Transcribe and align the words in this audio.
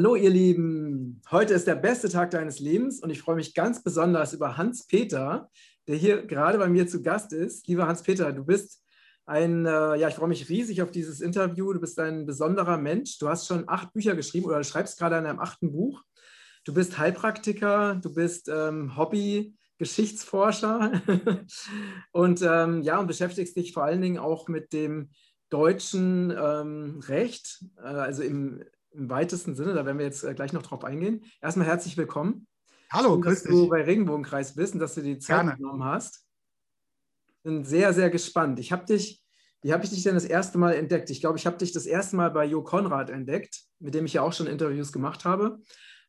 Hallo 0.00 0.16
ihr 0.16 0.30
Lieben, 0.30 1.20
heute 1.30 1.52
ist 1.52 1.66
der 1.66 1.74
beste 1.74 2.08
Tag 2.08 2.30
deines 2.30 2.58
Lebens 2.58 3.02
und 3.02 3.10
ich 3.10 3.20
freue 3.20 3.36
mich 3.36 3.52
ganz 3.52 3.82
besonders 3.82 4.32
über 4.32 4.56
Hans-Peter, 4.56 5.50
der 5.86 5.96
hier 5.96 6.26
gerade 6.26 6.56
bei 6.56 6.68
mir 6.70 6.88
zu 6.88 7.02
Gast 7.02 7.34
ist. 7.34 7.68
Lieber 7.68 7.86
Hans-Peter, 7.86 8.32
du 8.32 8.42
bist 8.42 8.82
ein, 9.26 9.66
äh, 9.66 9.96
ja, 9.96 10.08
ich 10.08 10.14
freue 10.14 10.30
mich 10.30 10.48
riesig 10.48 10.80
auf 10.80 10.90
dieses 10.90 11.20
Interview. 11.20 11.74
Du 11.74 11.80
bist 11.80 11.98
ein 11.98 12.24
besonderer 12.24 12.78
Mensch. 12.78 13.18
Du 13.18 13.28
hast 13.28 13.46
schon 13.46 13.68
acht 13.68 13.92
Bücher 13.92 14.16
geschrieben 14.16 14.46
oder 14.46 14.64
schreibst 14.64 14.98
gerade 14.98 15.16
an 15.16 15.24
deinem 15.24 15.38
achten 15.38 15.70
Buch. 15.70 16.02
Du 16.64 16.72
bist 16.72 16.96
Heilpraktiker, 16.96 17.96
du 17.96 18.14
bist 18.14 18.48
ähm, 18.48 18.96
Hobby, 18.96 19.54
Geschichtsforscher 19.76 20.92
und 22.12 22.40
ähm, 22.40 22.80
ja, 22.80 22.98
und 22.98 23.06
beschäftigst 23.06 23.54
dich 23.54 23.74
vor 23.74 23.84
allen 23.84 24.00
Dingen 24.00 24.18
auch 24.18 24.48
mit 24.48 24.72
dem 24.72 25.10
deutschen 25.50 26.30
ähm, 26.30 27.00
Recht, 27.06 27.62
äh, 27.76 27.82
also 27.82 28.22
im, 28.22 28.64
im, 28.92 29.10
weitesten 29.10 29.54
Sinne, 29.54 29.74
da 29.74 29.84
werden 29.86 29.98
wir 29.98 30.04
jetzt 30.04 30.24
äh, 30.24 30.34
gleich 30.34 30.52
noch 30.52 30.62
drauf 30.62 30.84
eingehen. 30.84 31.24
Erstmal 31.40 31.66
herzlich 31.66 31.96
willkommen. 31.96 32.46
Hallo, 32.92 33.14
Schön, 33.14 33.20
grüß 33.22 33.34
dass 33.34 33.42
dich. 33.42 33.52
du 33.52 33.68
bei 33.68 33.82
Regenbogenkreis 33.82 34.54
bist 34.54 34.74
und 34.74 34.80
dass 34.80 34.94
du 34.94 35.02
die 35.02 35.18
Zeit 35.18 35.44
Gerne. 35.44 35.56
genommen 35.56 35.84
hast. 35.84 36.26
Bin 37.42 37.64
sehr, 37.64 37.92
sehr 37.94 38.10
gespannt. 38.10 38.58
Ich 38.58 38.72
habe 38.72 38.84
dich, 38.84 39.24
wie 39.62 39.72
habe 39.72 39.84
ich 39.84 39.90
dich 39.90 40.02
denn 40.02 40.14
das 40.14 40.24
erste 40.24 40.58
Mal 40.58 40.74
entdeckt? 40.74 41.10
Ich 41.10 41.20
glaube, 41.20 41.38
ich 41.38 41.46
habe 41.46 41.56
dich 41.56 41.72
das 41.72 41.86
erste 41.86 42.16
Mal 42.16 42.30
bei 42.30 42.44
Jo 42.44 42.62
Konrad 42.62 43.10
entdeckt, 43.10 43.62
mit 43.78 43.94
dem 43.94 44.06
ich 44.06 44.14
ja 44.14 44.22
auch 44.22 44.32
schon 44.32 44.46
Interviews 44.46 44.92
gemacht 44.92 45.24
habe. 45.24 45.58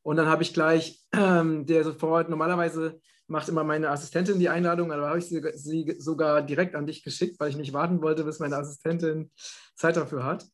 Und 0.03 0.17
dann 0.17 0.27
habe 0.27 0.43
ich 0.43 0.53
gleich, 0.53 1.01
ähm, 1.13 1.65
der 1.65 1.83
sofort, 1.83 2.29
normalerweise 2.29 2.99
macht 3.27 3.47
immer 3.47 3.63
meine 3.63 3.89
Assistentin 3.89 4.39
die 4.39 4.49
Einladung, 4.49 4.91
aber 4.91 5.07
habe 5.07 5.19
ich 5.19 5.25
sie, 5.25 5.41
sie, 5.55 5.95
sogar 5.99 6.41
direkt 6.41 6.75
an 6.75 6.85
dich 6.85 7.03
geschickt, 7.03 7.39
weil 7.39 7.49
ich 7.49 7.57
nicht 7.57 7.73
warten 7.73 8.01
wollte, 8.01 8.23
bis 8.23 8.39
meine 8.39 8.57
Assistentin 8.57 9.31
Zeit 9.75 9.95
dafür 9.95 10.23
hat. 10.25 10.45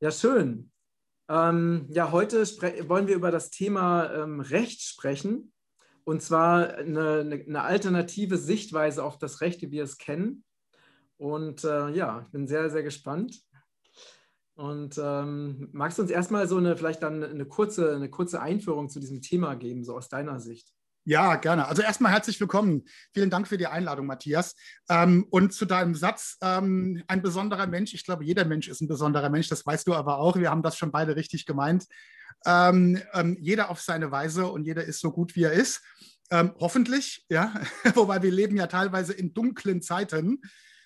Ja, 0.00 0.10
schön. 0.10 0.70
Ähm, 1.28 1.86
ja, 1.88 2.12
heute 2.12 2.42
wollen 2.88 3.06
wir 3.06 3.14
über 3.14 3.30
das 3.30 3.50
Thema 3.50 4.12
ähm, 4.12 4.40
Recht 4.40 4.82
sprechen. 4.82 5.52
Und 6.04 6.22
zwar 6.22 6.74
eine, 6.74 7.20
eine, 7.20 7.62
alternative 7.62 8.36
Sichtweise 8.36 9.02
auf 9.02 9.18
das 9.18 9.40
Recht, 9.40 9.62
wie 9.62 9.70
wir 9.70 9.84
es 9.84 9.96
kennen. 9.96 10.44
Und 11.16 11.64
äh, 11.64 11.88
ja, 11.90 12.22
ich 12.26 12.30
bin 12.30 12.46
sehr, 12.46 12.68
sehr 12.68 12.82
gespannt. 12.82 13.40
Und 14.54 15.00
ähm, 15.02 15.68
magst 15.72 15.98
du 15.98 16.02
uns 16.02 16.10
erstmal 16.10 16.46
so 16.46 16.58
eine, 16.58 16.76
vielleicht 16.76 17.02
dann 17.02 17.24
eine 17.24 17.46
kurze, 17.46 17.94
eine 17.94 18.10
kurze 18.10 18.40
Einführung 18.40 18.90
zu 18.90 19.00
diesem 19.00 19.22
Thema 19.22 19.54
geben, 19.54 19.82
so 19.82 19.96
aus 19.96 20.08
deiner 20.08 20.40
Sicht? 20.40 20.74
Ja, 21.06 21.36
gerne. 21.36 21.68
Also 21.68 21.82
erstmal 21.82 22.12
herzlich 22.12 22.40
willkommen. 22.40 22.84
Vielen 23.12 23.28
Dank 23.28 23.46
für 23.46 23.58
die 23.58 23.66
Einladung, 23.66 24.06
Matthias. 24.06 24.54
Ähm, 24.88 25.26
und 25.28 25.52
zu 25.52 25.66
deinem 25.66 25.94
Satz, 25.94 26.38
ähm, 26.40 27.02
ein 27.08 27.20
besonderer 27.20 27.66
Mensch. 27.66 27.92
Ich 27.92 28.06
glaube, 28.06 28.24
jeder 28.24 28.46
Mensch 28.46 28.68
ist 28.68 28.80
ein 28.80 28.88
besonderer 28.88 29.28
Mensch. 29.28 29.48
Das 29.48 29.66
weißt 29.66 29.86
du 29.86 29.94
aber 29.94 30.16
auch. 30.16 30.36
Wir 30.36 30.48
haben 30.48 30.62
das 30.62 30.78
schon 30.78 30.92
beide 30.92 31.14
richtig 31.14 31.44
gemeint. 31.44 31.84
Ähm, 32.46 33.02
ähm 33.12 33.36
jeder 33.38 33.68
auf 33.68 33.82
seine 33.82 34.10
Weise 34.10 34.46
und 34.46 34.64
jeder 34.64 34.84
ist 34.84 35.00
so 35.00 35.12
gut, 35.12 35.36
wie 35.36 35.42
er 35.42 35.52
ist. 35.52 35.82
Ähm, 36.30 36.54
hoffentlich, 36.58 37.26
ja. 37.28 37.52
Wobei 37.94 38.22
wir 38.22 38.32
leben 38.32 38.56
ja 38.56 38.66
teilweise 38.66 39.12
in 39.12 39.34
dunklen 39.34 39.82
Zeiten 39.82 40.40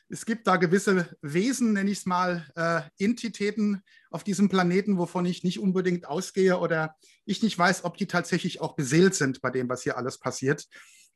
es 0.08 0.24
gibt 0.24 0.46
da 0.46 0.56
gewisse 0.56 1.16
Wesen, 1.20 1.74
nenne 1.74 1.90
ich 1.90 1.98
es 1.98 2.06
mal, 2.06 2.46
äh, 2.56 2.82
Entitäten 3.02 3.82
auf 4.10 4.24
diesem 4.24 4.48
Planeten, 4.48 4.96
wovon 4.98 5.26
ich 5.26 5.44
nicht 5.44 5.58
unbedingt 5.60 6.06
ausgehe 6.06 6.58
oder 6.58 6.94
ich 7.26 7.42
nicht 7.42 7.58
weiß, 7.58 7.84
ob 7.84 7.96
die 7.96 8.06
tatsächlich 8.06 8.60
auch 8.60 8.74
beseelt 8.74 9.14
sind 9.14 9.42
bei 9.42 9.50
dem, 9.50 9.68
was 9.68 9.82
hier 9.82 9.98
alles 9.98 10.18
passiert. 10.18 10.66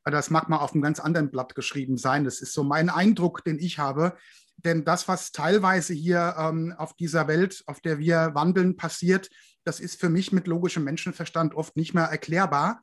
Das 0.04 0.30
mag 0.30 0.48
mal 0.48 0.58
auf 0.58 0.72
einem 0.72 0.82
ganz 0.82 1.00
anderen 1.00 1.30
Blatt 1.30 1.54
geschrieben 1.54 1.96
sein. 1.96 2.24
Das 2.24 2.40
ist 2.40 2.52
so 2.52 2.64
mein 2.64 2.90
Eindruck, 2.90 3.44
den 3.44 3.58
ich 3.58 3.78
habe. 3.78 4.16
Denn 4.56 4.84
das, 4.84 5.08
was 5.08 5.32
teilweise 5.32 5.92
hier 5.92 6.34
ähm, 6.38 6.74
auf 6.76 6.94
dieser 6.94 7.26
Welt, 7.28 7.62
auf 7.66 7.80
der 7.80 7.98
wir 7.98 8.30
wandeln, 8.34 8.76
passiert, 8.76 9.28
das 9.64 9.80
ist 9.80 10.00
für 10.00 10.08
mich 10.08 10.32
mit 10.32 10.46
logischem 10.46 10.84
Menschenverstand 10.84 11.54
oft 11.54 11.76
nicht 11.76 11.94
mehr 11.94 12.04
erklärbar. 12.04 12.82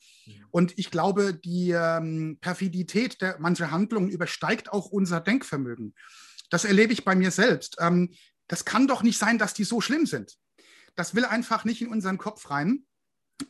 Und 0.51 0.77
ich 0.77 0.91
glaube, 0.91 1.33
die 1.33 1.71
ähm, 1.71 2.37
Perfidität 2.39 3.21
der 3.21 3.39
mancher 3.39 3.71
Handlungen 3.71 4.09
übersteigt 4.09 4.71
auch 4.71 4.87
unser 4.87 5.19
Denkvermögen. 5.19 5.93
Das 6.49 6.65
erlebe 6.65 6.93
ich 6.93 7.05
bei 7.05 7.15
mir 7.15 7.31
selbst. 7.31 7.77
Ähm, 7.79 8.13
das 8.47 8.65
kann 8.65 8.87
doch 8.87 9.03
nicht 9.03 9.17
sein, 9.17 9.37
dass 9.37 9.53
die 9.53 9.63
so 9.63 9.81
schlimm 9.81 10.05
sind. 10.05 10.35
Das 10.95 11.15
will 11.15 11.25
einfach 11.25 11.65
nicht 11.65 11.81
in 11.81 11.89
unseren 11.89 12.17
Kopf 12.17 12.49
rein. 12.49 12.85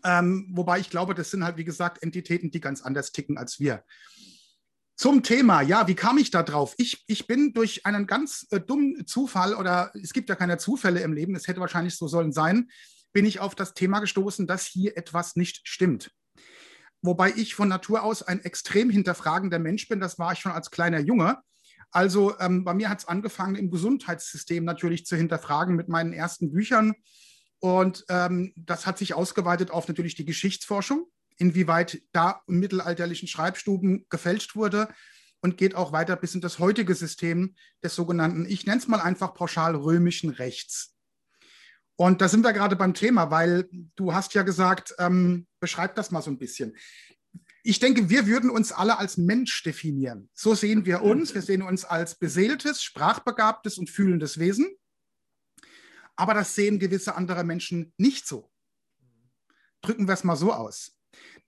Ähm, 0.03 0.49
wobei 0.53 0.79
ich 0.79 0.89
glaube, 0.89 1.15
das 1.15 1.31
sind 1.31 1.43
halt, 1.43 1.57
wie 1.57 1.63
gesagt, 1.63 2.03
Entitäten, 2.03 2.51
die 2.51 2.59
ganz 2.59 2.81
anders 2.81 3.11
ticken 3.11 3.37
als 3.37 3.59
wir. 3.59 3.83
Zum 4.99 5.23
Thema, 5.23 5.61
ja, 5.61 5.87
wie 5.87 5.95
kam 5.95 6.17
ich 6.17 6.29
da 6.29 6.43
drauf? 6.43 6.75
Ich, 6.77 7.05
ich 7.07 7.25
bin 7.25 7.53
durch 7.53 7.85
einen 7.85 8.05
ganz 8.05 8.45
äh, 8.51 8.59
dummen 8.59 9.07
Zufall, 9.07 9.55
oder 9.55 9.93
es 9.95 10.11
gibt 10.11 10.27
ja 10.27 10.35
keine 10.35 10.57
Zufälle 10.57 10.99
im 10.99 11.13
Leben, 11.13 11.35
es 11.35 11.47
hätte 11.47 11.61
wahrscheinlich 11.61 11.95
so 11.95 12.09
sollen 12.09 12.33
sein, 12.33 12.69
bin 13.13 13.25
ich 13.25 13.39
auf 13.39 13.55
das 13.55 13.73
Thema 13.73 14.01
gestoßen, 14.01 14.45
dass 14.45 14.65
hier 14.65 14.97
etwas 14.97 15.37
nicht 15.37 15.61
stimmt. 15.63 16.11
Wobei 17.01 17.31
ich 17.33 17.55
von 17.55 17.69
Natur 17.69 18.03
aus 18.03 18.23
ein 18.23 18.43
extrem 18.43 18.89
hinterfragender 18.89 19.57
Mensch 19.57 19.87
bin, 19.87 20.01
das 20.01 20.19
war 20.19 20.33
ich 20.33 20.39
schon 20.39 20.51
als 20.51 20.69
kleiner 20.69 20.99
Junge. 20.99 21.37
Also 21.91 22.37
ähm, 22.41 22.65
bei 22.65 22.73
mir 22.73 22.89
hat 22.89 22.99
es 22.99 23.07
angefangen, 23.07 23.55
im 23.55 23.71
Gesundheitssystem 23.71 24.65
natürlich 24.65 25.05
zu 25.05 25.15
hinterfragen 25.15 25.77
mit 25.77 25.87
meinen 25.87 26.11
ersten 26.11 26.51
Büchern. 26.51 26.93
Und 27.59 28.03
ähm, 28.09 28.51
das 28.57 28.85
hat 28.85 28.97
sich 28.97 29.13
ausgeweitet 29.13 29.71
auf 29.71 29.87
natürlich 29.87 30.15
die 30.15 30.25
Geschichtsforschung, 30.25 31.05
inwieweit 31.39 32.01
da 32.11 32.41
im 32.47 32.59
mittelalterlichen 32.59 33.27
Schreibstuben 33.27 34.05
gefälscht 34.09 34.55
wurde 34.55 34.89
und 35.41 35.57
geht 35.57 35.75
auch 35.75 35.91
weiter 35.91 36.15
bis 36.15 36.35
in 36.35 36.41
das 36.41 36.59
heutige 36.59 36.93
System 36.93 37.55
des 37.83 37.95
sogenannten, 37.95 38.45
ich 38.45 38.65
nenne 38.65 38.79
es 38.79 38.87
mal 38.87 39.01
einfach 39.01 39.33
pauschal 39.33 39.75
römischen 39.75 40.29
Rechts. 40.29 40.95
Und 41.95 42.21
da 42.21 42.29
sind 42.29 42.43
wir 42.43 42.53
gerade 42.53 42.75
beim 42.75 42.93
Thema, 42.93 43.29
weil 43.31 43.67
du 43.95 44.13
hast 44.13 44.33
ja 44.33 44.43
gesagt, 44.43 44.95
ähm, 44.99 45.47
beschreib 45.59 45.95
das 45.95 46.11
mal 46.11 46.21
so 46.21 46.31
ein 46.31 46.37
bisschen. 46.37 46.77
Ich 47.61 47.79
denke, 47.79 48.09
wir 48.09 48.25
würden 48.25 48.49
uns 48.49 48.71
alle 48.71 48.97
als 48.97 49.17
Mensch 49.17 49.63
definieren. 49.63 50.29
So 50.33 50.55
sehen 50.55 50.85
wir 50.85 51.01
uns. 51.01 51.33
Wir 51.33 51.41
sehen 51.41 51.61
uns 51.61 51.83
als 51.83 52.15
beseeltes, 52.15 52.83
sprachbegabtes 52.83 53.77
und 53.77 53.89
fühlendes 53.89 54.39
Wesen. 54.39 54.73
Aber 56.15 56.33
das 56.33 56.55
sehen 56.55 56.79
gewisse 56.79 57.15
andere 57.15 57.43
Menschen 57.43 57.93
nicht 57.97 58.27
so. 58.27 58.49
Drücken 59.81 60.07
wir 60.07 60.13
es 60.13 60.23
mal 60.23 60.37
so 60.37 60.53
aus. 60.53 60.98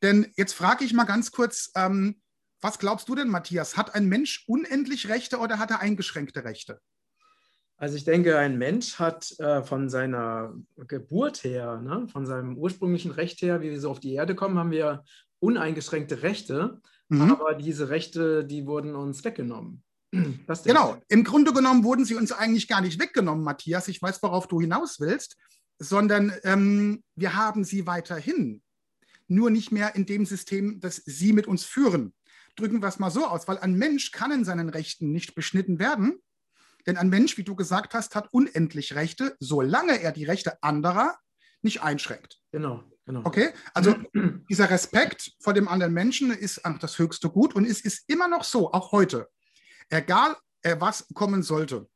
Denn 0.01 0.31
jetzt 0.35 0.53
frage 0.53 0.83
ich 0.83 0.93
mal 0.93 1.05
ganz 1.05 1.31
kurz, 1.31 1.71
ähm, 1.75 2.21
was 2.61 2.79
glaubst 2.79 3.09
du 3.09 3.15
denn, 3.15 3.27
Matthias? 3.27 3.75
Hat 3.77 3.95
ein 3.95 4.07
Mensch 4.07 4.43
unendlich 4.47 5.09
Rechte 5.09 5.39
oder 5.39 5.59
hat 5.59 5.71
er 5.71 5.79
eingeschränkte 5.79 6.43
Rechte? 6.43 6.79
Also 7.77 7.95
ich 7.95 8.03
denke, 8.03 8.37
ein 8.37 8.59
Mensch 8.59 8.99
hat 8.99 9.33
äh, 9.39 9.63
von 9.63 9.89
seiner 9.89 10.53
Geburt 10.87 11.43
her, 11.43 11.81
ne, 11.81 12.07
von 12.07 12.27
seinem 12.27 12.55
ursprünglichen 12.55 13.09
Recht 13.09 13.41
her, 13.41 13.61
wie 13.61 13.71
wir 13.71 13.81
so 13.81 13.89
auf 13.89 13.99
die 13.99 14.13
Erde 14.13 14.35
kommen, 14.35 14.59
haben 14.59 14.69
wir 14.69 15.03
uneingeschränkte 15.39 16.21
Rechte, 16.21 16.79
mhm. 17.09 17.31
aber 17.31 17.55
diese 17.55 17.89
Rechte, 17.89 18.45
die 18.45 18.67
wurden 18.67 18.93
uns 18.93 19.23
weggenommen. 19.23 19.83
genau, 20.63 21.01
im 21.07 21.23
Grunde 21.23 21.53
genommen 21.53 21.83
wurden 21.83 22.05
sie 22.05 22.13
uns 22.13 22.31
eigentlich 22.31 22.67
gar 22.67 22.81
nicht 22.81 23.01
weggenommen, 23.01 23.43
Matthias. 23.43 23.87
Ich 23.87 23.99
weiß, 23.99 24.21
worauf 24.21 24.47
du 24.47 24.61
hinaus 24.61 24.99
willst, 24.99 25.37
sondern 25.79 26.33
ähm, 26.43 27.03
wir 27.15 27.35
haben 27.35 27.63
sie 27.63 27.87
weiterhin, 27.87 28.61
nur 29.31 29.49
nicht 29.49 29.71
mehr 29.71 29.95
in 29.95 30.05
dem 30.05 30.25
System, 30.25 30.79
das 30.79 30.97
sie 30.97 31.33
mit 31.33 31.47
uns 31.47 31.63
führen. 31.63 32.13
Drücken 32.55 32.81
wir 32.81 32.87
es 32.87 32.99
mal 32.99 33.11
so 33.11 33.25
aus, 33.25 33.47
weil 33.47 33.57
ein 33.59 33.73
Mensch 33.73 34.11
kann 34.11 34.31
in 34.31 34.45
seinen 34.45 34.69
Rechten 34.69 35.11
nicht 35.11 35.35
beschnitten 35.35 35.79
werden 35.79 36.19
denn 36.85 36.97
ein 36.97 37.09
Mensch, 37.09 37.37
wie 37.37 37.43
du 37.43 37.55
gesagt 37.55 37.93
hast, 37.93 38.15
hat 38.15 38.29
unendlich 38.31 38.95
Rechte, 38.95 39.35
solange 39.39 40.01
er 40.01 40.11
die 40.11 40.25
Rechte 40.25 40.61
anderer 40.63 41.17
nicht 41.61 41.81
einschränkt. 41.81 42.39
Genau, 42.51 42.83
genau. 43.05 43.21
Okay, 43.23 43.49
also 43.73 43.95
dieser 44.49 44.69
Respekt 44.69 45.33
vor 45.39 45.53
dem 45.53 45.67
anderen 45.67 45.93
Menschen 45.93 46.31
ist 46.31 46.61
das 46.79 46.97
höchste 46.97 47.29
Gut 47.29 47.53
und 47.55 47.65
es 47.65 47.81
ist 47.81 48.09
immer 48.09 48.27
noch 48.27 48.43
so, 48.43 48.71
auch 48.71 48.91
heute. 48.91 49.29
Egal, 49.89 50.35
äh, 50.63 50.77
was 50.79 51.07
kommen 51.13 51.43
sollte. 51.43 51.87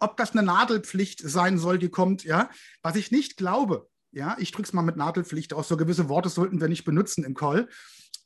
Ob 0.00 0.18
das 0.18 0.32
eine 0.32 0.42
Nadelpflicht 0.42 1.20
sein 1.20 1.58
soll, 1.58 1.78
die 1.78 1.88
kommt, 1.88 2.24
ja, 2.24 2.50
was 2.82 2.96
ich 2.96 3.10
nicht 3.10 3.38
glaube, 3.38 3.88
ja, 4.18 4.36
ich 4.38 4.50
drücke 4.50 4.66
es 4.66 4.72
mal 4.72 4.82
mit 4.82 4.96
Nadelpflicht 4.96 5.52
aus, 5.52 5.68
so 5.68 5.76
gewisse 5.76 6.08
Worte 6.08 6.28
sollten 6.28 6.60
wir 6.60 6.68
nicht 6.68 6.84
benutzen 6.84 7.24
im 7.24 7.34
Call, 7.34 7.68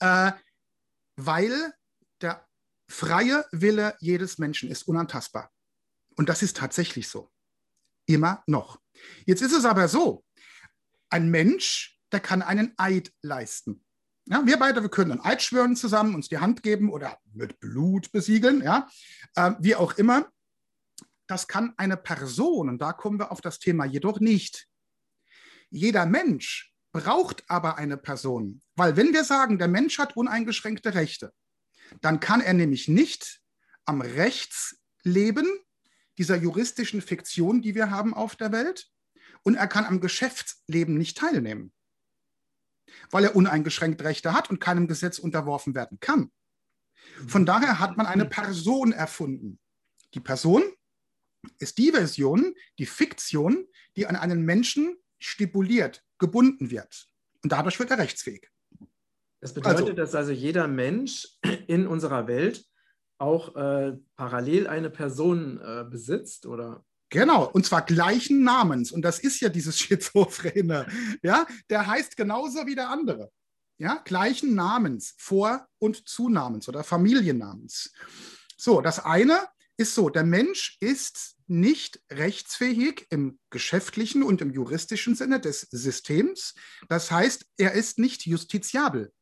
äh, 0.00 0.32
weil 1.16 1.74
der 2.22 2.48
freie 2.88 3.44
Wille 3.52 3.94
jedes 4.00 4.38
Menschen 4.38 4.70
ist 4.70 4.88
unantastbar. 4.88 5.52
Und 6.16 6.28
das 6.28 6.42
ist 6.42 6.56
tatsächlich 6.56 7.08
so. 7.08 7.30
Immer 8.06 8.42
noch. 8.46 8.80
Jetzt 9.26 9.42
ist 9.42 9.52
es 9.52 9.64
aber 9.64 9.86
so, 9.86 10.24
ein 11.10 11.30
Mensch, 11.30 12.00
der 12.10 12.20
kann 12.20 12.42
einen 12.42 12.72
Eid 12.78 13.12
leisten. 13.22 13.84
Ja, 14.26 14.46
wir 14.46 14.58
beide, 14.58 14.82
wir 14.82 14.88
können 14.88 15.12
einen 15.12 15.20
Eid 15.20 15.42
schwören 15.42 15.76
zusammen, 15.76 16.14
uns 16.14 16.28
die 16.28 16.38
Hand 16.38 16.62
geben 16.62 16.90
oder 16.90 17.18
mit 17.32 17.60
Blut 17.60 18.12
besiegeln, 18.12 18.62
ja, 18.62 18.88
äh, 19.34 19.52
wie 19.60 19.76
auch 19.76 19.94
immer. 19.94 20.30
Das 21.26 21.48
kann 21.48 21.74
eine 21.76 21.96
Person, 21.96 22.68
und 22.68 22.78
da 22.78 22.92
kommen 22.92 23.18
wir 23.18 23.30
auf 23.30 23.40
das 23.40 23.58
Thema 23.58 23.84
jedoch 23.84 24.20
nicht. 24.20 24.68
Jeder 25.72 26.04
Mensch 26.04 26.74
braucht 26.92 27.48
aber 27.48 27.78
eine 27.78 27.96
Person, 27.96 28.60
weil 28.76 28.96
wenn 28.96 29.14
wir 29.14 29.24
sagen, 29.24 29.58
der 29.58 29.69
Mensch 29.69 29.98
hat 29.98 30.16
uneingeschränkte 30.16 30.94
Rechte, 30.94 31.32
dann 32.02 32.20
kann 32.20 32.42
er 32.42 32.52
nämlich 32.52 32.88
nicht 32.88 33.40
am 33.86 34.02
Rechtsleben 34.02 35.48
dieser 36.19 36.36
juristischen 36.36 37.00
Fiktion, 37.00 37.62
die 37.62 37.74
wir 37.74 37.90
haben 37.90 38.12
auf 38.12 38.36
der 38.36 38.52
Welt. 38.52 38.90
Und 39.44 39.54
er 39.54 39.66
kann 39.66 39.86
am 39.86 40.00
Geschäftsleben 40.00 40.96
nicht 40.96 41.16
teilnehmen. 41.16 41.72
weil 43.10 43.25
er 43.25 43.34
uneingeschränkt 43.34 44.02
Rechte 44.02 44.34
hat 44.34 44.50
und 44.50 44.60
keinem 44.60 44.86
Gesetz 44.86 45.18
unterworfen 45.18 45.75
werden 45.75 45.98
kann. 46.00 46.30
Von 47.26 47.46
daher 47.46 47.78
hat 47.78 47.96
man 47.96 48.06
eine 48.06 48.26
Person 48.26 48.92
erfunden. 48.92 49.58
Die 50.12 50.20
Person 50.20 50.62
ist 51.58 51.78
die 51.78 51.90
Version, 51.90 52.54
die 52.78 52.86
Fiktion, 52.86 53.66
die 53.96 54.06
an 54.06 54.16
einen 54.16 54.44
Menschen 54.44 54.96
stipuliert, 55.24 56.04
gebunden 56.19 56.70
wird. 56.70 57.06
Und 57.42 57.52
dadurch 57.52 57.78
wird 57.78 57.90
er 57.90 57.98
rechtsfähig. 57.98 58.48
Das 59.40 59.52
bedeutet, 59.52 59.80
also, 59.80 59.92
dass 59.92 60.14
also 60.14 60.32
jeder 60.32 60.69
Mensch 60.69 61.28
in 61.66 61.86
unserer 61.86 62.26
Welt 62.26 62.64
auch 63.19 63.54
äh, 63.56 63.96
parallel 64.16 64.66
eine 64.66 64.90
Person 64.90 65.60
äh, 65.60 65.84
besitzt, 65.88 66.46
oder? 66.46 66.84
Genau, 67.10 67.44
und 67.44 67.66
zwar 67.66 67.82
gleichen 67.82 68.42
Namens. 68.42 68.90
Und 68.90 69.02
das 69.02 69.19
ist 69.19 69.40
ja 69.40 69.48
dieses 69.48 69.78
Schizophrene. 69.80 70.86
Ja, 71.22 71.46
der 71.70 71.86
heißt 71.86 72.16
genauso 72.16 72.66
wie 72.66 72.75
der 72.75 72.88
andere. 72.88 73.30
Ja, 73.78 74.00
gleichen 74.04 74.54
Namens, 74.54 75.14
Vor- 75.18 75.66
und 75.78 76.08
Zunamens 76.08 76.68
oder 76.68 76.84
Familiennamens. 76.84 77.92
So, 78.56 78.80
das 78.80 79.04
eine 79.04 79.40
ist 79.76 79.94
so, 79.94 80.08
der 80.08 80.25
Mensch 80.25 80.76
ist 80.80 81.36
nicht 81.52 82.00
rechtsfähig 82.10 83.06
im 83.10 83.38
geschäftlichen 83.50 84.22
und 84.22 84.40
im 84.40 84.50
juristischen 84.50 85.14
Sinne 85.14 85.38
des 85.38 85.60
Systems. 85.70 86.54
Das 86.88 87.10
heißt, 87.10 87.46
er 87.58 87.72
ist 87.72 87.99
nicht 87.99 88.26
justiziabel. 88.26 89.12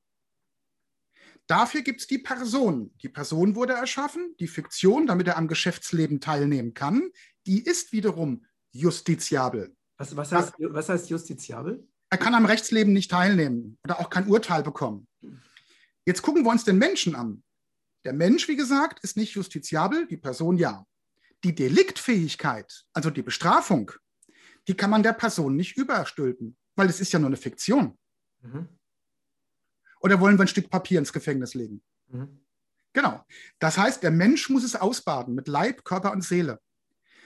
Dafür 1.47 1.83
gibt 1.83 2.01
es 2.01 2.07
die 2.07 2.19
Person. 2.19 2.95
Die 3.03 3.09
Person 3.09 3.57
wurde 3.57 3.73
erschaffen, 3.73 4.37
die 4.39 4.47
Fiktion, 4.47 5.09
damit 5.09 5.27
er 5.27 5.37
am 5.37 5.49
Geschäftsleben 5.49 6.21
teilnehmen 6.21 6.75
kann, 6.75 7.11
die 7.47 7.65
ist 7.65 7.93
wiederum 7.93 8.47
justiziabel. 8.71 9.75
Was, 9.99 10.17
was, 10.17 10.31
heißt, 10.31 10.55
was 10.59 10.89
heißt 10.89 11.11
justiziabel? 11.11 11.87
Er 12.09 12.19
kann 12.19 12.35
am 12.35 12.47
Rechtsleben 12.47 12.93
nicht 12.93 13.11
teilnehmen 13.11 13.79
oder 13.85 13.99
auch 13.99 14.11
kein 14.11 14.29
Urteil 14.29 14.63
bekommen. 14.63 15.09
Jetzt 16.07 16.23
gucken 16.23 16.45
wir 16.45 16.51
uns 16.51 16.65
den 16.65 16.79
Menschen 16.79 17.15
an. 17.17 17.43
Der 18.05 18.13
Mensch, 18.13 18.49
wie 18.49 18.57
gesagt, 18.57 19.01
ist 19.05 19.17
nicht 19.17 19.35
justiziabel, 19.35 20.07
die 20.07 20.17
Person 20.17 20.57
ja. 20.57 20.87
Die 21.45 21.55
Deliktfähigkeit, 21.55 22.85
also 22.93 23.11
die 23.11 23.23
Bestrafung, 23.23 23.93
die 24.69 24.75
kann 24.75 24.91
man 24.91 25.03
der 25.03 25.15
Person 25.15 25.57
nicht 25.57 25.77
überstülpen, 25.77 26.57
weil 26.77 26.89
es 26.89 27.01
ist 27.01 27.13
ja 27.13 27.19
nur 27.19 27.29
eine 27.29 27.37
Fiktion. 27.37 27.99
Mhm. 28.43 28.69
Oder 30.01 30.21
wollen 30.21 30.39
wir 30.39 30.45
ein 30.45 30.49
Stück 30.49 30.71
Papier 30.71 30.99
ins 30.99 31.13
Gefängnis 31.13 31.55
legen? 31.55 31.83
Mhm. 32.09 32.45
Genau. 32.93 33.25
Das 33.59 33.79
heißt, 33.79 34.03
der 34.03 34.11
Mensch 34.11 34.49
muss 34.51 34.65
es 34.65 34.77
ausbaden 34.77 35.35
mit 35.35 35.49
Leib, 35.49 35.85
Körper 35.85 36.13
und 36.13 36.23
Seele. 36.23 36.61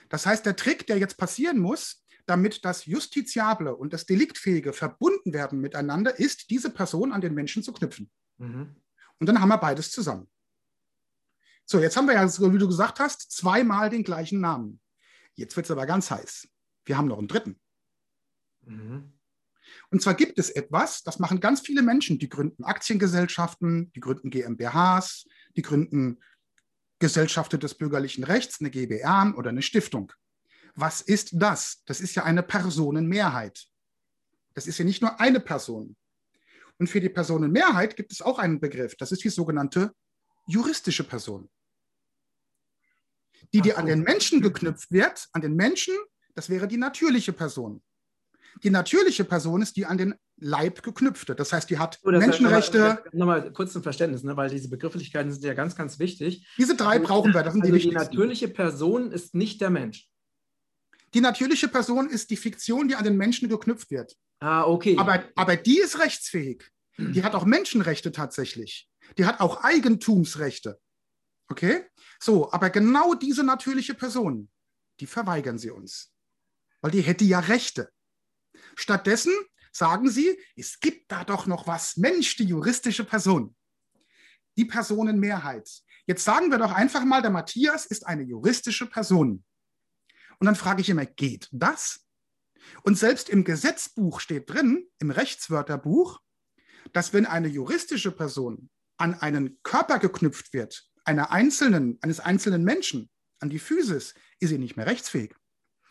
Das 0.09 0.25
heißt, 0.25 0.45
der 0.45 0.55
Trick, 0.55 0.85
der 0.87 0.97
jetzt 0.97 1.17
passieren 1.17 1.57
muss, 1.59 2.03
damit 2.25 2.65
das 2.65 2.85
Justiziable 2.85 3.75
und 3.75 3.93
das 3.93 4.05
Deliktfähige 4.05 4.73
verbunden 4.73 5.33
werden 5.33 5.59
miteinander, 5.59 6.17
ist, 6.19 6.49
diese 6.49 6.69
Person 6.69 7.11
an 7.11 7.21
den 7.21 7.33
Menschen 7.33 7.63
zu 7.63 7.73
knüpfen. 7.73 8.09
Mhm. 8.37 8.75
Und 9.19 9.27
dann 9.27 9.39
haben 9.39 9.49
wir 9.49 9.57
beides 9.57 9.91
zusammen. 9.91 10.27
So, 11.65 11.79
jetzt 11.79 11.97
haben 11.97 12.07
wir 12.07 12.13
ja, 12.13 12.27
wie 12.27 12.57
du 12.57 12.67
gesagt 12.67 12.99
hast, 12.99 13.31
zweimal 13.31 13.89
den 13.89 14.03
gleichen 14.03 14.39
Namen. 14.39 14.79
Jetzt 15.33 15.55
wird 15.55 15.65
es 15.65 15.71
aber 15.71 15.85
ganz 15.85 16.11
heiß. 16.11 16.47
Wir 16.85 16.97
haben 16.97 17.07
noch 17.07 17.17
einen 17.17 17.27
dritten. 17.27 17.59
Mhm. 18.61 19.13
Und 19.89 20.01
zwar 20.01 20.13
gibt 20.13 20.37
es 20.37 20.49
etwas, 20.51 21.03
das 21.03 21.19
machen 21.19 21.39
ganz 21.39 21.61
viele 21.61 21.81
Menschen, 21.81 22.19
die 22.19 22.29
gründen 22.29 22.63
Aktiengesellschaften, 22.63 23.91
die 23.93 23.99
gründen 23.99 24.29
GmbHs, 24.29 25.27
die 25.55 25.63
gründen 25.63 26.21
Gesellschaften 26.99 27.59
des 27.59 27.75
bürgerlichen 27.75 28.23
Rechts, 28.23 28.59
eine 28.59 28.69
GbR 28.69 29.33
oder 29.37 29.49
eine 29.49 29.61
Stiftung. 29.61 30.13
Was 30.75 31.01
ist 31.01 31.31
das? 31.33 31.83
Das 31.85 31.99
ist 31.99 32.15
ja 32.15 32.23
eine 32.23 32.43
Personenmehrheit. 32.43 33.65
Das 34.53 34.67
ist 34.67 34.77
ja 34.77 34.85
nicht 34.85 35.01
nur 35.01 35.19
eine 35.19 35.39
Person. 35.39 35.95
Und 36.77 36.87
für 36.87 37.01
die 37.01 37.09
Personenmehrheit 37.09 37.95
gibt 37.95 38.11
es 38.11 38.21
auch 38.21 38.37
einen 38.37 38.59
Begriff. 38.59 38.95
Das 38.97 39.11
ist 39.11 39.23
die 39.23 39.29
sogenannte 39.29 39.93
juristische 40.47 41.03
Person. 41.03 41.49
Die, 43.53 43.61
die 43.61 43.73
an 43.73 43.85
den 43.85 44.01
Menschen 44.01 44.41
geknüpft 44.41 44.91
wird, 44.91 45.27
an 45.33 45.41
den 45.41 45.55
Menschen, 45.55 45.93
das 46.33 46.49
wäre 46.49 46.67
die 46.67 46.77
natürliche 46.77 47.33
Person. 47.33 47.81
Die 48.63 48.69
natürliche 48.69 49.25
Person 49.25 49.61
ist 49.61 49.75
die 49.75 49.85
an 49.85 49.97
den 49.97 50.15
Leib 50.37 50.81
geknüpfte. 50.81 51.35
Das 51.35 51.51
heißt, 51.53 51.69
die 51.69 51.77
hat 51.77 51.99
oh, 52.03 52.11
Menschenrechte. 52.11 52.79
Nochmal, 52.79 53.09
nochmal 53.13 53.53
kurz 53.53 53.73
zum 53.73 53.83
Verständnis, 53.83 54.23
ne, 54.23 54.35
weil 54.37 54.49
diese 54.49 54.69
Begrifflichkeiten 54.69 55.31
sind 55.31 55.43
ja 55.43 55.53
ganz, 55.53 55.75
ganz 55.75 55.99
wichtig. 55.99 56.47
Diese 56.57 56.75
drei 56.75 56.95
also, 56.95 57.03
brauchen 57.03 57.33
wir, 57.33 57.43
das 57.43 57.53
sind 57.53 57.63
also 57.63 57.75
die 57.75 57.81
Die 57.81 57.91
natürliche 57.91 58.47
Person 58.47 59.11
ist 59.11 59.35
nicht 59.35 59.61
der 59.61 59.69
Mensch. 59.69 60.09
Die 61.13 61.21
natürliche 61.21 61.67
Person 61.67 62.09
ist 62.09 62.29
die 62.29 62.37
Fiktion, 62.37 62.87
die 62.87 62.95
an 62.95 63.03
den 63.03 63.17
Menschen 63.17 63.47
geknüpft 63.47 63.91
wird. 63.91 64.15
Ah, 64.39 64.63
okay. 64.63 64.97
Aber, 64.97 65.23
aber 65.35 65.55
die 65.55 65.79
ist 65.79 65.99
rechtsfähig. 65.99 66.63
Die 66.97 67.23
hat 67.23 67.35
auch 67.35 67.45
Menschenrechte 67.45 68.11
tatsächlich. 68.11 68.89
Die 69.17 69.25
hat 69.25 69.39
auch 69.39 69.63
Eigentumsrechte. 69.63 70.79
Okay? 71.47 71.85
So, 72.19 72.51
aber 72.51 72.69
genau 72.69 73.13
diese 73.13 73.43
natürliche 73.43 73.93
Person, 73.93 74.49
die 74.99 75.07
verweigern 75.07 75.57
sie 75.57 75.71
uns. 75.71 76.13
Weil 76.81 76.91
die 76.91 77.01
hätte 77.01 77.23
ja 77.23 77.39
Rechte. 77.39 77.91
Stattdessen 78.75 79.33
sagen 79.71 80.09
sie, 80.09 80.39
es 80.55 80.79
gibt 80.79 81.11
da 81.11 81.23
doch 81.23 81.47
noch 81.47 81.67
was. 81.67 81.97
Mensch, 81.97 82.35
die 82.37 82.45
juristische 82.45 83.03
Person. 83.03 83.55
Die 84.57 84.65
Personenmehrheit. 84.65 85.69
Jetzt 86.07 86.23
sagen 86.23 86.49
wir 86.49 86.57
doch 86.57 86.71
einfach 86.71 87.03
mal, 87.03 87.21
der 87.21 87.31
Matthias 87.31 87.85
ist 87.85 88.05
eine 88.05 88.23
juristische 88.23 88.87
Person. 88.87 89.43
Und 90.39 90.45
dann 90.45 90.55
frage 90.55 90.81
ich 90.81 90.89
immer, 90.89 91.05
geht 91.05 91.49
das? 91.51 92.05
Und 92.83 92.97
selbst 92.97 93.29
im 93.29 93.43
Gesetzbuch 93.43 94.19
steht 94.19 94.49
drin, 94.49 94.87
im 94.99 95.11
Rechtswörterbuch, 95.11 96.19
dass 96.93 97.13
wenn 97.13 97.25
eine 97.25 97.47
juristische 97.47 98.11
Person 98.11 98.69
an 98.97 99.15
einen 99.15 99.59
Körper 99.63 99.99
geknüpft 99.99 100.53
wird, 100.53 100.89
einer 101.05 101.31
einzelnen, 101.31 101.97
eines 102.01 102.19
einzelnen 102.19 102.63
Menschen, 102.63 103.09
an 103.39 103.49
die 103.49 103.59
Physis, 103.59 104.13
ist 104.39 104.49
sie 104.49 104.57
nicht 104.57 104.75
mehr 104.75 104.87
rechtsfähig. 104.87 105.35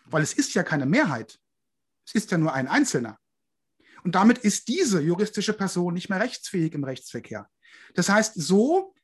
Weil 0.06 0.22
es 0.22 0.34
ist 0.34 0.55
ja 0.55 0.62
keine 0.62 0.87
Mehrheit. 0.87 1.38
Es 2.06 2.14
ist 2.14 2.31
ja 2.31 2.38
nur 2.38 2.52
ein 2.52 2.69
Einzelner. 2.69 3.19
Und 4.02 4.14
damit 4.14 4.38
ist 4.38 4.69
diese 4.69 5.00
juristische 5.00 5.55
Person 5.55 5.94
nicht 5.94 6.11
mehr 6.11 6.20
rechtsfähig 6.20 6.75
im 6.75 6.84
Rechtsverkehr. 6.84 7.49
Das 7.94 8.09
heißt, 8.09 8.35
so 8.35 8.94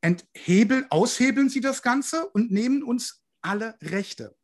enthebeln, 0.00 0.86
aushebeln 0.90 1.50
sie 1.50 1.60
das 1.60 1.82
Ganze 1.82 2.28
und 2.30 2.50
nehmen 2.50 2.82
uns 2.82 3.22
alle 3.42 3.76
Rechte. 3.82 4.34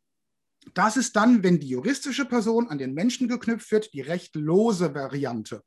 Das 0.73 0.97
ist 0.97 1.15
dann, 1.15 1.43
wenn 1.43 1.59
die 1.59 1.69
juristische 1.69 2.25
Person 2.25 2.69
an 2.69 2.77
den 2.77 2.93
Menschen 2.93 3.27
geknüpft 3.27 3.71
wird, 3.71 3.93
die 3.93 4.01
rechtlose 4.01 4.93
Variante. 4.93 5.63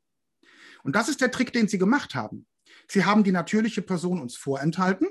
Und 0.83 0.95
das 0.95 1.09
ist 1.09 1.21
der 1.21 1.31
Trick, 1.31 1.51
den 1.53 1.67
sie 1.67 1.77
gemacht 1.77 2.15
haben. 2.15 2.47
Sie 2.87 3.05
haben 3.05 3.23
die 3.23 3.31
natürliche 3.31 3.81
Person 3.81 4.19
uns 4.19 4.35
vorenthalten 4.35 5.07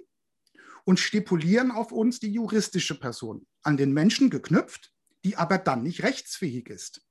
und 0.85 1.01
stipulieren 1.01 1.71
auf 1.71 1.93
uns 1.93 2.21
die 2.21 2.33
juristische 2.33 2.99
Person, 2.99 3.47
an 3.63 3.77
den 3.77 3.93
Menschen 3.93 4.31
geknüpft, 4.31 4.93
die 5.25 5.37
aber 5.37 5.59
dann 5.59 5.83
nicht 5.83 6.03
rechtsfähig 6.03 6.69
ist. 6.69 7.03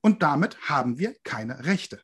Und 0.00 0.22
damit 0.22 0.60
haben 0.68 0.98
wir 0.98 1.14
keine 1.22 1.64
Rechte. 1.64 2.02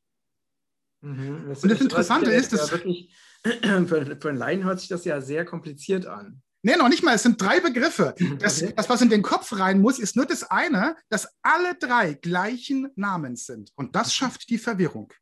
Mhm. 1.01 1.47
Das 1.49 1.63
und 1.63 1.71
das 1.71 1.81
Interessante 1.81 2.33
ist, 2.33 2.53
dass. 2.53 2.71
Ja 2.71 2.79
für, 3.87 4.17
für 4.21 4.29
einen 4.29 4.39
Laien 4.39 4.65
hört 4.65 4.81
sich 4.81 4.89
das 4.89 5.05
ja 5.05 5.21
sehr 5.21 5.45
kompliziert 5.45 6.07
an. 6.07 6.43
Nee, 6.63 6.77
noch 6.77 6.89
nicht 6.89 7.05
mal. 7.05 7.15
Es 7.15 7.23
sind 7.23 7.41
drei 7.41 7.61
Begriffe. 7.61 8.15
Das, 8.39 8.63
okay. 8.63 8.73
das, 8.77 8.89
was 8.89 9.01
in 9.01 9.11
den 9.11 9.23
Kopf 9.23 9.53
rein 9.53 9.81
muss, 9.81 9.99
ist 9.99 10.17
nur 10.17 10.27
das 10.27 10.45
eine, 10.45 10.97
dass 11.09 11.29
alle 11.43 11.77
drei 11.77 12.15
gleichen 12.15 12.91
Namens 12.97 13.47
sind. 13.47 13.73
Und 13.77 13.95
das 13.95 14.13
schafft 14.13 14.49
die 14.51 14.59
Verwirrung. 14.59 15.13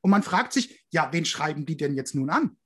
Und 0.00 0.10
man 0.10 0.22
fragt 0.22 0.52
sich, 0.52 0.79
ja, 0.90 1.12
wen 1.12 1.24
schreiben 1.24 1.66
die 1.66 1.76
denn 1.76 1.94
jetzt 1.94 2.14
nun 2.14 2.30
an? 2.30 2.56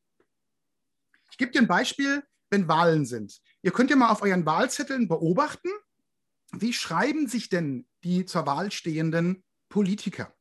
Ich 1.31 1.38
gebe 1.38 1.52
dir 1.52 1.61
ein 1.61 1.69
Beispiel, 1.69 2.23
wenn 2.50 2.69
Wahlen 2.69 3.07
sind. 3.07 3.40
Ihr 3.62 3.73
könnt 3.73 3.90
ja 3.90 3.97
mal 3.97 4.11
auf 4.11 4.23
euren 4.23 4.47
Wahlzetteln 4.47 5.09
beobachten, 5.09 5.69
wie 6.52 6.73
schreiben 6.73 7.26
sich 7.26 7.49
denn 7.49 7.87
die 8.04 8.26
zur 8.26 8.47
Wahl 8.47 8.71
stehenden 8.71 9.43
Politiker? 9.69 10.35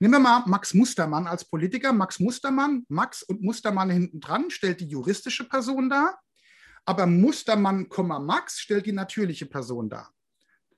Nehmen 0.00 0.14
wir 0.14 0.20
mal 0.20 0.44
Max 0.46 0.74
Mustermann 0.74 1.26
als 1.26 1.44
Politiker. 1.44 1.92
Max 1.92 2.18
Mustermann, 2.18 2.84
Max 2.88 3.22
und 3.22 3.42
Mustermann 3.42 3.90
hinten 3.90 4.18
dran 4.20 4.50
stellt 4.50 4.80
die 4.80 4.88
juristische 4.88 5.46
Person 5.46 5.90
dar, 5.90 6.20
aber 6.86 7.06
Mustermann, 7.06 7.86
Max 8.22 8.58
stellt 8.58 8.86
die 8.86 8.92
natürliche 8.92 9.46
Person 9.46 9.90
dar. 9.90 10.12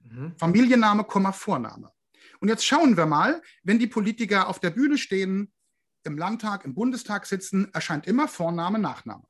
Mhm. 0.01 0.35
Familienname, 0.37 1.07
Vorname. 1.33 1.93
Und 2.41 2.49
jetzt 2.49 2.67
schauen 2.67 2.97
wir 2.97 3.07
mal, 3.07 3.41
wenn 3.63 3.79
die 3.79 3.87
Politiker 3.87 4.49
auf 4.49 4.59
der 4.59 4.71
Bühne 4.71 4.99
stehen, 4.99 5.53
im 6.05 6.19
Landtag, 6.19 6.65
im 6.65 6.75
Bundestag 6.75 7.27
sitzen, 7.27 7.73
erscheint 7.73 8.07
immer 8.07 8.29
Vorname, 8.29 8.79
Nachname. 8.79 9.25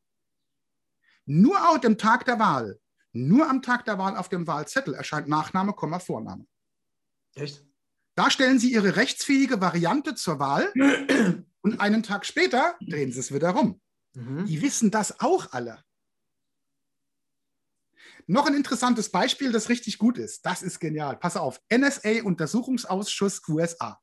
Nur 1.24 1.68
auf 1.68 1.80
dem 1.80 1.98
Tag 1.98 2.24
der 2.24 2.38
Wahl 2.38 2.80
nur 3.12 3.48
am 3.48 3.60
Tag 3.60 3.84
der 3.84 3.98
Wahl 3.98 4.16
auf 4.16 4.28
dem 4.28 4.46
Wahlzettel 4.46 4.94
erscheint 4.94 5.28
Nachname, 5.28 5.74
Vorname. 6.00 6.46
Echt? 7.34 7.64
Da 8.14 8.30
stellen 8.30 8.58
Sie 8.58 8.72
Ihre 8.72 8.96
rechtsfähige 8.96 9.60
Variante 9.60 10.14
zur 10.14 10.38
Wahl 10.38 10.72
und 11.62 11.80
einen 11.80 12.02
Tag 12.02 12.26
später 12.26 12.76
drehen 12.80 13.12
Sie 13.12 13.20
es 13.20 13.32
wieder 13.32 13.50
rum. 13.50 13.80
Mhm. 14.14 14.46
Die 14.46 14.60
wissen 14.62 14.90
das 14.90 15.20
auch 15.20 15.52
alle. 15.52 15.82
Noch 18.26 18.46
ein 18.46 18.54
interessantes 18.54 19.10
Beispiel, 19.10 19.52
das 19.52 19.68
richtig 19.68 19.98
gut 19.98 20.16
ist. 20.16 20.46
Das 20.46 20.62
ist 20.62 20.78
genial. 20.78 21.16
Pass 21.16 21.36
auf. 21.36 21.60
NSA-Untersuchungsausschuss 21.70 23.46
USA. 23.48 24.00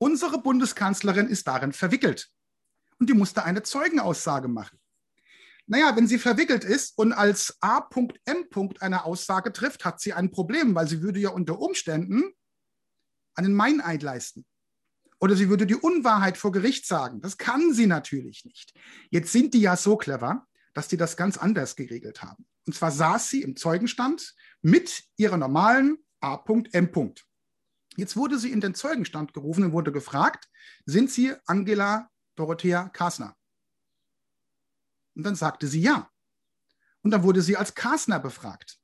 Unsere 0.00 0.40
Bundeskanzlerin 0.40 1.28
ist 1.28 1.46
darin 1.46 1.72
verwickelt. 1.72 2.30
Und 2.98 3.08
die 3.08 3.14
musste 3.14 3.44
eine 3.44 3.62
Zeugenaussage 3.62 4.48
machen. 4.48 4.78
Naja, 5.66 5.94
wenn 5.94 6.08
sie 6.08 6.18
verwickelt 6.18 6.64
ist 6.64 6.98
und 6.98 7.12
als 7.12 7.56
A.M. 7.60 8.48
eine 8.80 9.04
Aussage 9.04 9.52
trifft, 9.52 9.84
hat 9.84 10.00
sie 10.00 10.12
ein 10.12 10.32
Problem, 10.32 10.74
weil 10.74 10.88
sie 10.88 11.00
würde 11.00 11.20
ja 11.20 11.30
unter 11.30 11.60
Umständen 11.60 12.24
einen 13.34 13.54
Meineid 13.54 14.02
leisten. 14.02 14.44
Oder 15.20 15.36
sie 15.36 15.48
würde 15.48 15.66
die 15.66 15.76
Unwahrheit 15.76 16.38
vor 16.38 16.50
Gericht 16.50 16.86
sagen. 16.86 17.20
Das 17.20 17.36
kann 17.36 17.72
sie 17.72 17.86
natürlich 17.86 18.44
nicht. 18.44 18.74
Jetzt 19.10 19.32
sind 19.32 19.54
die 19.54 19.60
ja 19.60 19.76
so 19.76 19.96
clever, 19.96 20.46
dass 20.72 20.88
die 20.88 20.96
das 20.96 21.16
ganz 21.16 21.36
anders 21.36 21.76
geregelt 21.76 22.22
haben. 22.22 22.46
Und 22.66 22.74
zwar 22.74 22.90
saß 22.90 23.28
sie 23.28 23.42
im 23.42 23.54
Zeugenstand 23.54 24.34
mit 24.62 25.04
ihrer 25.16 25.36
normalen 25.36 25.98
A.M. 26.20 26.90
Jetzt 28.00 28.16
wurde 28.16 28.38
sie 28.38 28.50
in 28.50 28.62
den 28.62 28.74
Zeugenstand 28.74 29.34
gerufen 29.34 29.62
und 29.62 29.72
wurde 29.72 29.92
gefragt, 29.92 30.48
sind 30.86 31.10
Sie 31.10 31.34
Angela 31.44 32.10
Dorothea 32.34 32.88
Kasner? 32.88 33.36
Und 35.14 35.24
dann 35.24 35.34
sagte 35.34 35.66
sie 35.66 35.82
ja. 35.82 36.10
Und 37.02 37.10
dann 37.10 37.24
wurde 37.24 37.42
sie 37.42 37.58
als 37.58 37.74
Kasner 37.74 38.18
befragt. 38.18 38.78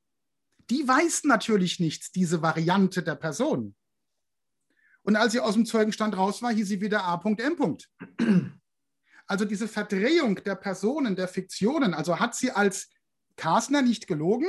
Die 0.68 0.86
weiß 0.86 1.24
natürlich 1.24 1.80
nichts, 1.80 2.12
diese 2.12 2.42
Variante 2.42 3.02
der 3.02 3.14
Person. 3.14 3.74
Und 5.02 5.16
als 5.16 5.32
sie 5.32 5.40
aus 5.40 5.54
dem 5.54 5.64
Zeugenstand 5.64 6.14
raus 6.14 6.42
war, 6.42 6.52
hieß 6.52 6.68
sie 6.68 6.82
wieder 6.82 7.04
A.M. 7.04 7.78
Also 9.26 9.46
diese 9.46 9.66
Verdrehung 9.66 10.36
der 10.44 10.56
Personen, 10.56 11.16
der 11.16 11.28
Fiktionen, 11.28 11.94
also 11.94 12.20
hat 12.20 12.34
sie 12.34 12.50
als 12.50 12.90
Kasner 13.36 13.80
nicht 13.80 14.08
gelogen 14.08 14.48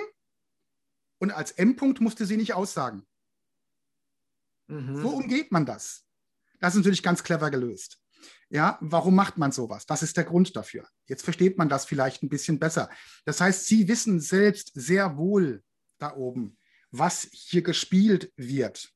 und 1.20 1.32
als 1.32 1.52
M. 1.52 1.78
musste 2.02 2.26
sie 2.26 2.36
nicht 2.36 2.54
aussagen. 2.54 3.08
Mhm. 4.68 5.04
Wo 5.04 5.10
umgeht 5.10 5.52
man 5.52 5.66
das? 5.66 6.06
Das 6.60 6.74
ist 6.74 6.80
natürlich 6.80 7.04
ganz 7.04 7.24
clever 7.24 7.50
gelöst. 7.52 8.00
Ja, 8.50 8.78
warum 8.82 9.16
macht 9.16 9.38
man 9.38 9.52
sowas? 9.52 9.86
Das 9.86 10.04
ist 10.04 10.18
der 10.18 10.24
Grund 10.24 10.56
dafür. 10.56 10.88
Jetzt 11.06 11.24
versteht 11.24 11.58
man 11.58 11.70
das 11.70 11.86
vielleicht 11.86 12.24
ein 12.24 12.30
bisschen 12.30 12.60
besser. 12.60 12.90
Das 13.26 13.42
heißt, 13.42 13.68
Sie 13.68 13.88
wissen 13.88 14.20
selbst 14.20 14.72
sehr 14.74 15.18
wohl 15.18 15.64
da 15.98 16.16
oben, 16.16 16.58
was 16.92 17.28
hier 17.32 17.62
gespielt 17.62 18.32
wird. 18.36 18.92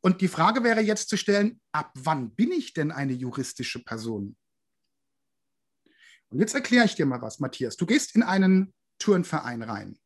Und 0.00 0.20
die 0.20 0.28
Frage 0.28 0.64
wäre 0.64 0.80
jetzt 0.80 1.08
zu 1.08 1.16
stellen, 1.16 1.60
ab 1.72 1.92
wann 1.94 2.34
bin 2.34 2.50
ich 2.50 2.74
denn 2.74 2.90
eine 2.90 3.12
juristische 3.12 3.82
Person? 3.82 4.36
Und 6.28 6.40
jetzt 6.40 6.54
erkläre 6.54 6.86
ich 6.86 6.94
dir 6.94 7.06
mal 7.06 7.22
was, 7.22 7.40
Matthias. 7.40 7.76
Du 7.76 7.86
gehst 7.86 8.16
in 8.16 8.22
einen 8.22 8.74
Turnverein 8.98 9.62
rein. 9.62 9.98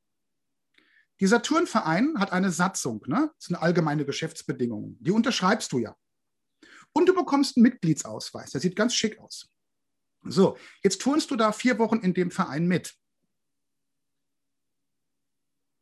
Dieser 1.20 1.42
Turnverein 1.42 2.18
hat 2.18 2.32
eine 2.32 2.50
Satzung, 2.50 3.02
ne? 3.06 3.30
das 3.36 3.46
sind 3.46 3.56
allgemeine 3.56 4.04
Geschäftsbedingungen. 4.04 4.98
Die 5.00 5.10
unterschreibst 5.10 5.72
du 5.72 5.78
ja. 5.78 5.96
Und 6.92 7.06
du 7.06 7.14
bekommst 7.14 7.56
einen 7.56 7.62
Mitgliedsausweis. 7.62 8.50
Der 8.50 8.60
sieht 8.60 8.76
ganz 8.76 8.94
schick 8.94 9.18
aus. 9.18 9.50
So, 10.24 10.58
jetzt 10.82 11.00
turnst 11.00 11.30
du 11.30 11.36
da 11.36 11.52
vier 11.52 11.78
Wochen 11.78 11.98
in 12.00 12.14
dem 12.14 12.30
Verein 12.30 12.66
mit. 12.66 12.94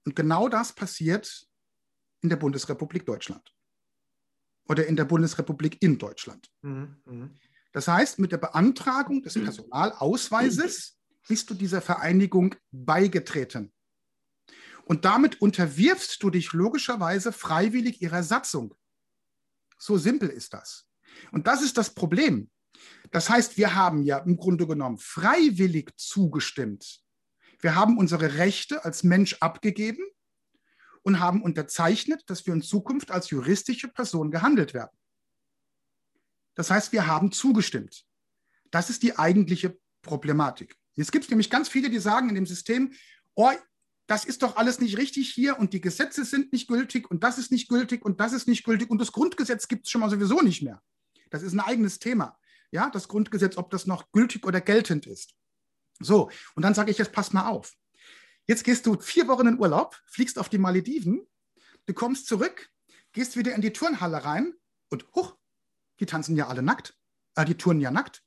Und 0.05 0.15
genau 0.15 0.49
das 0.49 0.73
passiert 0.73 1.47
in 2.21 2.29
der 2.29 2.37
Bundesrepublik 2.37 3.07
Deutschland 3.07 3.55
oder 4.69 4.87
in 4.87 4.97
der 4.97 5.05
Bundesrepublik 5.05 5.83
in 5.83 5.99
Deutschland. 5.99 6.51
Mhm, 6.63 6.97
mh. 7.05 7.31
Das 7.73 7.89
heißt, 7.89 8.21
mit 8.21 8.31
der 8.31 8.39
Beantragung 8.39 9.23
des 9.23 9.35
Personalausweises 9.35 10.97
bist 11.27 11.51
du 11.51 11.55
dieser 11.55 11.81
Vereinigung 11.81 12.55
beigetreten. 12.71 13.73
Und 14.85 15.05
damit 15.05 15.41
unterwirfst 15.41 16.23
du 16.23 16.31
dich 16.31 16.53
logischerweise 16.53 17.33
freiwillig 17.33 18.03
ihrer 18.03 18.23
Satzung. 18.23 18.75
So 19.79 19.97
simpel 19.97 20.29
ist 20.29 20.53
das. 20.53 20.87
Und 21.33 21.47
das 21.47 21.63
ist 21.63 21.79
das 21.79 21.95
Problem. 21.95 22.51
Das 23.11 23.31
heißt, 23.31 23.57
wir 23.57 23.75
haben 23.75 24.03
ja 24.03 24.19
im 24.19 24.37
Grunde 24.37 24.67
genommen 24.67 24.99
freiwillig 24.99 25.93
zugestimmt. 25.97 27.01
Wir 27.61 27.75
haben 27.75 27.97
unsere 27.97 28.37
Rechte 28.37 28.85
als 28.85 29.05
Mensch 29.05 29.37
abgegeben 29.41 30.05
und 31.03 31.21
haben 31.21 31.43
unterzeichnet, 31.43 32.23
dass 32.27 32.47
wir 32.47 32.53
in 32.53 32.63
Zukunft 32.63 33.11
als 33.11 33.31
juristische 33.31 33.89
Person 33.89 34.31
gehandelt 34.31 34.75
werden. 34.75 34.97
Das 36.55 36.71
heißt, 36.71 36.93
wir 36.93 37.07
haben 37.07 37.33
zugestimmt. 37.33 38.05
Das 38.71 38.91
ist 38.91 39.03
die 39.03 39.19
eigentliche 39.19 39.79
Problematik. 40.03 40.77
Jetzt 40.95 41.13
gibt 41.13 41.25
es 41.25 41.31
nämlich 41.31 41.51
ganz 41.51 41.69
viele, 41.69 41.91
die 41.91 41.99
sagen 41.99 42.29
in 42.29 42.35
dem 42.35 42.47
System, 42.47 42.93
oh, 43.35 43.51
das 44.07 44.25
ist 44.25 44.43
doch 44.43 44.57
alles 44.57 44.81
nicht 44.81 44.99
richtig 44.99 45.31
hier 45.31 45.59
und 45.59 45.73
die 45.73 45.81
Gesetze 45.81 46.25
sind 46.25 46.53
nicht 46.53 46.69
gültig 46.69 47.11
und 47.11 47.25
das 47.25 47.39
ist 47.39 47.51
nicht 47.51 47.69
gültig 47.69 48.05
und 48.05 48.21
das 48.21 48.33
ist 48.33 48.47
nicht 48.47 48.65
gültig 48.65 48.91
und 48.91 48.99
das 48.99 49.13
Grundgesetz 49.13 49.69
gibt 49.69 49.87
es 49.87 49.91
schon 49.91 50.01
mal 50.01 50.11
sowieso 50.11 50.41
nicht 50.43 50.63
mehr. 50.63 50.83
Das 51.31 51.43
ist 51.43 51.53
ein 51.53 51.61
eigenes 51.61 51.99
Thema. 51.99 52.39
Ja, 52.71 52.91
das 52.91 53.09
Grundgesetz, 53.09 53.57
ob 53.57 53.71
das 53.71 53.87
noch 53.87 54.13
gültig 54.13 54.45
oder 54.45 54.61
geltend 54.61 55.07
ist. 55.07 55.35
So, 56.01 56.31
und 56.55 56.63
dann 56.63 56.75
sage 56.75 56.91
ich 56.91 56.99
jetzt, 56.99 57.13
pass 57.13 57.33
mal 57.33 57.49
auf. 57.49 57.73
Jetzt 58.47 58.65
gehst 58.65 58.85
du 58.85 59.01
vier 59.01 59.27
Wochen 59.29 59.47
in 59.47 59.59
Urlaub, 59.59 59.99
fliegst 60.07 60.39
auf 60.39 60.49
die 60.49 60.59
Malediven, 60.59 61.27
du 61.87 61.95
kommst 61.95 62.27
zurück, 62.27 62.71
gehst 63.13 63.37
wieder 63.37 63.55
in 63.55 63.63
die 63.63 63.73
Turnhalle 63.73 64.25
rein 64.25 64.55
und 64.91 65.07
huch, 65.15 65.37
die 66.01 66.07
tanzen 66.07 66.37
ja 66.37 66.49
alle 66.49 66.63
nackt. 66.63 66.99
Äh, 67.37 67.45
die 67.45 67.57
turnen 67.57 67.81
ja 67.81 67.91
nackt. 67.91 68.23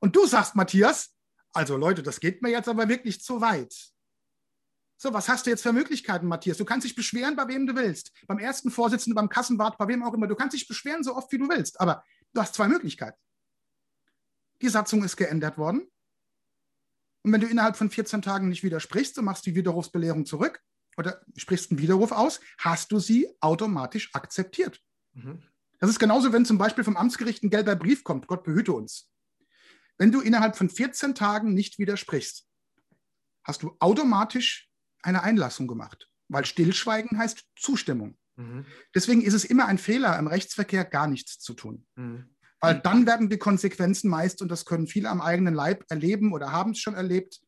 Und 0.00 0.16
du 0.16 0.26
sagst, 0.26 0.54
Matthias, 0.54 1.14
also 1.52 1.76
Leute, 1.76 2.02
das 2.02 2.20
geht 2.20 2.42
mir 2.42 2.50
jetzt 2.50 2.68
aber 2.68 2.88
wirklich 2.88 3.22
zu 3.22 3.40
weit. 3.40 3.93
So, 4.96 5.12
was 5.12 5.28
hast 5.28 5.46
du 5.46 5.50
jetzt 5.50 5.62
für 5.62 5.72
Möglichkeiten, 5.72 6.26
Matthias? 6.26 6.56
Du 6.56 6.64
kannst 6.64 6.84
dich 6.84 6.94
beschweren, 6.94 7.36
bei 7.36 7.48
wem 7.48 7.66
du 7.66 7.74
willst. 7.74 8.12
Beim 8.26 8.38
ersten 8.38 8.70
Vorsitzenden, 8.70 9.14
beim 9.14 9.28
Kassenwart, 9.28 9.76
bei 9.76 9.88
wem 9.88 10.02
auch 10.02 10.14
immer. 10.14 10.26
Du 10.26 10.36
kannst 10.36 10.54
dich 10.54 10.68
beschweren, 10.68 11.02
so 11.02 11.16
oft 11.16 11.30
wie 11.32 11.38
du 11.38 11.48
willst. 11.48 11.80
Aber 11.80 12.04
du 12.32 12.40
hast 12.40 12.54
zwei 12.54 12.68
Möglichkeiten. 12.68 13.18
Die 14.62 14.68
Satzung 14.68 15.02
ist 15.02 15.16
geändert 15.16 15.58
worden. 15.58 15.90
Und 17.22 17.32
wenn 17.32 17.40
du 17.40 17.46
innerhalb 17.46 17.76
von 17.76 17.90
14 17.90 18.22
Tagen 18.22 18.48
nicht 18.48 18.62
widersprichst, 18.62 19.18
und 19.18 19.24
machst 19.24 19.46
die 19.46 19.54
Widerrufsbelehrung 19.54 20.26
zurück 20.26 20.62
oder 20.96 21.22
sprichst 21.36 21.70
einen 21.70 21.80
Widerruf 21.80 22.12
aus, 22.12 22.40
hast 22.58 22.92
du 22.92 22.98
sie 22.98 23.28
automatisch 23.40 24.14
akzeptiert. 24.14 24.80
Mhm. 25.14 25.42
Das 25.80 25.90
ist 25.90 25.98
genauso, 25.98 26.32
wenn 26.32 26.44
zum 26.44 26.58
Beispiel 26.58 26.84
vom 26.84 26.96
Amtsgericht 26.96 27.42
ein 27.42 27.50
gelber 27.50 27.76
Brief 27.76 28.04
kommt. 28.04 28.26
Gott 28.26 28.44
behüte 28.44 28.72
uns. 28.72 29.10
Wenn 29.98 30.12
du 30.12 30.20
innerhalb 30.20 30.56
von 30.56 30.68
14 30.68 31.14
Tagen 31.14 31.54
nicht 31.54 31.78
widersprichst, 31.78 32.46
hast 33.42 33.62
du 33.62 33.76
automatisch 33.80 34.70
eine 35.04 35.22
Einlassung 35.22 35.66
gemacht, 35.66 36.08
weil 36.28 36.44
Stillschweigen 36.44 37.18
heißt 37.18 37.44
Zustimmung. 37.56 38.16
Mhm. 38.36 38.66
Deswegen 38.94 39.22
ist 39.22 39.34
es 39.34 39.44
immer 39.44 39.66
ein 39.66 39.78
Fehler, 39.78 40.18
im 40.18 40.26
Rechtsverkehr 40.26 40.84
gar 40.84 41.06
nichts 41.06 41.38
zu 41.38 41.54
tun. 41.54 41.86
Mhm. 41.96 42.34
Weil 42.60 42.80
dann 42.80 43.06
werden 43.06 43.28
die 43.28 43.36
Konsequenzen 43.36 44.08
meist, 44.08 44.40
und 44.40 44.48
das 44.48 44.64
können 44.64 44.86
viele 44.86 45.10
am 45.10 45.20
eigenen 45.20 45.52
Leib 45.52 45.84
erleben 45.90 46.32
oder 46.32 46.50
haben 46.50 46.70
es 46.70 46.78
schon 46.78 46.94
erlebt, 46.94 47.40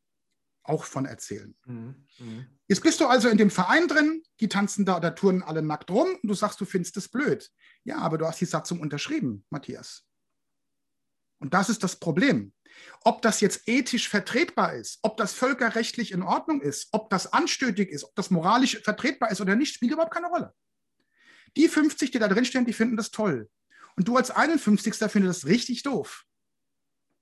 auch 0.62 0.84
von 0.84 1.06
erzählen. 1.06 1.56
Mhm. 1.66 2.06
mhm. 2.18 2.46
Jetzt 2.68 2.82
bist 2.82 3.00
du 3.00 3.06
also 3.06 3.28
in 3.28 3.38
dem 3.38 3.50
Verein 3.50 3.86
drin, 3.86 4.24
die 4.40 4.48
tanzen 4.48 4.84
da 4.84 4.96
oder 4.96 5.14
touren 5.14 5.44
alle 5.44 5.62
nackt 5.62 5.88
rum 5.88 6.08
und 6.20 6.28
du 6.28 6.34
sagst, 6.34 6.60
du 6.60 6.64
findest 6.64 6.96
es 6.96 7.08
blöd. 7.08 7.48
Ja, 7.84 7.98
aber 7.98 8.18
du 8.18 8.26
hast 8.26 8.40
die 8.40 8.44
Satzung 8.44 8.80
unterschrieben, 8.80 9.44
Matthias. 9.50 10.05
Und 11.38 11.54
das 11.54 11.68
ist 11.68 11.82
das 11.82 11.96
Problem. 11.96 12.52
Ob 13.04 13.22
das 13.22 13.40
jetzt 13.40 13.68
ethisch 13.68 14.08
vertretbar 14.08 14.74
ist, 14.74 14.98
ob 15.02 15.16
das 15.16 15.32
völkerrechtlich 15.32 16.12
in 16.12 16.22
Ordnung 16.22 16.60
ist, 16.60 16.88
ob 16.92 17.10
das 17.10 17.32
anstößig 17.32 17.88
ist, 17.88 18.04
ob 18.04 18.14
das 18.14 18.30
moralisch 18.30 18.80
vertretbar 18.82 19.30
ist 19.30 19.40
oder 19.40 19.56
nicht, 19.56 19.74
spielt 19.74 19.92
überhaupt 19.92 20.12
keine 20.12 20.28
Rolle. 20.28 20.54
Die 21.56 21.68
50, 21.68 22.10
die 22.10 22.18
da 22.18 22.28
drin 22.28 22.44
stehen, 22.44 22.66
die 22.66 22.72
finden 22.72 22.96
das 22.96 23.10
toll. 23.10 23.48
Und 23.96 24.08
du 24.08 24.16
als 24.16 24.30
51. 24.30 24.94
findest 25.10 25.44
das 25.44 25.46
richtig 25.50 25.82
doof. 25.82 26.24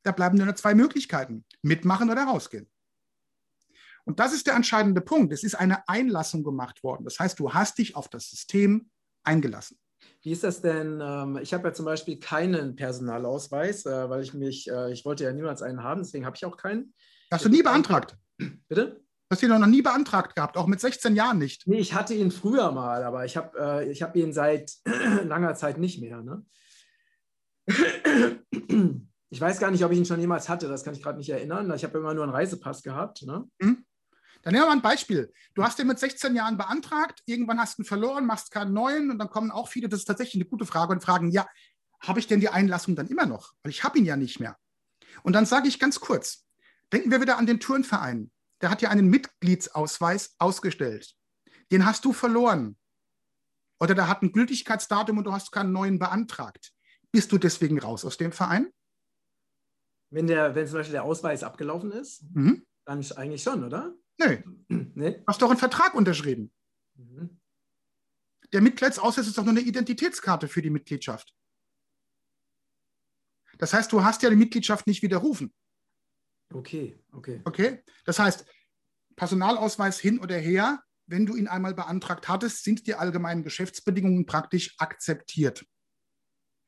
Da 0.02 0.12
bleiben 0.12 0.36
nur 0.36 0.46
noch 0.46 0.54
zwei 0.54 0.74
Möglichkeiten: 0.74 1.44
mitmachen 1.62 2.10
oder 2.10 2.24
rausgehen. 2.24 2.68
Und 4.04 4.20
das 4.20 4.34
ist 4.34 4.46
der 4.46 4.54
entscheidende 4.54 5.00
Punkt. 5.00 5.32
Es 5.32 5.44
ist 5.44 5.54
eine 5.54 5.88
Einlassung 5.88 6.44
gemacht 6.44 6.82
worden. 6.82 7.04
Das 7.04 7.18
heißt, 7.18 7.38
du 7.38 7.54
hast 7.54 7.78
dich 7.78 7.96
auf 7.96 8.08
das 8.08 8.28
System 8.28 8.90
eingelassen. 9.22 9.78
Wie 10.24 10.32
ist 10.32 10.42
das 10.42 10.62
denn? 10.62 11.02
Ähm, 11.02 11.38
ich 11.42 11.52
habe 11.52 11.68
ja 11.68 11.74
zum 11.74 11.84
Beispiel 11.84 12.18
keinen 12.18 12.76
Personalausweis, 12.76 13.84
äh, 13.84 14.08
weil 14.08 14.22
ich 14.22 14.32
mich, 14.32 14.70
äh, 14.70 14.90
ich 14.90 15.04
wollte 15.04 15.24
ja 15.24 15.32
niemals 15.32 15.60
einen 15.60 15.82
haben, 15.82 16.02
deswegen 16.02 16.24
habe 16.24 16.34
ich 16.34 16.46
auch 16.46 16.56
keinen. 16.56 16.94
Hast 17.30 17.44
du 17.44 17.50
nie 17.50 17.62
beantragt? 17.62 18.16
Bitte? 18.68 19.02
Hast 19.30 19.42
du 19.42 19.46
ihn 19.46 19.60
noch 19.60 19.66
nie 19.66 19.82
beantragt 19.82 20.34
gehabt, 20.34 20.56
auch 20.56 20.66
mit 20.66 20.80
16 20.80 21.14
Jahren 21.14 21.38
nicht? 21.38 21.66
Nee, 21.66 21.78
ich 21.78 21.92
hatte 21.92 22.14
ihn 22.14 22.30
früher 22.30 22.72
mal, 22.72 23.04
aber 23.04 23.26
ich 23.26 23.36
habe 23.36 23.58
äh, 23.58 23.90
ich 23.90 24.02
hab 24.02 24.16
ihn 24.16 24.32
seit 24.32 24.72
langer 25.24 25.54
Zeit 25.56 25.76
nicht 25.76 26.00
mehr. 26.00 26.22
Ne? 26.22 26.42
Ich 29.28 29.40
weiß 29.40 29.58
gar 29.58 29.70
nicht, 29.70 29.84
ob 29.84 29.92
ich 29.92 29.98
ihn 29.98 30.06
schon 30.06 30.20
jemals 30.20 30.48
hatte, 30.48 30.68
das 30.68 30.84
kann 30.84 30.94
ich 30.94 31.02
gerade 31.02 31.18
nicht 31.18 31.28
erinnern. 31.28 31.70
Ich 31.74 31.84
habe 31.84 31.98
immer 31.98 32.14
nur 32.14 32.24
einen 32.24 32.32
Reisepass 32.32 32.82
gehabt. 32.82 33.26
Ne? 33.26 33.44
Hm? 33.60 33.84
Dann 34.44 34.52
nehmen 34.52 34.64
wir 34.64 34.68
mal 34.68 34.76
ein 34.76 34.82
Beispiel. 34.82 35.32
Du 35.54 35.64
hast 35.64 35.78
den 35.78 35.86
mit 35.86 35.98
16 35.98 36.36
Jahren 36.36 36.58
beantragt, 36.58 37.22
irgendwann 37.24 37.58
hast 37.58 37.78
du 37.78 37.82
ihn 37.82 37.86
verloren, 37.86 38.26
machst 38.26 38.50
keinen 38.50 38.74
neuen 38.74 39.10
und 39.10 39.18
dann 39.18 39.30
kommen 39.30 39.50
auch 39.50 39.68
viele, 39.68 39.88
das 39.88 40.00
ist 40.00 40.04
tatsächlich 40.04 40.42
eine 40.42 40.50
gute 40.50 40.66
Frage, 40.66 40.92
und 40.92 41.02
fragen, 41.02 41.30
ja, 41.30 41.48
habe 42.00 42.20
ich 42.20 42.26
denn 42.26 42.40
die 42.40 42.50
Einlassung 42.50 42.94
dann 42.94 43.08
immer 43.08 43.24
noch? 43.24 43.54
Weil 43.62 43.70
ich 43.70 43.82
habe 43.84 43.98
ihn 43.98 44.04
ja 44.04 44.16
nicht 44.16 44.40
mehr. 44.40 44.58
Und 45.22 45.32
dann 45.32 45.46
sage 45.46 45.66
ich 45.66 45.78
ganz 45.78 45.98
kurz, 45.98 46.46
denken 46.92 47.10
wir 47.10 47.22
wieder 47.22 47.38
an 47.38 47.46
den 47.46 47.58
Turnverein. 47.58 48.30
Der 48.60 48.68
hat 48.68 48.82
ja 48.82 48.90
einen 48.90 49.08
Mitgliedsausweis 49.08 50.34
ausgestellt. 50.38 51.14
Den 51.72 51.86
hast 51.86 52.04
du 52.04 52.12
verloren. 52.12 52.76
oder 53.80 53.94
der 53.94 54.08
hat 54.08 54.22
ein 54.22 54.32
Gültigkeitsdatum 54.32 55.18
und 55.18 55.24
du 55.24 55.32
hast 55.32 55.52
keinen 55.52 55.72
neuen 55.72 55.98
beantragt. 55.98 56.72
Bist 57.12 57.32
du 57.32 57.38
deswegen 57.38 57.78
raus 57.78 58.04
aus 58.04 58.18
dem 58.18 58.32
Verein? 58.32 58.70
Wenn, 60.10 60.26
der, 60.26 60.54
wenn 60.54 60.66
zum 60.66 60.76
Beispiel 60.76 60.92
der 60.92 61.04
Ausweis 61.04 61.42
abgelaufen 61.42 61.92
ist, 61.92 62.22
mhm. 62.34 62.66
dann 62.84 63.04
eigentlich 63.16 63.42
schon, 63.42 63.64
oder? 63.64 63.94
Nee. 64.96 65.10
Du 65.12 65.24
hast 65.26 65.42
doch 65.42 65.50
einen 65.50 65.58
Vertrag 65.58 65.94
unterschrieben. 65.94 66.52
Mhm. 66.94 67.40
Der 68.52 68.60
Mitgliedsausweis 68.60 69.26
ist 69.26 69.36
doch 69.36 69.44
nur 69.44 69.52
eine 69.52 69.60
Identitätskarte 69.60 70.48
für 70.48 70.62
die 70.62 70.70
Mitgliedschaft. 70.70 71.34
Das 73.58 73.72
heißt, 73.72 73.92
du 73.92 74.02
hast 74.02 74.22
ja 74.22 74.30
die 74.30 74.36
Mitgliedschaft 74.36 74.86
nicht 74.86 75.02
widerrufen. 75.02 75.52
Okay, 76.52 76.98
okay. 77.12 77.40
Okay, 77.44 77.82
das 78.04 78.18
heißt, 78.18 78.46
Personalausweis 79.16 79.98
hin 79.98 80.18
oder 80.18 80.36
her, 80.36 80.82
wenn 81.06 81.26
du 81.26 81.36
ihn 81.36 81.48
einmal 81.48 81.74
beantragt 81.74 82.28
hattest, 82.28 82.64
sind 82.64 82.86
die 82.86 82.94
allgemeinen 82.94 83.42
Geschäftsbedingungen 83.42 84.26
praktisch 84.26 84.74
akzeptiert. 84.78 85.66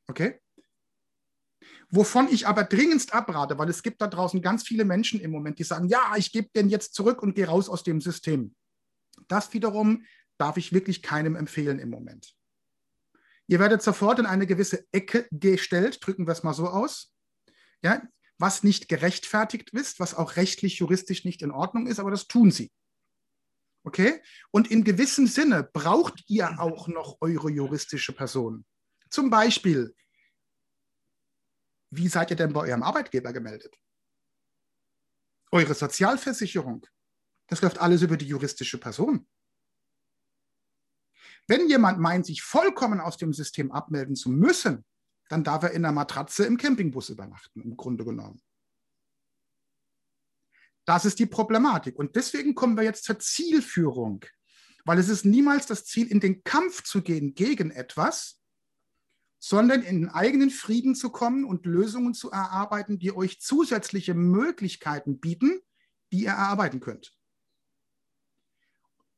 Okay? 0.09 0.41
Wovon 1.90 2.28
ich 2.28 2.47
aber 2.47 2.64
dringendst 2.64 3.14
abrate, 3.14 3.59
weil 3.59 3.69
es 3.69 3.83
gibt 3.83 4.00
da 4.00 4.09
draußen 4.09 4.43
ganz 4.43 4.64
viele 4.64 4.85
Menschen 4.85 5.21
im 5.21 5.31
Moment, 5.31 5.59
die 5.59 5.64
sagen, 5.64 5.88
ja, 5.88 6.14
ich 6.16 6.33
gebe 6.33 6.49
den 6.55 6.69
jetzt 6.69 6.95
zurück 6.95 7.23
und 7.23 7.35
gehe 7.35 7.47
raus 7.47 7.69
aus 7.69 7.85
dem 7.85 8.00
System. 8.00 8.55
Das 9.28 9.52
wiederum 9.52 10.05
darf 10.37 10.57
ich 10.57 10.73
wirklich 10.73 11.02
keinem 11.02 11.37
empfehlen 11.37 11.78
im 11.78 11.90
Moment. 11.90 12.35
Ihr 13.47 13.61
werdet 13.61 13.83
sofort 13.83 14.19
in 14.19 14.26
eine 14.26 14.47
gewisse 14.47 14.85
Ecke 14.90 15.28
gestellt, 15.31 15.99
drücken 16.05 16.26
wir 16.26 16.33
es 16.33 16.43
mal 16.43 16.55
so 16.55 16.69
aus. 16.69 17.12
Ja, 17.83 18.02
was 18.38 18.64
nicht 18.64 18.88
gerechtfertigt 18.88 19.71
ist, 19.71 20.00
was 20.00 20.14
auch 20.14 20.37
rechtlich, 20.37 20.78
juristisch 20.78 21.25
nicht 21.25 21.43
in 21.43 21.50
Ordnung 21.50 21.87
ist, 21.87 22.00
aber 22.00 22.11
das 22.11 22.26
tun 22.26 22.50
sie. 22.50 22.71
Okay? 23.85 24.21
Und 24.50 24.71
in 24.71 24.83
gewissem 24.83 25.26
Sinne 25.26 25.62
braucht 25.73 26.25
ihr 26.26 26.61
auch 26.61 26.88
noch 26.88 27.19
eure 27.21 27.50
juristische 27.50 28.12
Person. 28.12 28.64
Zum 29.11 29.31
Beispiel, 29.31 29.95
wie 31.97 32.09
seid 32.09 32.31
ihr 32.31 32.37
denn 32.37 32.53
bei 32.53 32.61
eurem 32.61 32.83
Arbeitgeber 32.83 33.33
gemeldet? 33.33 33.76
Eure 35.53 35.75
Sozialversicherung, 35.75 36.87
das 37.47 37.62
läuft 37.62 37.79
alles 37.79 38.03
über 38.03 38.17
die 38.17 38.26
juristische 38.26 38.79
Person. 38.79 39.26
Wenn 41.47 41.69
jemand 41.69 42.00
meint, 42.00 42.26
sich 42.26 42.43
vollkommen 42.43 43.00
aus 43.00 43.17
dem 43.17 43.33
System 43.33 43.71
abmelden 43.71 44.17
zu 44.17 44.31
müssen, 44.31 44.85
dann 45.29 45.45
darf 45.45 45.62
er 45.62 45.71
in 45.73 45.83
der 45.83 45.93
Matratze 45.93 46.45
im 46.45 46.57
Campingbus 46.57 47.09
übernachten, 47.09 47.62
im 47.62 47.76
Grunde 47.76 48.05
genommen. 48.05 48.41
Das 50.85 51.05
ist 51.05 51.19
die 51.19 51.26
Problematik. 51.26 51.99
Und 51.99 52.17
deswegen 52.17 52.55
kommen 52.55 52.76
wir 52.76 52.85
jetzt 52.85 53.05
zur 53.05 53.19
Zielführung, 53.19 54.25
weil 54.85 54.99
es 54.99 55.09
ist 55.09 55.25
niemals 55.25 55.67
das 55.67 55.85
Ziel, 55.85 56.07
in 56.07 56.21
den 56.21 56.45
Kampf 56.45 56.85
zu 56.85 57.03
gehen 57.03 57.35
gegen 57.35 57.71
etwas, 57.71 58.41
sondern 59.38 59.83
in 59.83 60.00
den 60.00 60.09
eigenen 60.09 60.50
Frieden 60.50 60.95
zu 60.95 61.11
kommen 61.11 61.45
und 61.45 61.66
Lösungen 61.66 62.14
zu 62.14 62.31
erarbeiten, 62.31 62.99
die 62.99 63.14
euch 63.14 63.40
zusätzliche 63.40 64.14
Möglichkeiten 64.14 65.21
bieten, 65.21 65.61
die 66.12 66.23
ihr 66.23 66.31
erarbeiten 66.31 66.81
könnt. 66.81 67.16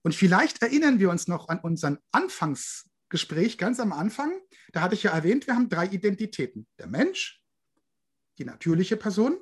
Und 0.02 0.14
vielleicht 0.14 0.62
erinnern 0.62 0.98
wir 0.98 1.10
uns 1.10 1.28
noch 1.28 1.48
an 1.48 1.60
unseren 1.60 1.98
Anfangsgespräch 2.12 3.58
ganz 3.58 3.80
am 3.80 3.92
Anfang. 3.92 4.32
Da 4.72 4.80
hatte 4.80 4.94
ich 4.94 5.02
ja 5.02 5.10
erwähnt, 5.10 5.46
wir 5.46 5.54
haben 5.54 5.68
drei 5.68 5.86
Identitäten. 5.86 6.66
Der 6.78 6.86
Mensch, 6.86 7.42
die 8.38 8.44
natürliche 8.44 8.96
Person 8.96 9.38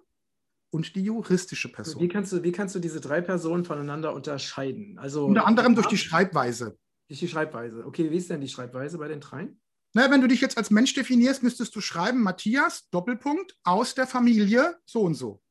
und 0.70 0.94
die 0.96 1.02
juristische 1.02 1.70
Person. 1.70 2.02
Wie 2.02 2.08
kannst 2.08 2.32
du, 2.32 2.42
wie 2.42 2.52
kannst 2.52 2.74
du 2.74 2.80
diese 2.80 3.00
drei 3.00 3.20
Personen 3.20 3.64
voneinander 3.64 4.14
unterscheiden? 4.14 4.98
Also, 4.98 5.26
Unter 5.26 5.46
anderem 5.46 5.74
durch 5.74 5.86
die 5.86 5.98
Schreibweise. 5.98 6.78
Durch 7.08 7.20
die 7.20 7.28
Schreibweise. 7.28 7.86
Okay, 7.86 8.10
wie 8.10 8.16
ist 8.16 8.30
denn 8.30 8.40
die 8.40 8.48
Schreibweise 8.48 8.98
bei 8.98 9.08
den 9.08 9.20
dreien? 9.20 9.60
Na, 9.96 10.10
wenn 10.10 10.20
du 10.20 10.28
dich 10.28 10.42
jetzt 10.42 10.58
als 10.58 10.70
Mensch 10.70 10.92
definierst, 10.92 11.42
müsstest 11.42 11.74
du 11.74 11.80
schreiben, 11.80 12.20
Matthias, 12.20 12.86
Doppelpunkt, 12.90 13.56
aus 13.62 13.94
der 13.94 14.06
Familie 14.06 14.76
so 14.84 15.00
und 15.00 15.14
so. 15.14 15.42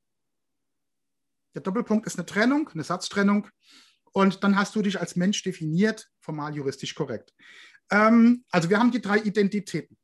Der 1.56 1.64
Doppelpunkt 1.64 2.06
ist 2.06 2.20
eine 2.20 2.28
Trennung, 2.28 2.70
eine 2.70 2.84
Satztrennung. 2.84 3.48
Und 4.12 4.44
dann 4.44 4.56
hast 4.56 4.76
du 4.76 4.84
dich 4.84 5.00
als 5.00 5.16
Mensch 5.16 5.42
definiert, 5.42 6.12
formal 6.20 6.56
juristisch 6.56 6.94
korrekt. 6.94 7.34
Ähm, 7.90 8.46
also 8.52 8.70
wir 8.70 8.78
haben 8.78 8.92
die 8.92 9.02
drei 9.02 9.18
Identitäten. 9.18 9.98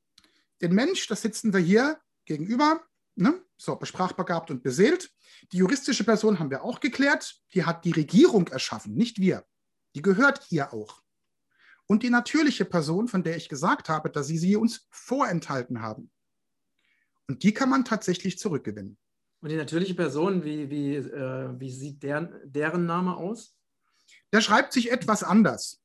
Den 0.60 0.74
Mensch, 0.74 1.06
das 1.06 1.22
sitzen 1.22 1.54
wir 1.54 1.60
hier 1.60 2.00
gegenüber, 2.26 2.82
ne? 3.14 3.46
so 3.58 3.78
sprachbegabt 3.84 4.50
und 4.50 4.64
beseelt. 4.64 5.12
Die 5.52 5.58
juristische 5.58 6.04
Person 6.04 6.40
haben 6.40 6.50
wir 6.50 6.64
auch 6.64 6.80
geklärt. 6.80 7.36
Die 7.54 7.64
hat 7.64 7.86
die 7.86 7.92
Regierung 7.92 8.48
erschaffen, 8.48 8.96
nicht 8.96 9.20
wir. 9.20 9.46
Die 9.94 10.02
gehört 10.02 10.48
ihr 10.50 10.74
auch. 10.74 11.04
Und 11.92 12.04
die 12.04 12.10
natürliche 12.10 12.64
Person, 12.64 13.10
von 13.10 13.22
der 13.22 13.36
ich 13.36 13.50
gesagt 13.50 13.90
habe, 13.90 14.10
dass 14.10 14.28
sie 14.28 14.38
sie 14.38 14.56
uns 14.56 14.88
vorenthalten 14.92 15.82
haben. 15.82 16.10
Und 17.28 17.44
die 17.44 17.54
kann 17.54 17.70
man 17.70 17.84
tatsächlich 17.84 18.40
zurückgewinnen. 18.40 18.98
Und 19.42 19.50
die 19.50 19.58
natürliche 19.58 19.94
Person, 19.94 20.46
wie, 20.46 20.70
wie, 20.70 20.96
äh, 20.96 21.60
wie 21.60 21.70
sieht 21.70 22.02
deren, 22.02 22.30
deren 22.46 22.86
Name 22.86 23.18
aus? 23.18 23.58
Der 24.32 24.40
schreibt 24.40 24.72
sich 24.72 24.90
etwas 24.90 25.22
anders. 25.22 25.84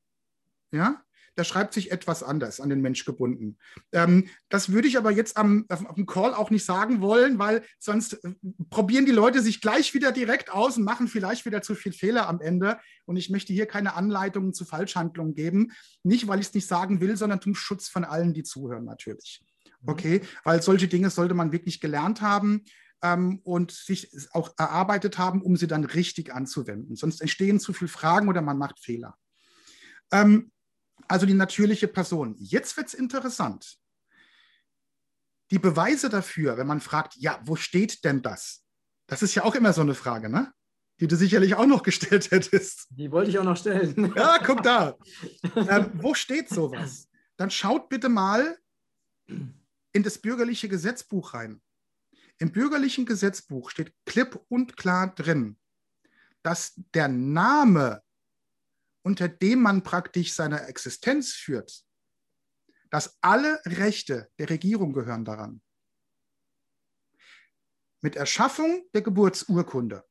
Ja, 0.71 1.03
der 1.37 1.43
schreibt 1.43 1.73
sich 1.73 1.91
etwas 1.91 2.23
anders 2.23 2.59
an 2.59 2.69
den 2.69 2.81
Mensch 2.81 3.05
gebunden. 3.05 3.57
Ähm, 3.91 4.27
das 4.49 4.71
würde 4.71 4.87
ich 4.87 4.97
aber 4.97 5.11
jetzt 5.11 5.37
am, 5.37 5.65
auf, 5.69 5.95
dem 5.95 6.07
Call 6.07 6.33
auch 6.33 6.49
nicht 6.49 6.65
sagen 6.65 6.99
wollen, 6.99 7.37
weil 7.37 7.63
sonst 7.79 8.13
äh, 8.23 8.33
probieren 8.69 9.05
die 9.05 9.11
Leute 9.11 9.41
sich 9.41 9.61
gleich 9.61 9.93
wieder 9.93 10.11
direkt 10.11 10.51
aus 10.51 10.77
und 10.77 10.83
machen 10.83 11.07
vielleicht 11.07 11.45
wieder 11.45 11.61
zu 11.61 11.75
viel 11.75 11.93
Fehler 11.93 12.27
am 12.27 12.41
Ende. 12.41 12.79
Und 13.05 13.17
ich 13.17 13.29
möchte 13.29 13.53
hier 13.53 13.67
keine 13.67 13.93
Anleitungen 13.93 14.53
zu 14.53 14.65
Falschhandlungen 14.65 15.35
geben. 15.35 15.71
Nicht, 16.03 16.27
weil 16.27 16.39
ich 16.39 16.47
es 16.47 16.53
nicht 16.53 16.67
sagen 16.67 16.99
will, 16.99 17.15
sondern 17.15 17.39
zum 17.39 17.55
Schutz 17.55 17.87
von 17.87 18.03
allen, 18.03 18.33
die 18.33 18.43
zuhören 18.43 18.85
natürlich. 18.85 19.45
Mhm. 19.81 19.89
Okay, 19.89 20.21
weil 20.43 20.61
solche 20.61 20.87
Dinge 20.87 21.11
sollte 21.11 21.35
man 21.35 21.51
wirklich 21.51 21.79
gelernt 21.79 22.21
haben. 22.21 22.65
Ähm, 23.03 23.41
und 23.43 23.69
sich 23.69 24.09
auch 24.31 24.55
erarbeitet 24.57 25.19
haben, 25.19 25.43
um 25.43 25.55
sie 25.55 25.67
dann 25.67 25.83
richtig 25.83 26.33
anzuwenden. 26.33 26.95
Sonst 26.95 27.21
entstehen 27.21 27.59
zu 27.59 27.71
viele 27.71 27.89
Fragen 27.89 28.27
oder 28.27 28.41
man 28.41 28.57
macht 28.57 28.79
Fehler. 28.79 29.15
Ähm, 30.11 30.51
also 31.07 31.25
die 31.25 31.33
natürliche 31.33 31.87
Person. 31.87 32.35
Jetzt 32.39 32.77
wird 32.77 32.87
es 32.87 32.93
interessant. 32.93 33.77
Die 35.51 35.59
Beweise 35.59 36.09
dafür, 36.09 36.57
wenn 36.57 36.67
man 36.67 36.81
fragt, 36.81 37.15
ja, 37.15 37.39
wo 37.45 37.55
steht 37.55 38.03
denn 38.03 38.21
das? 38.21 38.65
Das 39.07 39.21
ist 39.21 39.35
ja 39.35 39.43
auch 39.43 39.55
immer 39.55 39.71
so 39.71 39.81
eine 39.81 39.95
Frage, 39.95 40.29
ne? 40.29 40.53
Die 40.99 41.07
du 41.07 41.15
sicherlich 41.15 41.55
auch 41.55 41.65
noch 41.67 41.83
gestellt 41.83 42.31
hättest. 42.31 42.87
Die 42.89 43.11
wollte 43.11 43.29
ich 43.29 43.39
auch 43.39 43.43
noch 43.43 43.55
stellen. 43.57 44.13
Ja, 44.15 44.39
guck 44.43 44.63
da. 44.63 44.97
ähm, 45.55 45.91
wo 45.93 46.13
steht 46.13 46.49
sowas? 46.49 47.07
Dann 47.37 47.51
schaut 47.51 47.87
bitte 47.87 48.09
mal 48.09 48.57
in 49.27 50.03
das 50.03 50.17
bürgerliche 50.17 50.67
Gesetzbuch 50.67 51.33
rein. 51.33 51.61
Im 52.39 52.51
bürgerlichen 52.51 53.05
Gesetzbuch 53.05 53.69
steht 53.69 53.93
klipp 54.05 54.39
und 54.49 54.75
klar 54.75 55.13
drin, 55.15 55.57
dass 56.43 56.73
der 56.93 57.07
Name 57.07 58.03
unter 59.07 59.29
dem 59.29 59.61
man 59.61 59.83
praktisch 59.83 60.33
seine 60.33 60.67
Existenz 60.67 61.31
führt, 61.31 61.85
dass 62.89 63.17
alle 63.21 63.61
Rechte 63.63 64.29
der 64.37 64.49
Regierung 64.49 64.91
gehören 64.91 65.23
daran. 65.23 65.61
Mit 68.01 68.17
Erschaffung 68.17 68.85
der 68.93 69.03
Geburtsurkunde, 69.03 70.03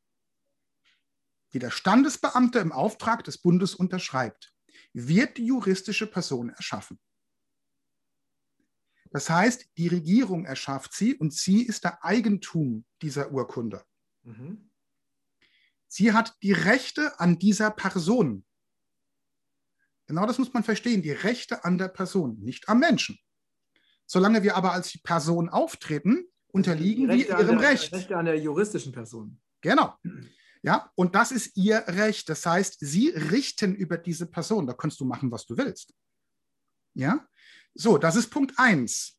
die 1.52 1.59
der 1.59 1.70
Standesbeamte 1.70 2.59
im 2.59 2.72
Auftrag 2.72 3.22
des 3.22 3.37
Bundes 3.37 3.74
unterschreibt, 3.74 4.54
wird 4.94 5.37
die 5.37 5.44
juristische 5.44 6.06
Person 6.06 6.48
erschaffen. 6.48 6.98
Das 9.11 9.28
heißt, 9.28 9.68
die 9.76 9.88
Regierung 9.88 10.46
erschafft 10.46 10.94
sie 10.94 11.14
und 11.14 11.35
sie 11.35 11.64
ist 11.66 11.85
der 11.85 12.02
Eigentum 12.02 12.87
dieser 13.02 13.30
Urkunde. 13.30 13.85
Mhm. 14.22 14.70
Sie 15.87 16.14
hat 16.14 16.35
die 16.42 16.52
Rechte 16.52 17.20
an 17.20 17.38
dieser 17.38 17.70
Person. 17.70 18.45
Genau 20.07 20.27
das 20.27 20.38
muss 20.38 20.53
man 20.53 20.62
verstehen, 20.62 21.03
die 21.03 21.12
Rechte 21.12 21.64
an 21.64 21.79
der 21.79 21.88
Person, 21.88 22.38
nicht 22.38 22.69
am 22.69 22.79
Menschen. 22.81 23.19
Solange 24.07 24.42
wir 24.42 24.57
aber 24.57 24.73
als 24.73 25.01
Person 25.03 25.49
auftreten, 25.49 26.27
unterliegen 26.49 27.09
wir 27.09 27.16
ihrem 27.16 27.59
der, 27.59 27.71
Recht. 27.71 27.92
Rechte 27.92 28.16
an 28.16 28.27
der 28.27 28.38
juristischen 28.38 28.92
Person. 28.92 29.40
Genau. 29.61 29.95
Ja, 30.62 30.90
und 30.95 31.14
das 31.14 31.33
ist 31.33 31.57
ihr 31.57 31.85
Recht. 31.88 32.29
Das 32.29 32.47
heißt, 32.47 32.79
sie 32.81 33.09
richten 33.11 33.75
über 33.75 33.99
diese 33.99 34.27
Person. 34.27 34.66
Da 34.66 34.73
kannst 34.75 35.01
du 35.01 35.05
machen, 35.05 35.31
was 35.31 35.45
du 35.45 35.57
willst. 35.57 35.92
Ja, 36.95 37.27
so, 37.75 37.99
das 37.99 38.16
ist 38.16 38.31
Punkt 38.31 38.55
1. 38.57 39.19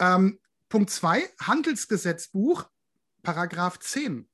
Ähm, 0.00 0.40
Punkt 0.68 0.90
2, 0.90 1.30
Handelsgesetzbuch, 1.40 2.68
Paragraph 3.22 3.78
10. 3.78 4.28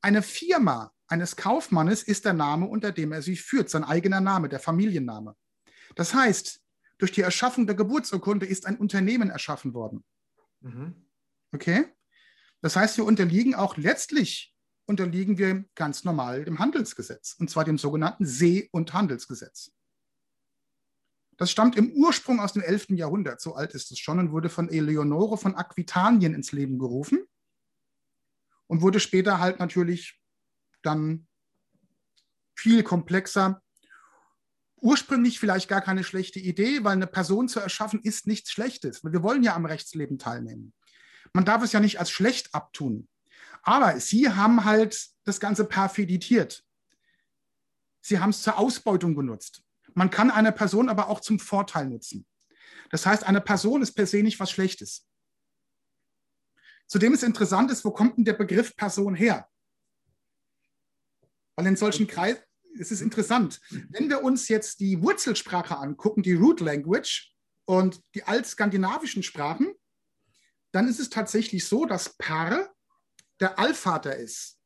Eine 0.00 0.22
Firma 0.22 0.92
eines 1.08 1.36
Kaufmannes 1.36 2.02
ist 2.02 2.24
der 2.24 2.32
Name, 2.32 2.66
unter 2.66 2.92
dem 2.92 3.12
er 3.12 3.22
sich 3.22 3.42
führt, 3.42 3.70
sein 3.70 3.84
eigener 3.84 4.20
Name, 4.20 4.48
der 4.48 4.60
Familienname. 4.60 5.36
Das 5.94 6.14
heißt, 6.14 6.60
durch 6.98 7.12
die 7.12 7.20
Erschaffung 7.20 7.66
der 7.66 7.76
Geburtsurkunde 7.76 8.46
ist 8.46 8.66
ein 8.66 8.76
Unternehmen 8.76 9.30
erschaffen 9.30 9.74
worden. 9.74 10.04
Mhm. 10.60 11.06
Okay? 11.52 11.86
Das 12.60 12.76
heißt, 12.76 12.96
wir 12.96 13.04
unterliegen 13.04 13.54
auch 13.54 13.76
letztlich 13.76 14.56
unterliegen 14.86 15.36
wir 15.36 15.64
ganz 15.74 16.04
normal 16.04 16.44
dem 16.44 16.58
Handelsgesetz, 16.58 17.34
und 17.38 17.50
zwar 17.50 17.64
dem 17.64 17.76
sogenannten 17.76 18.24
See- 18.24 18.68
und 18.70 18.94
Handelsgesetz. 18.94 19.72
Das 21.36 21.50
stammt 21.50 21.76
im 21.76 21.92
Ursprung 21.92 22.40
aus 22.40 22.54
dem 22.54 22.62
11. 22.62 22.90
Jahrhundert, 22.90 23.40
so 23.40 23.54
alt 23.56 23.74
ist 23.74 23.90
es 23.90 23.98
schon, 23.98 24.18
und 24.18 24.30
wurde 24.30 24.48
von 24.48 24.68
Eleonore 24.68 25.36
von 25.36 25.54
Aquitanien 25.54 26.34
ins 26.34 26.52
Leben 26.52 26.78
gerufen 26.78 27.26
und 28.66 28.82
wurde 28.82 29.00
später 29.00 29.38
halt 29.40 29.58
natürlich 29.58 30.20
dann 30.82 31.26
viel 32.54 32.82
komplexer. 32.82 33.62
Ursprünglich 34.76 35.40
vielleicht 35.40 35.68
gar 35.68 35.80
keine 35.80 36.04
schlechte 36.04 36.38
Idee, 36.38 36.84
weil 36.84 36.92
eine 36.92 37.06
Person 37.06 37.48
zu 37.48 37.60
erschaffen 37.60 38.00
ist 38.02 38.26
nichts 38.26 38.50
Schlechtes. 38.50 39.02
Wir 39.02 39.22
wollen 39.22 39.42
ja 39.42 39.54
am 39.54 39.66
Rechtsleben 39.66 40.18
teilnehmen. 40.18 40.74
Man 41.32 41.44
darf 41.44 41.62
es 41.62 41.72
ja 41.72 41.80
nicht 41.80 41.98
als 41.98 42.10
schlecht 42.10 42.54
abtun. 42.54 43.08
Aber 43.62 43.98
sie 43.98 44.30
haben 44.30 44.64
halt 44.64 45.08
das 45.24 45.40
Ganze 45.40 45.64
perfiditiert. 45.64 46.64
Sie 48.00 48.20
haben 48.20 48.30
es 48.30 48.42
zur 48.42 48.58
Ausbeutung 48.58 49.16
genutzt. 49.16 49.62
Man 49.94 50.10
kann 50.10 50.30
eine 50.30 50.52
Person 50.52 50.88
aber 50.88 51.08
auch 51.08 51.20
zum 51.20 51.40
Vorteil 51.40 51.86
nutzen. 51.86 52.26
Das 52.90 53.06
heißt, 53.06 53.24
eine 53.24 53.40
Person 53.40 53.82
ist 53.82 53.92
per 53.92 54.06
se 54.06 54.22
nicht 54.22 54.38
was 54.38 54.50
Schlechtes. 54.50 55.05
Zudem 56.86 57.14
ist 57.14 57.22
interessant 57.22 57.70
ist, 57.70 57.84
wo 57.84 57.90
kommt 57.90 58.16
denn 58.16 58.24
der 58.24 58.34
Begriff 58.34 58.76
Person 58.76 59.14
her? 59.14 59.48
Weil 61.56 61.66
in 61.66 61.76
solchen 61.76 62.06
Kreisen, 62.06 62.42
es 62.78 62.90
ist 62.90 63.00
interessant, 63.00 63.60
wenn 63.88 64.08
wir 64.08 64.22
uns 64.22 64.48
jetzt 64.48 64.80
die 64.80 65.00
Wurzelsprache 65.00 65.76
angucken, 65.76 66.22
die 66.22 66.34
Root 66.34 66.60
Language 66.60 67.32
und 67.64 68.02
die 68.14 68.24
altskandinavischen 68.24 69.22
Sprachen, 69.22 69.72
dann 70.72 70.88
ist 70.88 71.00
es 71.00 71.08
tatsächlich 71.08 71.64
so, 71.64 71.86
dass 71.86 72.16
Par 72.18 72.70
der 73.40 73.58
Allvater 73.58 74.16
ist 74.16 74.58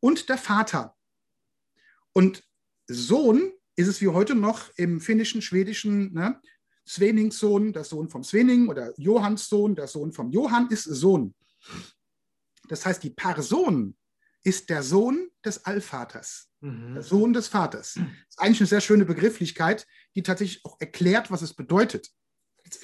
und 0.00 0.28
der 0.28 0.38
Vater. 0.38 0.96
Und 2.12 2.44
Sohn 2.86 3.52
ist 3.76 3.88
es 3.88 4.00
wie 4.00 4.08
heute 4.08 4.34
noch 4.34 4.70
im 4.76 5.00
finnischen, 5.00 5.42
schwedischen, 5.42 6.12
ne? 6.12 6.40
Sveningssohn, 6.86 7.72
der 7.72 7.84
Sohn 7.84 8.08
vom 8.08 8.24
Svening 8.24 8.68
oder 8.68 8.92
Johanns 8.98 9.48
Sohn, 9.48 9.74
der 9.74 9.86
Sohn 9.86 10.12
vom 10.12 10.30
Johann 10.30 10.68
ist 10.68 10.84
Sohn. 10.84 11.34
Das 12.68 12.86
heißt, 12.86 13.02
die 13.02 13.10
Person 13.10 13.96
ist 14.44 14.70
der 14.70 14.82
Sohn 14.82 15.28
des 15.44 15.64
Allvaters, 15.64 16.48
mhm. 16.60 16.94
der 16.94 17.02
Sohn 17.02 17.32
des 17.32 17.48
Vaters. 17.48 17.94
Das 17.94 18.04
ist 18.28 18.40
eigentlich 18.40 18.60
eine 18.60 18.66
sehr 18.68 18.80
schöne 18.80 19.04
Begrifflichkeit, 19.04 19.86
die 20.14 20.22
tatsächlich 20.22 20.64
auch 20.64 20.80
erklärt, 20.80 21.30
was 21.30 21.42
es 21.42 21.54
bedeutet. 21.54 22.10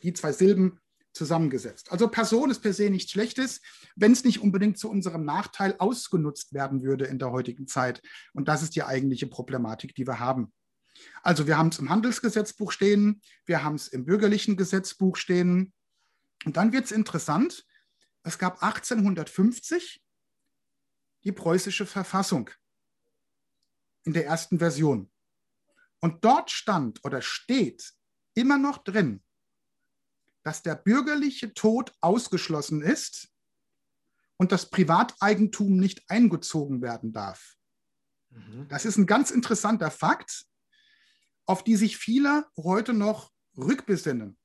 Die 0.03 0.13
zwei 0.13 0.33
Silben 0.33 0.81
zusammengesetzt. 1.13 1.91
Also 1.91 2.09
Person 2.09 2.51
ist 2.51 2.61
per 2.61 2.73
se 2.73 2.91
nichts 2.91 3.11
Schlechtes, 3.11 3.61
wenn 3.97 4.13
es 4.13 4.25
nicht 4.25 4.41
unbedingt 4.41 4.79
zu 4.79 4.91
unserem 4.91 5.25
Nachteil 5.25 5.75
ausgenutzt 5.79 6.53
werden 6.53 6.83
würde 6.83 7.07
in 7.07 7.19
der 7.19 7.33
heutigen 7.33 7.67
Zeit. 7.67 8.03
Und 8.35 8.49
das 8.49 8.63
ist 8.63 8.77
die 8.77 8.85
eigentliche 8.85 9.27
Problematik, 9.27 9.95
die 9.95 10.07
wir 10.07 10.21
haben. 10.21 10.53
Also 11.23 11.47
wir 11.47 11.59
haben 11.59 11.69
es 11.69 11.79
im 11.79 11.91
Handelsgesetzbuch 11.91 12.73
stehen, 12.73 13.21
wir 13.45 13.63
haben 13.63 13.75
es 13.75 13.89
im 13.89 14.05
bürgerlichen 14.05 14.57
Gesetzbuch 14.57 15.17
stehen. 15.17 15.73
Und 16.45 16.57
dann 16.57 16.73
wird 16.73 16.87
es 16.87 16.93
interessant. 16.93 17.65
Es 18.23 18.39
gab 18.39 18.63
1850 18.63 20.03
die 21.25 21.33
preußische 21.33 21.87
Verfassung 21.87 22.51
in 24.05 24.13
der 24.13 24.27
ersten 24.27 24.59
Version. 24.59 25.11
Und 26.01 26.25
dort 26.25 26.51
stand 26.51 27.05
oder 27.05 27.23
steht 27.23 27.93
immer 28.35 28.59
noch 28.59 28.79
drin, 28.79 29.23
dass 30.45 30.63
der 30.63 30.77
bürgerliche 30.77 31.53
Tod 31.53 31.93
ausgeschlossen 32.01 32.81
ist 32.81 33.29
und 34.37 34.53
das 34.53 34.71
Privateigentum 34.71 35.77
nicht 35.77 36.09
eingezogen 36.09 36.81
werden 36.81 37.13
darf. 37.13 37.57
Mhm. 38.31 38.67
Das 38.69 38.85
ist 38.85 38.97
ein 38.97 39.07
ganz 39.07 39.31
interessanter 39.31 39.91
Fakt, 39.91 40.47
auf 41.49 41.65
die 41.65 41.77
sich 41.77 41.97
viele 41.97 42.47
heute 42.59 42.93
noch 42.93 43.33
rückbesinnen. 43.57 44.37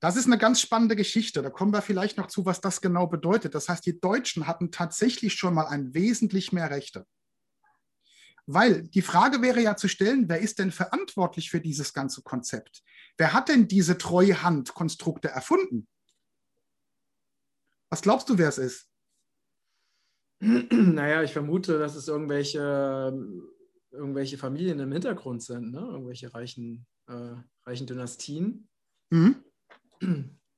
Das 0.00 0.16
ist 0.16 0.24
eine 0.24 0.38
ganz 0.38 0.60
spannende 0.60 0.96
Geschichte. 0.96 1.42
Da 1.42 1.50
kommen 1.50 1.72
wir 1.72 1.82
vielleicht 1.82 2.16
noch 2.16 2.28
zu, 2.28 2.46
was 2.46 2.62
das 2.62 2.80
genau 2.80 3.06
bedeutet. 3.06 3.54
Das 3.54 3.68
heißt, 3.68 3.84
die 3.84 4.00
Deutschen 4.00 4.46
hatten 4.46 4.70
tatsächlich 4.70 5.34
schon 5.34 5.52
mal 5.52 5.66
ein 5.66 5.92
wesentlich 5.92 6.50
mehr 6.50 6.70
Rechte. 6.70 7.06
Weil 8.46 8.84
die 8.84 9.02
Frage 9.02 9.42
wäre 9.42 9.60
ja 9.60 9.76
zu 9.76 9.86
stellen, 9.86 10.30
wer 10.30 10.40
ist 10.40 10.58
denn 10.58 10.70
verantwortlich 10.70 11.50
für 11.50 11.60
dieses 11.60 11.92
ganze 11.92 12.22
Konzept? 12.22 12.82
Wer 13.18 13.34
hat 13.34 13.50
denn 13.50 13.68
diese 13.68 13.98
Treuhandkonstrukte 13.98 15.28
erfunden? 15.28 15.86
Was 17.90 18.00
glaubst 18.00 18.30
du, 18.30 18.38
wer 18.38 18.48
es 18.48 18.58
ist? 18.58 18.88
Naja, 20.70 21.22
ich 21.22 21.32
vermute, 21.32 21.78
dass 21.78 21.96
es 21.96 22.08
irgendwelche 22.08 23.12
irgendwelche 23.98 24.38
Familien 24.38 24.78
im 24.78 24.92
Hintergrund 24.92 25.42
sind, 25.42 25.72
ne? 25.72 25.80
irgendwelche 25.80 26.32
reichen, 26.32 26.86
äh, 27.08 27.34
reichen 27.66 27.86
Dynastien. 27.86 28.68
Mhm. 29.10 29.36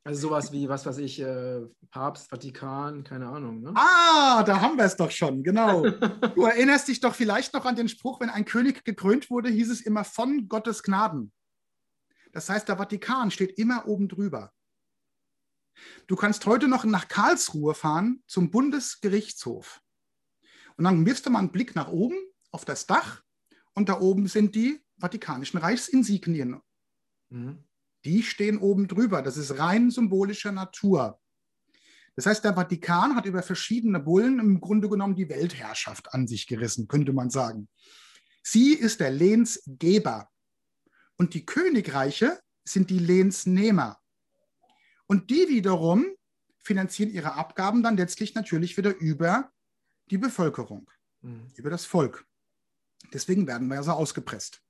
Also 0.04 0.28
sowas 0.28 0.52
wie, 0.52 0.68
was 0.68 0.86
weiß 0.86 0.98
ich, 0.98 1.20
äh, 1.20 1.60
Papst, 1.90 2.30
Vatikan, 2.30 3.04
keine 3.04 3.28
Ahnung. 3.28 3.60
Ne? 3.60 3.72
Ah, 3.74 4.42
da 4.44 4.60
haben 4.60 4.76
wir 4.76 4.84
es 4.84 4.96
doch 4.96 5.10
schon, 5.10 5.42
genau. 5.42 5.82
du 6.34 6.44
erinnerst 6.44 6.88
dich 6.88 7.00
doch 7.00 7.14
vielleicht 7.14 7.52
noch 7.52 7.64
an 7.64 7.76
den 7.76 7.88
Spruch, 7.88 8.20
wenn 8.20 8.30
ein 8.30 8.44
König 8.44 8.84
gekrönt 8.84 9.30
wurde, 9.30 9.50
hieß 9.50 9.70
es 9.70 9.80
immer 9.80 10.04
von 10.04 10.48
Gottes 10.48 10.82
Gnaden. 10.82 11.32
Das 12.32 12.48
heißt, 12.48 12.68
der 12.68 12.76
Vatikan 12.76 13.30
steht 13.30 13.58
immer 13.58 13.86
oben 13.86 14.08
drüber. 14.08 14.52
Du 16.06 16.16
kannst 16.16 16.46
heute 16.46 16.68
noch 16.68 16.84
nach 16.84 17.08
Karlsruhe 17.08 17.74
fahren 17.74 18.22
zum 18.26 18.50
Bundesgerichtshof. 18.50 19.80
Und 20.76 20.84
dann 20.84 21.04
wirfst 21.04 21.26
du 21.26 21.30
mal 21.30 21.40
einen 21.40 21.52
Blick 21.52 21.74
nach 21.74 21.88
oben 21.88 22.16
auf 22.52 22.64
das 22.64 22.86
Dach 22.86 23.22
und 23.80 23.88
da 23.88 23.98
oben 23.98 24.28
sind 24.28 24.54
die 24.54 24.78
Vatikanischen 24.98 25.56
Reichsinsignien. 25.56 26.60
Mhm. 27.30 27.64
Die 28.04 28.22
stehen 28.22 28.58
oben 28.58 28.88
drüber. 28.88 29.22
Das 29.22 29.38
ist 29.38 29.58
rein 29.58 29.90
symbolischer 29.90 30.52
Natur. 30.52 31.18
Das 32.14 32.26
heißt, 32.26 32.44
der 32.44 32.52
Vatikan 32.52 33.16
hat 33.16 33.24
über 33.24 33.42
verschiedene 33.42 33.98
Bullen 33.98 34.38
im 34.38 34.60
Grunde 34.60 34.90
genommen 34.90 35.14
die 35.14 35.30
Weltherrschaft 35.30 36.12
an 36.12 36.26
sich 36.26 36.46
gerissen, 36.46 36.88
könnte 36.88 37.14
man 37.14 37.30
sagen. 37.30 37.70
Sie 38.42 38.74
ist 38.74 39.00
der 39.00 39.12
Lehnsgeber 39.12 40.28
und 41.16 41.32
die 41.32 41.46
Königreiche 41.46 42.38
sind 42.64 42.90
die 42.90 42.98
Lehnsnehmer. 42.98 43.98
Und 45.06 45.30
die 45.30 45.48
wiederum 45.48 46.04
finanzieren 46.58 47.10
ihre 47.10 47.32
Abgaben 47.32 47.82
dann 47.82 47.96
letztlich 47.96 48.34
natürlich 48.34 48.76
wieder 48.76 48.94
über 48.94 49.50
die 50.10 50.18
Bevölkerung, 50.18 50.90
mhm. 51.22 51.46
über 51.56 51.70
das 51.70 51.86
Volk. 51.86 52.26
Deswegen 53.12 53.46
werden 53.46 53.68
wir 53.68 53.76
ja 53.76 53.82
so 53.82 53.92
ausgepresst. 53.92 54.60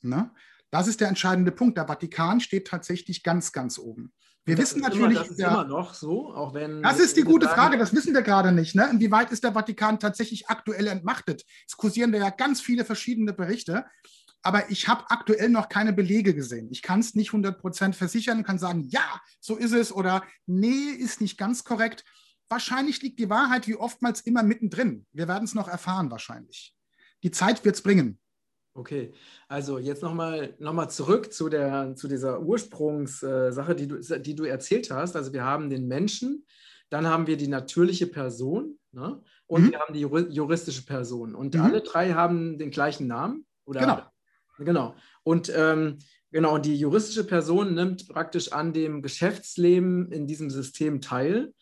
Na? 0.00 0.34
Das 0.70 0.86
ist 0.86 1.00
der 1.00 1.08
entscheidende 1.08 1.52
Punkt. 1.52 1.78
Der 1.78 1.86
Vatikan 1.86 2.40
steht 2.40 2.66
tatsächlich 2.66 3.22
ganz, 3.22 3.52
ganz 3.52 3.78
oben. 3.78 4.12
Wir 4.44 4.56
das 4.56 4.70
wissen 4.70 4.80
natürlich. 4.80 5.10
Immer, 5.10 5.20
das 5.20 5.30
ist 5.30 5.38
ja, 5.38 5.48
immer 5.48 5.64
noch 5.64 5.94
so, 5.94 6.32
auch 6.34 6.54
wenn. 6.54 6.82
Das 6.82 6.98
ist 6.98 7.16
die 7.16 7.22
gute 7.22 7.46
sagen, 7.46 7.58
Frage, 7.58 7.78
das 7.78 7.94
wissen 7.94 8.14
wir 8.14 8.22
gerade 8.22 8.52
nicht. 8.52 8.74
Ne? 8.74 8.88
Inwieweit 8.90 9.30
ist 9.30 9.44
der 9.44 9.52
Vatikan 9.52 9.98
tatsächlich 9.98 10.48
aktuell 10.48 10.86
entmachtet? 10.86 11.44
Es 11.66 11.76
kursieren 11.76 12.12
da 12.12 12.18
ja 12.18 12.30
ganz 12.30 12.60
viele 12.60 12.84
verschiedene 12.84 13.32
Berichte. 13.32 13.84
Aber 14.42 14.70
ich 14.70 14.86
habe 14.86 15.04
aktuell 15.08 15.48
noch 15.48 15.68
keine 15.68 15.92
Belege 15.92 16.32
gesehen. 16.32 16.68
Ich 16.70 16.80
kann 16.80 17.00
es 17.00 17.14
nicht 17.14 17.32
100% 17.32 17.92
versichern, 17.92 18.44
kann 18.44 18.58
sagen, 18.58 18.84
ja, 18.88 19.20
so 19.40 19.56
ist 19.56 19.72
es 19.72 19.92
oder 19.92 20.22
nee, 20.46 20.90
ist 20.90 21.20
nicht 21.20 21.36
ganz 21.38 21.64
korrekt. 21.64 22.04
Wahrscheinlich 22.48 23.02
liegt 23.02 23.18
die 23.18 23.28
Wahrheit 23.28 23.66
wie 23.66 23.74
oftmals 23.74 24.20
immer 24.20 24.44
mittendrin. 24.44 25.06
Wir 25.12 25.26
werden 25.26 25.44
es 25.44 25.54
noch 25.54 25.66
erfahren, 25.66 26.10
wahrscheinlich 26.10 26.77
die 27.22 27.30
Zeit 27.30 27.64
wird 27.64 27.76
es 27.76 27.82
bringen. 27.82 28.18
Okay, 28.74 29.12
also 29.48 29.78
jetzt 29.78 30.02
nochmal 30.02 30.54
noch 30.60 30.72
mal 30.72 30.88
zurück 30.88 31.32
zu, 31.32 31.48
der, 31.48 31.96
zu 31.96 32.06
dieser 32.06 32.40
Ursprungssache, 32.40 33.74
die 33.74 33.88
du, 33.88 33.98
die 34.20 34.36
du 34.36 34.44
erzählt 34.44 34.90
hast. 34.92 35.16
Also 35.16 35.32
wir 35.32 35.44
haben 35.44 35.68
den 35.68 35.88
Menschen, 35.88 36.46
dann 36.88 37.08
haben 37.08 37.26
wir 37.26 37.36
die 37.36 37.48
natürliche 37.48 38.06
Person 38.06 38.78
ne? 38.92 39.20
und 39.46 39.64
mhm. 39.64 39.70
wir 39.72 39.80
haben 39.80 39.94
die 39.94 40.00
juristische 40.00 40.84
Person. 40.84 41.34
Und 41.34 41.54
mhm. 41.54 41.60
alle 41.60 41.80
drei 41.80 42.12
haben 42.12 42.56
den 42.56 42.70
gleichen 42.70 43.08
Namen. 43.08 43.46
Oder? 43.64 43.80
Genau. 43.80 44.02
Genau. 44.58 44.94
Und 45.22 45.52
ähm, 45.54 45.98
genau, 46.30 46.54
und 46.54 46.64
die 46.64 46.76
juristische 46.76 47.24
Person 47.24 47.74
nimmt 47.74 48.08
praktisch 48.08 48.52
an 48.52 48.72
dem 48.72 49.02
Geschäftsleben 49.02 50.10
in 50.12 50.26
diesem 50.26 50.50
System 50.50 51.00
teil. 51.00 51.52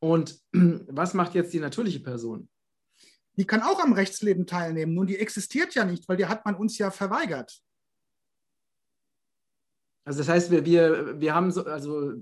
Und 0.00 0.38
was 0.52 1.14
macht 1.14 1.34
jetzt 1.34 1.52
die 1.52 1.60
natürliche 1.60 2.00
Person? 2.00 2.48
Die 3.38 3.46
kann 3.46 3.62
auch 3.62 3.78
am 3.80 3.92
Rechtsleben 3.92 4.46
teilnehmen. 4.46 4.94
Nun, 4.94 5.06
die 5.06 5.18
existiert 5.18 5.74
ja 5.74 5.84
nicht, 5.84 6.08
weil 6.08 6.16
die 6.16 6.26
hat 6.26 6.44
man 6.44 6.56
uns 6.56 6.76
ja 6.76 6.90
verweigert. 6.90 7.62
Also 10.04 10.18
das 10.18 10.28
heißt, 10.28 10.50
wir, 10.50 10.64
wir, 10.64 11.20
wir 11.20 11.34
haben 11.34 11.52
so, 11.52 11.64
also 11.64 12.14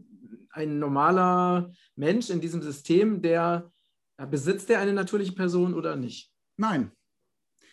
ein 0.51 0.79
normaler 0.79 1.73
Mensch 1.95 2.29
in 2.29 2.41
diesem 2.41 2.61
System, 2.61 3.23
der 3.23 3.73
besitzt 4.31 4.69
der 4.69 4.81
eine 4.81 4.93
natürliche 4.93 5.33
Person 5.33 5.73
oder 5.73 5.97
nicht? 5.97 6.33
Nein. 6.59 6.93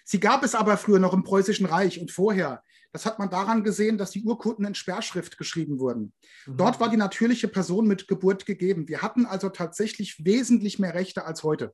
Sie 0.05 0.19
gab 0.19 0.43
es 0.43 0.55
aber 0.55 0.77
früher 0.77 0.99
noch 0.99 1.13
im 1.13 1.23
Preußischen 1.23 1.65
Reich 1.65 1.99
und 1.99 2.11
vorher. 2.11 2.63
Das 2.93 3.05
hat 3.05 3.19
man 3.19 3.29
daran 3.29 3.63
gesehen, 3.63 3.97
dass 3.97 4.11
die 4.11 4.23
Urkunden 4.23 4.65
in 4.65 4.75
Sperrschrift 4.75 5.37
geschrieben 5.37 5.79
wurden. 5.79 6.13
Mhm. 6.45 6.57
Dort 6.57 6.79
war 6.79 6.89
die 6.89 6.97
natürliche 6.97 7.47
Person 7.47 7.87
mit 7.87 8.07
Geburt 8.07 8.45
gegeben. 8.45 8.87
Wir 8.87 9.01
hatten 9.01 9.25
also 9.25 9.49
tatsächlich 9.49 10.23
wesentlich 10.23 10.79
mehr 10.79 10.93
Rechte 10.93 11.25
als 11.25 11.43
heute. 11.43 11.73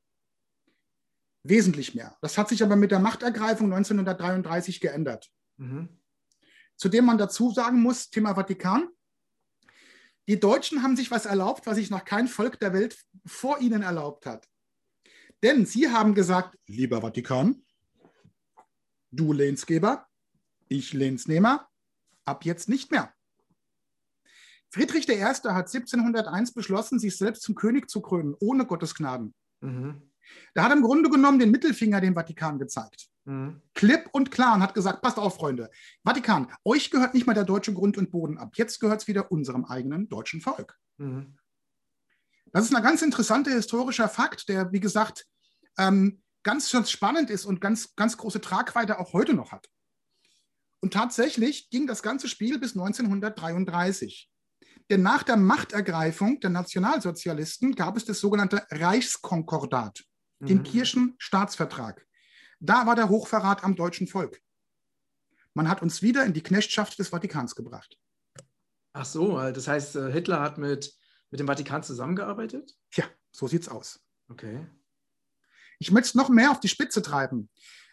Wesentlich 1.43 1.95
mehr. 1.95 2.17
Das 2.21 2.37
hat 2.37 2.49
sich 2.49 2.63
aber 2.63 2.75
mit 2.75 2.91
der 2.91 2.99
Machtergreifung 2.99 3.71
1933 3.71 4.79
geändert. 4.79 5.29
Mhm. 5.57 5.89
Zudem 6.75 7.05
man 7.05 7.17
dazu 7.17 7.51
sagen 7.51 7.81
muss, 7.81 8.09
Thema 8.09 8.35
Vatikan, 8.35 8.89
die 10.27 10.39
Deutschen 10.39 10.83
haben 10.83 10.95
sich 10.95 11.11
was 11.11 11.25
erlaubt, 11.25 11.65
was 11.65 11.75
sich 11.75 11.89
noch 11.89 12.05
kein 12.05 12.27
Volk 12.27 12.59
der 12.59 12.73
Welt 12.73 12.97
vor 13.25 13.59
ihnen 13.59 13.81
erlaubt 13.81 14.25
hat. 14.25 14.47
Denn 15.41 15.65
sie 15.65 15.89
haben 15.89 16.13
gesagt, 16.13 16.57
lieber 16.67 17.01
Vatikan, 17.01 17.65
du 19.11 19.33
Lehnsgeber, 19.33 20.07
ich 20.67 20.93
Lehnsnehmer, 20.93 21.67
ab 22.25 22.45
jetzt 22.45 22.69
nicht 22.69 22.91
mehr. 22.91 23.13
Friedrich 24.69 25.09
I. 25.09 25.19
hat 25.19 25.45
1701 25.45 26.53
beschlossen, 26.53 26.99
sich 26.99 27.17
selbst 27.17 27.41
zum 27.41 27.55
König 27.55 27.89
zu 27.89 28.01
krönen, 28.01 28.35
ohne 28.39 28.65
Gottesgnaden. 28.65 29.33
Mhm. 29.61 30.08
Da 30.53 30.63
hat 30.63 30.71
er 30.71 30.77
im 30.77 30.83
Grunde 30.83 31.09
genommen 31.09 31.39
den 31.39 31.51
Mittelfinger 31.51 32.01
dem 32.01 32.15
Vatikan 32.15 32.59
gezeigt. 32.59 33.07
Mhm. 33.25 33.61
Klipp 33.73 34.09
und 34.11 34.31
klar 34.31 34.55
und 34.55 34.63
hat 34.63 34.73
gesagt, 34.73 35.01
passt 35.01 35.17
auf, 35.17 35.35
Freunde, 35.35 35.69
Vatikan, 36.03 36.51
euch 36.63 36.89
gehört 36.89 37.13
nicht 37.13 37.27
mal 37.27 37.33
der 37.33 37.43
deutsche 37.43 37.73
Grund 37.73 37.97
und 37.97 38.11
Boden 38.11 38.37
ab. 38.37 38.53
Jetzt 38.55 38.79
gehört 38.79 39.01
es 39.01 39.07
wieder 39.07 39.31
unserem 39.31 39.65
eigenen 39.65 40.09
deutschen 40.09 40.41
Volk. 40.41 40.77
Mhm. 40.97 41.37
Das 42.51 42.65
ist 42.65 42.75
ein 42.75 42.83
ganz 42.83 43.01
interessanter 43.01 43.51
historischer 43.51 44.09
Fakt, 44.09 44.49
der, 44.49 44.71
wie 44.71 44.79
gesagt, 44.79 45.25
ähm, 45.77 46.21
ganz, 46.43 46.71
ganz 46.71 46.89
spannend 46.89 47.29
ist 47.29 47.45
und 47.45 47.61
ganz, 47.61 47.95
ganz 47.95 48.17
große 48.17 48.41
Tragweite 48.41 48.99
auch 48.99 49.13
heute 49.13 49.33
noch 49.33 49.51
hat. 49.51 49.67
Und 50.81 50.93
tatsächlich 50.93 51.69
ging 51.69 51.87
das 51.87 52.01
ganze 52.01 52.27
Spiel 52.27 52.57
bis 52.57 52.71
1933. 52.75 54.29
Denn 54.89 55.03
nach 55.03 55.23
der 55.23 55.37
Machtergreifung 55.37 56.39
der 56.39 56.49
Nationalsozialisten 56.49 57.75
gab 57.75 57.97
es 57.97 58.05
das 58.05 58.19
sogenannte 58.19 58.65
Reichskonkordat, 58.71 60.03
mhm. 60.39 60.47
den 60.47 60.63
Kirchenstaatsvertrag. 60.63 62.05
Da 62.59 62.85
war 62.85 62.95
der 62.95 63.09
Hochverrat 63.09 63.63
am 63.63 63.75
deutschen 63.75 64.07
Volk. 64.07 64.41
Man 65.53 65.69
hat 65.69 65.81
uns 65.81 66.01
wieder 66.01 66.25
in 66.25 66.33
die 66.33 66.43
Knechtschaft 66.43 66.99
des 66.99 67.09
Vatikans 67.09 67.55
gebracht. 67.55 67.97
Ach 68.93 69.05
so, 69.05 69.37
das 69.51 69.67
heißt, 69.67 69.95
äh, 69.95 70.11
Hitler 70.11 70.41
hat 70.41 70.57
mit, 70.57 70.93
mit 71.31 71.39
dem 71.39 71.47
Vatikan 71.47 71.83
zusammengearbeitet? 71.83 72.75
Ja, 72.93 73.05
so 73.31 73.47
sieht's 73.47 73.69
aus. 73.69 73.99
Okay. 74.29 74.65
Ich 75.79 75.91
möchte 75.91 76.09
es 76.09 76.15
noch 76.15 76.29
mehr 76.29 76.51
auf 76.51 76.59
die 76.59 76.67
Spitze 76.67 77.01
treiben. 77.01 77.49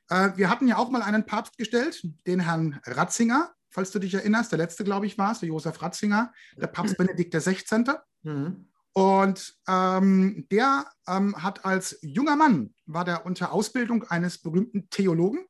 Äh, 0.09 0.31
wir 0.37 0.51
hatten 0.51 0.69
ja 0.69 0.77
auch 0.77 0.91
mal 0.91 1.03
einen 1.03 1.27
Papst 1.27 1.57
gestellt, 1.57 2.07
den 2.27 2.41
Herrn 2.41 2.81
Ratzinger, 2.85 3.55
falls 3.71 3.91
du 3.91 3.99
dich 3.99 4.15
erinnerst. 4.15 4.53
Der 4.53 4.59
letzte, 4.59 4.85
glaube 4.85 5.07
ich, 5.07 5.19
war 5.19 5.33
es, 5.33 5.41
der 5.41 5.49
Josef 5.49 5.81
Ratzinger, 5.81 6.33
der 6.57 6.67
Papst 6.67 6.97
Benedikt 6.97 7.35
XVI. 7.35 7.85
Mhm. 8.23 8.69
Und 8.97 9.55
ähm, 9.69 10.47
der 10.51 10.91
ähm, 11.07 11.43
hat 11.43 11.67
als 11.67 11.99
junger 12.01 12.35
Mann, 12.35 12.75
war 12.87 13.05
der 13.05 13.27
unter 13.27 13.53
Ausbildung 13.53 14.05
eines 14.05 14.39
berühmten 14.39 14.89
Theologen. 14.89 15.45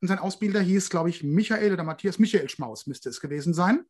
Und 0.00 0.08
sein 0.08 0.18
Ausbilder 0.18 0.62
hieß, 0.62 0.88
glaube 0.88 1.10
ich, 1.10 1.22
Michael 1.22 1.74
oder 1.74 1.84
Matthias 1.84 2.18
Michael 2.18 2.48
Schmaus, 2.48 2.86
müsste 2.86 3.10
es 3.10 3.20
gewesen 3.20 3.52
sein. 3.52 3.84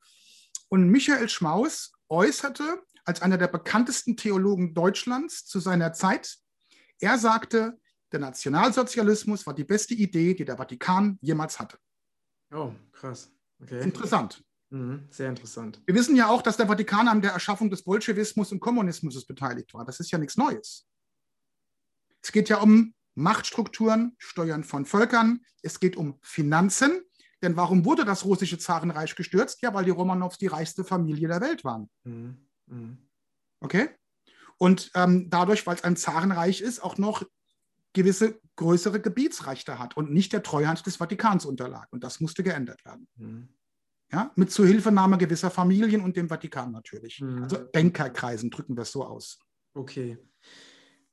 Und 0.70 0.88
Michael 0.88 1.28
Schmaus 1.28 1.92
äußerte 2.08 2.82
als 3.04 3.22
einer 3.22 3.38
der 3.38 3.46
bekanntesten 3.46 4.16
Theologen 4.16 4.74
Deutschlands 4.74 5.46
zu 5.46 5.60
seiner 5.60 5.92
Zeit, 5.92 6.36
er 6.98 7.16
sagte, 7.16 7.78
der 8.10 8.18
Nationalsozialismus 8.18 9.46
war 9.46 9.54
die 9.54 9.62
beste 9.62 9.94
Idee, 9.94 10.34
die 10.34 10.44
der 10.44 10.56
Vatikan 10.56 11.16
jemals 11.20 11.60
hatte. 11.60 11.78
Oh, 12.52 12.72
krass. 12.90 13.30
Okay. 13.62 13.84
Interessant. 13.84 14.42
Mhm, 14.70 15.06
sehr 15.10 15.28
interessant. 15.28 15.80
Wir 15.86 15.94
wissen 15.94 16.16
ja 16.16 16.28
auch, 16.28 16.42
dass 16.42 16.56
der 16.56 16.66
Vatikan 16.66 17.08
an 17.08 17.22
der 17.22 17.32
Erschaffung 17.32 17.70
des 17.70 17.84
Bolschewismus 17.84 18.52
und 18.52 18.60
Kommunismus 18.60 19.24
beteiligt 19.26 19.72
war. 19.74 19.84
Das 19.84 20.00
ist 20.00 20.10
ja 20.10 20.18
nichts 20.18 20.36
Neues. 20.36 20.86
Es 22.22 22.32
geht 22.32 22.48
ja 22.48 22.58
um 22.58 22.94
Machtstrukturen, 23.14 24.16
Steuern 24.18 24.64
von 24.64 24.86
Völkern. 24.86 25.40
Es 25.62 25.78
geht 25.78 25.96
um 25.96 26.18
Finanzen. 26.22 27.02
Denn 27.42 27.56
warum 27.56 27.84
wurde 27.84 28.04
das 28.04 28.24
russische 28.24 28.58
Zarenreich 28.58 29.14
gestürzt? 29.14 29.60
Ja, 29.62 29.74
weil 29.74 29.84
die 29.84 29.90
Romanows 29.90 30.38
die 30.38 30.46
reichste 30.46 30.82
Familie 30.82 31.28
der 31.28 31.40
Welt 31.40 31.62
waren. 31.62 31.90
Mhm. 32.04 32.48
Mhm. 32.66 32.98
Okay? 33.60 33.90
Und 34.56 34.90
ähm, 34.94 35.28
dadurch, 35.28 35.66
weil 35.66 35.76
es 35.76 35.84
ein 35.84 35.96
Zarenreich 35.96 36.60
ist, 36.60 36.82
auch 36.82 36.96
noch 36.96 37.24
gewisse 37.92 38.40
größere 38.56 39.00
Gebietsrechte 39.00 39.78
hat 39.78 39.96
und 39.96 40.12
nicht 40.12 40.32
der 40.32 40.42
Treuhand 40.42 40.84
des 40.86 40.96
Vatikans 40.96 41.44
unterlag. 41.44 41.88
Und 41.90 42.04
das 42.04 42.20
musste 42.20 42.42
geändert 42.42 42.84
werden. 42.84 43.06
Mhm. 43.16 43.48
Ja, 44.14 44.30
mit 44.36 44.52
Zuhilfenahme 44.52 45.18
gewisser 45.18 45.50
Familien 45.50 46.00
und 46.00 46.16
dem 46.16 46.28
Vatikan 46.28 46.70
natürlich. 46.70 47.20
Mhm. 47.20 47.42
Also 47.42 47.58
Bankerkreisen 47.72 48.48
drücken 48.48 48.76
wir 48.76 48.82
es 48.82 48.92
so 48.92 49.04
aus. 49.04 49.40
Okay. 49.74 50.18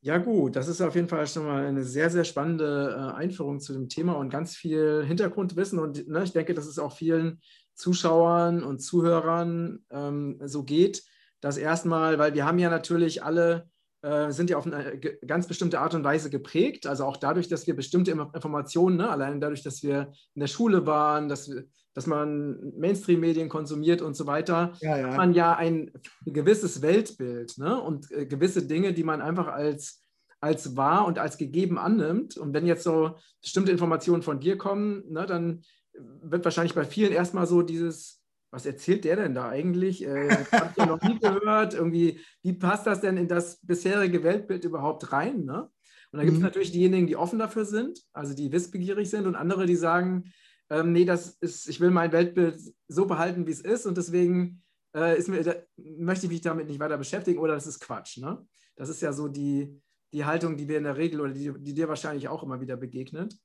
Ja, 0.02 0.20
gut, 0.20 0.56
das 0.56 0.68
ist 0.68 0.82
auf 0.82 0.94
jeden 0.94 1.08
Fall 1.08 1.26
schon 1.26 1.48
mal 1.48 1.66
eine 1.66 1.84
sehr, 1.84 2.12
sehr 2.12 2.24
spannende 2.24 2.96
äh, 2.96 3.16
Einführung 3.16 3.60
zu 3.60 3.74
dem 3.74 3.90
Thema 3.90 4.14
und 4.14 4.30
ganz 4.30 4.56
viel 4.56 5.04
Hintergrundwissen. 5.04 5.80
Und 5.80 6.08
ne, 6.08 6.24
ich 6.24 6.32
denke, 6.32 6.54
dass 6.54 6.68
es 6.68 6.78
auch 6.78 6.96
vielen 6.96 7.42
Zuschauern 7.74 8.62
und 8.62 8.84
Zuhörern 8.84 9.84
ähm, 9.90 10.40
so 10.46 10.64
geht, 10.64 11.04
dass 11.40 11.58
erstmal, 11.58 12.20
weil 12.20 12.36
wir 12.36 12.46
haben 12.46 12.60
ja 12.60 12.70
natürlich 12.70 13.24
alle 13.24 13.68
äh, 14.04 14.32
sind 14.32 14.52
ja 14.52 14.58
auf 14.58 14.68
eine 14.68 15.00
ganz 15.00 15.48
bestimmte 15.48 15.80
Art 15.80 15.96
und 15.96 16.04
Weise 16.04 16.30
geprägt. 16.30 16.86
Also 16.86 17.06
auch 17.06 17.18
dadurch, 17.18 17.48
dass 17.48 17.66
wir 17.66 17.76
bestimmte 17.76 18.12
Informationen, 18.12 18.98
ne, 18.98 19.10
allein 19.10 19.40
dadurch, 19.40 19.64
dass 19.64 19.82
wir 19.82 20.12
in 20.36 20.40
der 20.40 20.48
Schule 20.48 20.86
waren, 20.86 21.30
dass, 21.30 21.50
wir, 21.50 21.66
dass 21.94 22.08
man 22.08 22.74
Mainstream-Medien 22.78 23.50
konsumiert 23.50 24.02
und 24.02 24.16
so 24.16 24.28
weiter, 24.28 24.74
ja, 24.82 24.98
ja. 24.98 25.10
hat 25.10 25.18
man 25.18 25.34
ja 25.34 25.56
ein 25.56 25.92
gewisses 26.26 26.82
Weltbild 26.82 27.58
ne, 27.58 27.80
und 27.82 28.12
äh, 28.12 28.26
gewisse 28.26 28.66
Dinge, 28.66 28.94
die 28.94 29.04
man 29.04 29.22
einfach 29.22 29.48
als, 29.48 30.04
als 30.40 30.76
wahr 30.76 31.06
und 31.06 31.20
als 31.20 31.38
gegeben 31.38 31.78
annimmt. 31.78 32.38
Und 32.38 32.54
wenn 32.54 32.66
jetzt 32.66 32.84
so 32.84 33.18
bestimmte 33.42 33.72
Informationen 33.72 34.24
von 34.24 34.40
dir 34.40 34.58
kommen, 34.58 35.04
ne, 35.10 35.26
dann 35.26 35.64
wird 35.94 36.46
wahrscheinlich 36.46 36.76
bei 36.76 36.86
vielen 36.86 37.12
erstmal 37.12 37.48
so 37.48 37.62
dieses 37.62 38.22
was 38.52 38.66
erzählt 38.66 39.06
der 39.06 39.16
denn 39.16 39.34
da 39.34 39.50
eigentlich? 39.50 40.06
Äh, 40.06 40.30
Habe 40.52 40.70
ich 40.72 40.78
ja 40.78 40.86
noch 40.86 41.02
nie 41.02 41.18
gehört. 41.18 41.74
Irgendwie, 41.74 42.20
wie 42.44 42.54
passt 42.54 42.86
das 42.86 43.02
denn 43.02 43.18
in 43.18 43.28
das 43.28 43.60
bisherige 43.62 44.24
Weltbild 44.24 44.66
überhaupt 44.66 45.12
rein? 45.12 45.46
Ne? 45.46 45.70
Und 46.12 46.18
da 46.18 46.24
gibt 46.24 46.34
es 46.34 46.40
mhm. 46.40 46.46
natürlich 46.46 46.72
diejenigen, 46.72 47.08
die 47.08 47.16
offen 47.16 47.40
dafür 47.40 47.66
sind, 47.66 48.00
also 48.12 48.36
die 48.36 48.52
wissbegierig 48.52 49.10
sind, 49.10 49.26
und 49.26 49.36
andere, 49.36 49.66
die 49.66 49.78
sagen, 49.78 50.34
ähm, 50.72 50.94
nee, 50.94 51.04
das 51.04 51.38
ist, 51.42 51.68
ich 51.68 51.82
will 51.82 51.92
mein 51.92 52.14
Weltbild 52.14 52.58
so 52.88 53.06
behalten, 53.06 53.46
wie 53.46 53.52
es 53.52 53.60
ist, 53.60 53.86
und 53.86 53.98
deswegen 53.98 54.64
äh, 54.96 55.18
ist 55.18 55.28
mir, 55.28 55.44
da, 55.44 55.56
möchte 55.76 56.28
ich 56.28 56.32
mich 56.32 56.40
damit 56.40 56.68
nicht 56.68 56.80
weiter 56.80 56.98
beschäftigen, 56.98 57.40
oder 57.40 57.56
das 57.56 57.68
ist 57.68 57.82
Quatsch. 57.82 58.20
Ne? 58.20 58.48
Das 58.78 58.88
ist 58.88 59.02
ja 59.02 59.12
so 59.12 59.28
die, 59.28 59.82
die 60.14 60.24
Haltung, 60.24 60.56
die 60.56 60.70
wir 60.70 60.78
in 60.78 60.86
der 60.86 60.96
Regel 60.96 61.20
oder 61.20 61.34
die, 61.34 61.52
die 61.60 61.74
dir 61.74 61.90
wahrscheinlich 61.90 62.30
auch 62.30 62.42
immer 62.42 62.62
wieder 62.62 62.78
begegnet. 62.78 63.38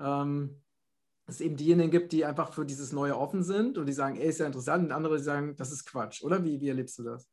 Ähm, 0.00 0.60
es 1.28 1.40
eben 1.40 1.56
diejenigen 1.56 1.92
gibt, 1.92 2.12
die 2.12 2.24
einfach 2.24 2.52
für 2.52 2.66
dieses 2.66 2.92
Neue 2.92 3.16
offen 3.16 3.44
sind 3.44 3.78
und 3.78 3.86
die 3.86 3.92
sagen, 3.92 4.16
ey, 4.16 4.28
ist 4.28 4.40
ja 4.40 4.46
interessant, 4.46 4.86
und 4.86 4.92
andere, 4.92 5.18
die 5.18 5.22
sagen, 5.22 5.54
das 5.56 5.70
ist 5.70 5.86
Quatsch, 5.86 6.24
oder? 6.24 6.44
Wie, 6.44 6.60
wie 6.60 6.68
erlebst 6.68 6.98
du 6.98 7.04
das? 7.04 7.28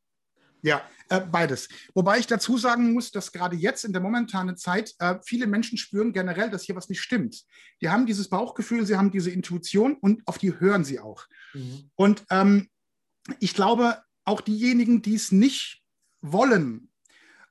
Ja, 0.64 0.82
äh, 1.10 1.20
beides. 1.20 1.68
Wobei 1.94 2.18
ich 2.18 2.26
dazu 2.26 2.56
sagen 2.56 2.94
muss, 2.94 3.10
dass 3.10 3.32
gerade 3.32 3.54
jetzt 3.54 3.84
in 3.84 3.92
der 3.92 4.00
momentanen 4.00 4.56
Zeit 4.56 4.94
äh, 4.98 5.16
viele 5.22 5.46
Menschen 5.46 5.76
spüren 5.76 6.14
generell, 6.14 6.48
dass 6.48 6.62
hier 6.62 6.74
was 6.74 6.88
nicht 6.88 7.02
stimmt. 7.02 7.44
Die 7.82 7.90
haben 7.90 8.06
dieses 8.06 8.30
Bauchgefühl, 8.30 8.86
sie 8.86 8.96
haben 8.96 9.10
diese 9.10 9.30
Intuition 9.30 9.94
und 9.94 10.22
auf 10.26 10.38
die 10.38 10.58
hören 10.58 10.82
sie 10.82 11.00
auch. 11.00 11.26
Mhm. 11.52 11.90
Und 11.96 12.24
ähm, 12.30 12.70
ich 13.40 13.52
glaube, 13.52 14.02
auch 14.24 14.40
diejenigen, 14.40 15.02
die 15.02 15.16
es 15.16 15.32
nicht 15.32 15.82
wollen, 16.22 16.90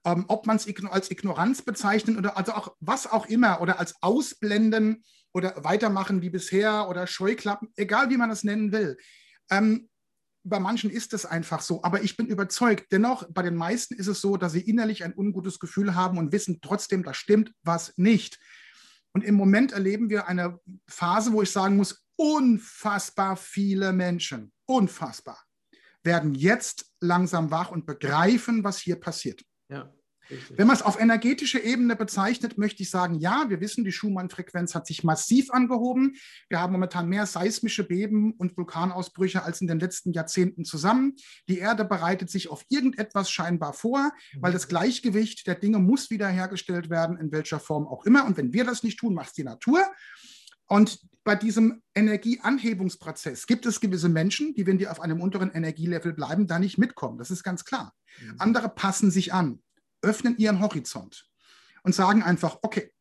ähm, 0.05 0.25
ob 0.27 0.47
man 0.47 0.55
es 0.55 0.67
als 0.85 1.11
Ignoranz 1.11 1.61
bezeichnet 1.61 2.17
oder 2.17 2.35
also 2.35 2.53
auch 2.53 2.75
was 2.79 3.05
auch 3.05 3.27
immer 3.27 3.61
oder 3.61 3.79
als 3.79 3.93
Ausblenden 4.01 5.03
oder 5.33 5.63
weitermachen 5.63 6.23
wie 6.23 6.31
bisher 6.31 6.89
oder 6.89 7.05
Scheuklappen, 7.05 7.71
egal 7.75 8.09
wie 8.09 8.17
man 8.17 8.29
das 8.29 8.43
nennen 8.43 8.71
will. 8.71 8.97
Ähm, 9.51 9.87
bei 10.43 10.59
manchen 10.59 10.89
ist 10.89 11.13
es 11.13 11.25
einfach 11.25 11.61
so, 11.61 11.83
aber 11.83 12.03
ich 12.03 12.17
bin 12.17 12.27
überzeugt, 12.27 12.91
dennoch 12.91 13.25
bei 13.29 13.41
den 13.41 13.55
meisten 13.55 13.95
ist 13.95 14.07
es 14.07 14.21
so, 14.21 14.37
dass 14.37 14.51
sie 14.51 14.61
innerlich 14.61 15.03
ein 15.03 15.13
ungutes 15.15 15.59
Gefühl 15.59 15.95
haben 15.95 16.17
und 16.17 16.31
wissen 16.31 16.59
trotzdem, 16.61 17.03
da 17.03 17.13
stimmt 17.13 17.53
was 17.63 17.97
nicht. 17.97 18.39
Und 19.13 19.23
im 19.23 19.35
Moment 19.35 19.71
erleben 19.71 20.09
wir 20.09 20.27
eine 20.27 20.59
Phase, 20.87 21.31
wo 21.31 21.41
ich 21.41 21.51
sagen 21.51 21.77
muss, 21.77 22.05
unfassbar 22.15 23.37
viele 23.37 23.93
Menschen, 23.93 24.51
unfassbar, 24.65 25.41
werden 26.03 26.33
jetzt 26.35 26.91
langsam 26.99 27.51
wach 27.51 27.71
und 27.71 27.85
begreifen, 27.85 28.63
was 28.63 28.79
hier 28.79 28.99
passiert. 28.99 29.43
Ja. 29.69 29.93
Richtig. 30.29 30.57
Wenn 30.57 30.67
man 30.67 30.75
es 30.75 30.81
auf 30.81 30.99
energetischer 30.99 31.63
Ebene 31.63 31.95
bezeichnet, 31.95 32.57
möchte 32.57 32.83
ich 32.83 32.89
sagen, 32.89 33.15
ja, 33.15 33.45
wir 33.49 33.59
wissen, 33.59 33.83
die 33.83 33.91
Schumann-Frequenz 33.91 34.75
hat 34.75 34.87
sich 34.87 35.03
massiv 35.03 35.51
angehoben. 35.51 36.15
Wir 36.49 36.59
haben 36.59 36.73
momentan 36.73 37.07
mehr 37.07 37.25
seismische 37.25 37.83
Beben 37.83 38.33
und 38.33 38.57
Vulkanausbrüche 38.57 39.43
als 39.43 39.61
in 39.61 39.67
den 39.67 39.79
letzten 39.79 40.13
Jahrzehnten 40.13 40.65
zusammen. 40.65 41.15
Die 41.47 41.59
Erde 41.59 41.85
bereitet 41.85 42.29
sich 42.29 42.49
auf 42.49 42.63
irgendetwas 42.69 43.29
scheinbar 43.29 43.73
vor, 43.73 44.11
weil 44.39 44.53
das 44.53 44.67
Gleichgewicht 44.67 45.47
der 45.47 45.55
Dinge 45.55 45.79
muss 45.79 46.09
wiederhergestellt 46.09 46.89
werden, 46.89 47.17
in 47.17 47.31
welcher 47.31 47.59
Form 47.59 47.87
auch 47.87 48.05
immer. 48.05 48.25
Und 48.25 48.37
wenn 48.37 48.53
wir 48.53 48.65
das 48.65 48.83
nicht 48.83 48.99
tun, 48.99 49.13
macht 49.13 49.29
es 49.29 49.33
die 49.33 49.43
Natur. 49.43 49.81
Und 50.67 50.99
bei 51.23 51.35
diesem 51.35 51.81
Energieanhebungsprozess 51.95 53.47
gibt 53.47 53.65
es 53.65 53.79
gewisse 53.79 54.09
Menschen, 54.09 54.53
die, 54.55 54.65
wenn 54.65 54.77
die 54.77 54.87
auf 54.87 54.99
einem 55.01 55.21
unteren 55.21 55.51
Energielevel 55.51 56.13
bleiben, 56.13 56.47
da 56.47 56.59
nicht 56.59 56.77
mitkommen. 56.77 57.17
Das 57.17 57.31
ist 57.31 57.43
ganz 57.43 57.63
klar. 57.63 57.93
Mhm. 58.21 58.35
Andere 58.39 58.69
passen 58.69 59.11
sich 59.11 59.33
an 59.33 59.59
öffnen 60.03 60.37
ihren 60.37 60.59
Horizont 60.59 61.27
und 61.83 61.95
sagen 61.95 62.21
einfach, 62.21 62.59
okay, 62.61 62.93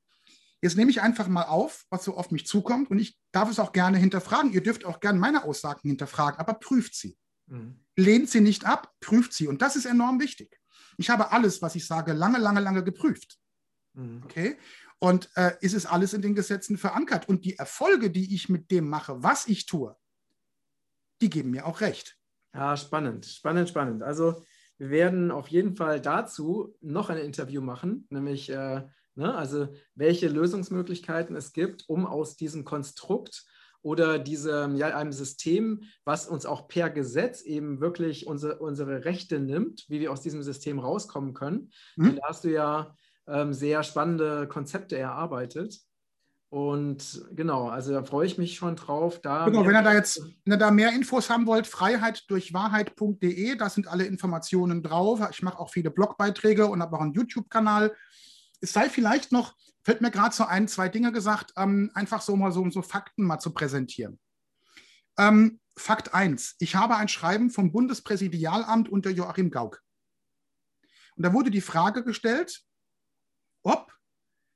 Jetzt 0.62 0.76
nehme 0.76 0.92
ich 0.92 1.02
einfach 1.02 1.26
mal 1.26 1.42
auf, 1.42 1.86
was 1.90 2.04
so 2.04 2.16
auf 2.16 2.30
mich 2.30 2.46
zukommt 2.46 2.88
und 2.88 2.98
ich 3.00 3.18
darf 3.32 3.50
es 3.50 3.58
auch 3.58 3.72
gerne 3.72 3.98
hinterfragen. 3.98 4.52
Ihr 4.52 4.62
dürft 4.62 4.84
auch 4.84 5.00
gerne 5.00 5.18
meine 5.18 5.42
Aussagen 5.42 5.88
hinterfragen, 5.88 6.38
aber 6.38 6.54
prüft 6.54 6.94
sie. 6.94 7.18
Mhm. 7.46 7.80
Lehnt 7.96 8.30
sie 8.30 8.40
nicht 8.40 8.64
ab, 8.64 8.92
prüft 9.00 9.32
sie. 9.32 9.48
Und 9.48 9.60
das 9.60 9.74
ist 9.74 9.86
enorm 9.86 10.20
wichtig. 10.20 10.60
Ich 10.98 11.10
habe 11.10 11.32
alles, 11.32 11.62
was 11.62 11.74
ich 11.74 11.84
sage, 11.84 12.12
lange, 12.12 12.38
lange, 12.38 12.60
lange 12.60 12.84
geprüft. 12.84 13.40
Mhm. 13.94 14.22
Okay? 14.24 14.56
Und 15.00 15.30
äh, 15.34 15.56
ist 15.62 15.74
es 15.74 15.84
alles 15.84 16.12
in 16.12 16.22
den 16.22 16.36
Gesetzen 16.36 16.78
verankert. 16.78 17.28
Und 17.28 17.44
die 17.44 17.58
Erfolge, 17.58 18.10
die 18.10 18.32
ich 18.32 18.48
mit 18.48 18.70
dem 18.70 18.88
mache, 18.88 19.20
was 19.20 19.48
ich 19.48 19.66
tue, 19.66 19.96
die 21.20 21.28
geben 21.28 21.50
mir 21.50 21.66
auch 21.66 21.80
recht. 21.80 22.16
Ja, 22.54 22.76
spannend, 22.76 23.26
spannend, 23.26 23.68
spannend. 23.68 24.04
Also 24.04 24.44
wir 24.82 24.90
werden 24.90 25.30
auf 25.30 25.46
jeden 25.46 25.76
Fall 25.76 26.00
dazu 26.00 26.74
noch 26.80 27.08
ein 27.08 27.16
Interview 27.16 27.62
machen, 27.62 28.08
nämlich 28.10 28.50
äh, 28.50 28.82
ne, 29.14 29.32
also 29.32 29.68
welche 29.94 30.26
Lösungsmöglichkeiten 30.26 31.36
es 31.36 31.52
gibt, 31.52 31.88
um 31.88 32.04
aus 32.04 32.36
diesem 32.36 32.64
Konstrukt 32.64 33.44
oder 33.82 34.18
diesem, 34.18 34.74
ja, 34.74 34.88
einem 34.88 35.12
System, 35.12 35.84
was 36.04 36.26
uns 36.26 36.46
auch 36.46 36.66
per 36.66 36.90
Gesetz 36.90 37.42
eben 37.42 37.80
wirklich 37.80 38.26
unsere, 38.26 38.58
unsere 38.58 39.04
Rechte 39.04 39.38
nimmt, 39.38 39.84
wie 39.88 40.00
wir 40.00 40.10
aus 40.10 40.20
diesem 40.20 40.42
System 40.42 40.80
rauskommen 40.80 41.32
können. 41.32 41.70
Mhm. 41.94 42.16
Da 42.16 42.22
hast 42.24 42.42
du 42.42 42.48
ja 42.48 42.96
ähm, 43.28 43.52
sehr 43.52 43.84
spannende 43.84 44.48
Konzepte 44.48 44.98
erarbeitet. 44.98 45.78
Und 46.52 47.24
genau, 47.30 47.70
also 47.70 47.94
da 47.94 48.04
freue 48.04 48.26
ich 48.26 48.36
mich 48.36 48.56
schon 48.56 48.76
drauf. 48.76 49.22
Da 49.22 49.46
genau, 49.46 49.64
wenn 49.64 49.74
ihr 49.74 49.80
da 49.80 49.94
jetzt 49.94 50.22
wenn 50.44 50.52
ihr 50.52 50.58
da 50.58 50.70
mehr 50.70 50.92
Infos 50.92 51.30
haben 51.30 51.46
wollt, 51.46 51.66
freiheitdurchwahrheit.de, 51.66 53.56
da 53.56 53.70
sind 53.70 53.88
alle 53.88 54.04
Informationen 54.04 54.82
drauf. 54.82 55.26
Ich 55.30 55.40
mache 55.42 55.58
auch 55.58 55.70
viele 55.70 55.90
Blogbeiträge 55.90 56.66
und 56.66 56.82
habe 56.82 56.94
auch 56.94 57.00
einen 57.00 57.14
YouTube-Kanal. 57.14 57.96
Es 58.60 58.74
sei 58.74 58.90
vielleicht 58.90 59.32
noch, 59.32 59.54
fällt 59.82 60.02
mir 60.02 60.10
gerade 60.10 60.34
so 60.34 60.44
ein, 60.44 60.68
zwei 60.68 60.90
Dinge 60.90 61.10
gesagt, 61.10 61.54
ähm, 61.56 61.90
einfach 61.94 62.20
so 62.20 62.36
mal 62.36 62.52
so, 62.52 62.60
um 62.60 62.70
so 62.70 62.82
Fakten 62.82 63.24
mal 63.24 63.38
zu 63.38 63.54
präsentieren. 63.54 64.20
Ähm, 65.16 65.58
Fakt 65.78 66.12
1. 66.12 66.56
Ich 66.58 66.76
habe 66.76 66.98
ein 66.98 67.08
Schreiben 67.08 67.48
vom 67.48 67.72
Bundespräsidialamt 67.72 68.90
unter 68.90 69.08
Joachim 69.08 69.50
Gauck. 69.50 69.80
Und 71.16 71.24
da 71.24 71.32
wurde 71.32 71.50
die 71.50 71.62
Frage 71.62 72.04
gestellt, 72.04 72.62
ob 73.62 73.90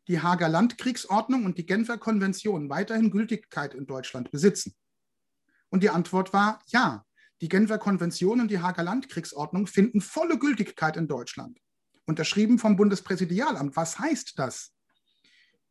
die 0.09 0.21
Hager 0.21 0.49
Landkriegsordnung 0.49 1.45
und 1.45 1.59
die 1.59 1.67
Genfer 1.67 1.99
Konvention 1.99 2.71
weiterhin 2.71 3.11
Gültigkeit 3.11 3.75
in 3.75 3.87
Deutschland 3.87 4.31
besitzen? 4.31 4.75
Und 5.69 5.83
die 5.83 5.91
Antwort 5.91 6.33
war 6.33 6.61
ja. 6.67 7.05
Die 7.43 7.49
Genfer 7.49 7.77
Konvention 7.77 8.41
und 8.41 8.51
die 8.51 8.61
Hager 8.61 8.83
Landkriegsordnung 8.83 9.67
finden 9.67 10.01
volle 10.01 10.39
Gültigkeit 10.39 10.97
in 10.97 11.07
Deutschland. 11.07 11.59
Unterschrieben 12.07 12.59
vom 12.59 12.77
Bundespräsidialamt. 12.77 13.77
Was 13.77 13.99
heißt 13.99 14.39
das? 14.39 14.73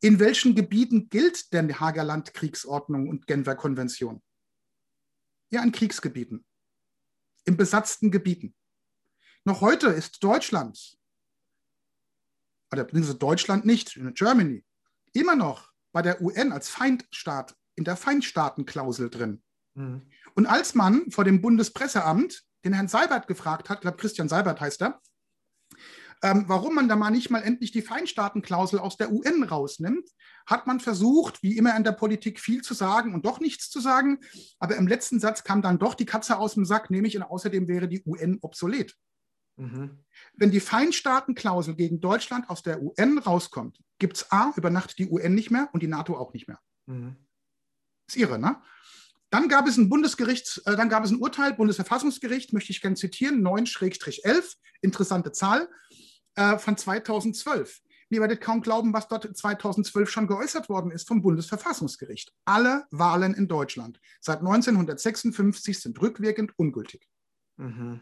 In 0.01 0.19
welchen 0.19 0.53
Gebieten 0.53 1.09
gilt 1.09 1.51
denn 1.53 1.67
die 1.67 1.75
Hager 1.75 2.03
Landkriegsordnung 2.03 3.09
und 3.09 3.25
Genfer 3.25 3.55
Konvention? 3.55 4.21
Ja, 5.49 5.63
in 5.63 5.71
Kriegsgebieten, 5.71 6.45
in 7.45 7.57
besatzten 7.57 8.11
Gebieten. 8.11 8.53
Noch 9.43 9.61
heute 9.61 9.87
ist 9.87 10.23
Deutschland 10.23 10.97
oder 12.71 12.85
Deutschland 12.85 13.65
nicht, 13.65 13.95
in 13.95 14.13
Germany, 14.13 14.63
immer 15.13 15.35
noch 15.35 15.71
bei 15.91 16.01
der 16.01 16.21
UN 16.21 16.51
als 16.51 16.69
Feindstaat 16.69 17.55
in 17.75 17.83
der 17.83 17.95
Feindstaatenklausel 17.95 19.09
drin. 19.09 19.43
Mhm. 19.75 20.03
Und 20.33 20.45
als 20.45 20.75
man 20.75 21.11
vor 21.11 21.23
dem 21.23 21.41
Bundespresseamt 21.41 22.43
den 22.63 22.73
Herrn 22.73 22.87
Seibert 22.87 23.27
gefragt 23.27 23.69
hat, 23.69 23.77
ich 23.77 23.81
glaube 23.81 23.97
Christian 23.97 24.29
Seibert 24.29 24.59
heißt 24.59 24.81
er, 24.81 24.99
ähm, 26.23 26.45
warum 26.47 26.75
man 26.75 26.87
da 26.87 26.95
mal 26.95 27.11
nicht 27.11 27.29
mal 27.29 27.41
endlich 27.41 27.71
die 27.71 27.81
Feindstaatenklausel 27.81 28.79
aus 28.79 28.97
der 28.97 29.11
UN 29.11 29.43
rausnimmt, 29.43 30.09
hat 30.47 30.65
man 30.65 30.79
versucht, 30.79 31.43
wie 31.43 31.57
immer 31.57 31.75
in 31.75 31.83
der 31.83 31.91
Politik 31.91 32.39
viel 32.39 32.61
zu 32.61 32.73
sagen 32.73 33.13
und 33.13 33.25
doch 33.25 33.39
nichts 33.39 33.69
zu 33.69 33.79
sagen. 33.79 34.19
Aber 34.59 34.75
im 34.75 34.87
letzten 34.87 35.19
Satz 35.19 35.43
kam 35.43 35.61
dann 35.61 35.77
doch 35.77 35.93
die 35.93 36.05
Katze 36.05 36.37
aus 36.37 36.53
dem 36.55 36.65
Sack, 36.65 36.89
nämlich 36.89 37.15
und 37.17 37.23
außerdem 37.23 37.67
wäre 37.67 37.87
die 37.87 38.03
UN 38.05 38.39
obsolet. 38.41 38.95
Mhm. 39.57 39.99
Wenn 40.33 40.51
die 40.51 40.59
Feinstaatenklausel 40.59 41.75
gegen 41.75 42.01
Deutschland 42.01 42.49
aus 42.49 42.63
der 42.63 42.81
UN 42.81 43.17
rauskommt, 43.17 43.79
gibt 43.99 44.17
es 44.17 44.31
A, 44.31 44.53
über 44.55 44.69
Nacht 44.69 44.97
die 44.97 45.09
UN 45.09 45.33
nicht 45.33 45.51
mehr 45.51 45.69
und 45.71 45.81
die 45.81 45.87
NATO 45.87 46.17
auch 46.17 46.33
nicht 46.33 46.47
mehr. 46.47 46.59
Mhm. 46.85 47.15
Ist 48.07 48.17
irre, 48.17 48.37
ne? 48.37 48.61
Dann 49.29 49.49
gab 49.49 49.67
es 49.67 49.77
ein 49.77 49.89
Bundesgericht, 49.89 50.61
äh, 50.65 50.75
dann 50.75 50.89
gab 50.89 51.03
es 51.03 51.11
ein 51.11 51.17
Urteil, 51.17 51.53
Bundesverfassungsgericht, 51.53 52.53
möchte 52.53 52.71
ich 52.71 52.81
gerne 52.81 52.95
zitieren, 52.95 53.41
9-11, 53.41 54.57
interessante 54.81 55.31
Zahl, 55.31 55.67
äh, 56.35 56.57
von 56.57 56.77
2012. 56.77 57.81
Ihr 58.09 58.21
werdet 58.21 58.39
kaum 58.39 58.61
glauben, 58.61 58.93
was 58.93 59.07
dort 59.07 59.35
2012 59.35 60.09
schon 60.09 60.27
geäußert 60.27 60.69
worden 60.69 60.91
ist 60.91 61.07
vom 61.07 61.21
Bundesverfassungsgericht. 61.21 62.33
Alle 62.45 62.85
Wahlen 62.91 63.33
in 63.33 63.47
Deutschland 63.47 63.99
seit 64.21 64.39
1956 64.39 65.81
sind 65.81 65.99
rückwirkend 66.01 66.53
ungültig. 66.57 67.09
Mhm. 67.57 68.01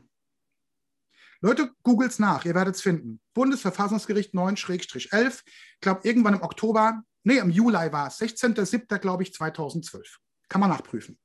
Leute, 1.43 1.71
googelt's 1.84 2.19
nach, 2.19 2.45
ihr 2.45 2.56
werdet 2.56 2.75
es 2.75 2.82
finden. 2.82 3.19
Bundesverfassungsgericht 3.34 4.34
9-11, 4.34 5.41
ich 5.45 5.82
glaube 5.82 5.99
irgendwann 6.06 6.36
im 6.36 6.41
Oktober, 6.41 7.03
nee, 7.25 7.38
im 7.38 7.49
Juli 7.49 7.91
war 7.91 8.08
es, 8.08 8.17
16.07. 8.21 8.97
glaube 8.99 9.23
ich 9.23 9.34
2012. 9.34 10.19
Kann 10.47 10.62
man 10.62 10.69
nachprüfen. 10.69 11.19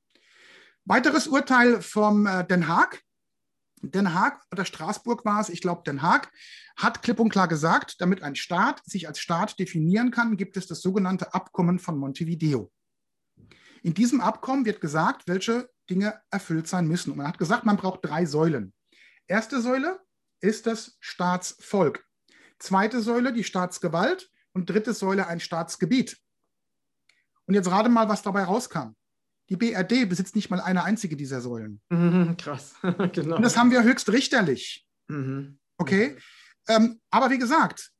Weiteres 0.83 1.27
Urteil 1.27 1.81
vom 1.81 2.27
äh, 2.27 2.45
Den 2.45 2.67
Haag. 2.67 3.01
Den 3.81 4.13
Haag 4.13 4.41
oder 4.51 4.65
Straßburg 4.65 5.23
war 5.23 5.39
es, 5.39 5.47
ich 5.47 5.61
glaube 5.61 5.83
Den 5.85 6.01
Haag, 6.01 6.29
hat 6.75 7.01
klipp 7.01 7.21
und 7.21 7.29
klar 7.29 7.47
gesagt, 7.47 7.95
damit 7.99 8.21
ein 8.21 8.35
Staat 8.35 8.81
sich 8.83 9.07
als 9.07 9.19
Staat 9.19 9.57
definieren 9.57 10.11
kann, 10.11 10.35
gibt 10.35 10.57
es 10.57 10.67
das 10.67 10.81
sogenannte 10.81 11.33
Abkommen 11.33 11.79
von 11.79 11.97
Montevideo. 11.97 12.69
In 13.83 13.93
diesem 13.93 14.19
Abkommen 14.19 14.65
wird 14.65 14.81
gesagt, 14.81 15.29
welche 15.29 15.69
Dinge 15.89 16.19
erfüllt 16.29 16.67
sein 16.67 16.89
müssen. 16.89 17.11
Und 17.11 17.19
man 17.19 17.27
hat 17.27 17.37
gesagt, 17.37 17.63
man 17.63 17.77
braucht 17.77 18.03
drei 18.03 18.25
Säulen. 18.25 18.73
Erste 19.27 19.61
Säule, 19.61 20.01
ist 20.41 20.67
das 20.67 20.97
Staatsvolk. 20.99 22.05
Zweite 22.59 23.01
Säule 23.01 23.33
die 23.33 23.43
Staatsgewalt 23.43 24.29
und 24.53 24.69
dritte 24.69 24.93
Säule 24.93 25.27
ein 25.27 25.39
Staatsgebiet. 25.39 26.17
Und 27.45 27.53
jetzt 27.55 27.71
rate 27.71 27.89
mal, 27.89 28.09
was 28.09 28.21
dabei 28.21 28.43
rauskam. 28.43 28.95
Die 29.49 29.55
BRD 29.55 30.07
besitzt 30.07 30.35
nicht 30.35 30.49
mal 30.51 30.61
eine 30.61 30.83
einzige 30.83 31.15
dieser 31.15 31.41
Säulen. 31.41 31.81
Mhm, 31.89 32.37
krass, 32.37 32.75
genau. 33.13 33.37
Und 33.37 33.41
das 33.41 33.57
haben 33.57 33.71
wir 33.71 33.83
höchst 33.83 34.09
richterlich. 34.11 34.87
Mhm. 35.07 35.59
Okay? 35.77 36.17
Ähm, 36.67 37.01
aber 37.09 37.31
wie 37.31 37.39
gesagt, 37.39 37.91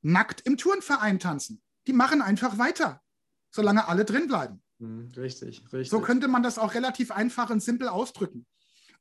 nackt 0.00 0.40
im 0.42 0.56
Turnverein 0.56 1.18
tanzen. 1.18 1.60
Die 1.86 1.92
machen 1.92 2.22
einfach 2.22 2.58
weiter, 2.58 3.02
solange 3.50 3.88
alle 3.88 4.04
drin 4.04 4.28
bleiben. 4.28 4.62
Mhm, 4.78 5.10
richtig, 5.16 5.62
richtig. 5.72 5.90
So 5.90 6.00
könnte 6.00 6.28
man 6.28 6.42
das 6.42 6.58
auch 6.58 6.74
relativ 6.74 7.10
einfach 7.10 7.50
und 7.50 7.62
simpel 7.62 7.88
ausdrücken. 7.88 8.46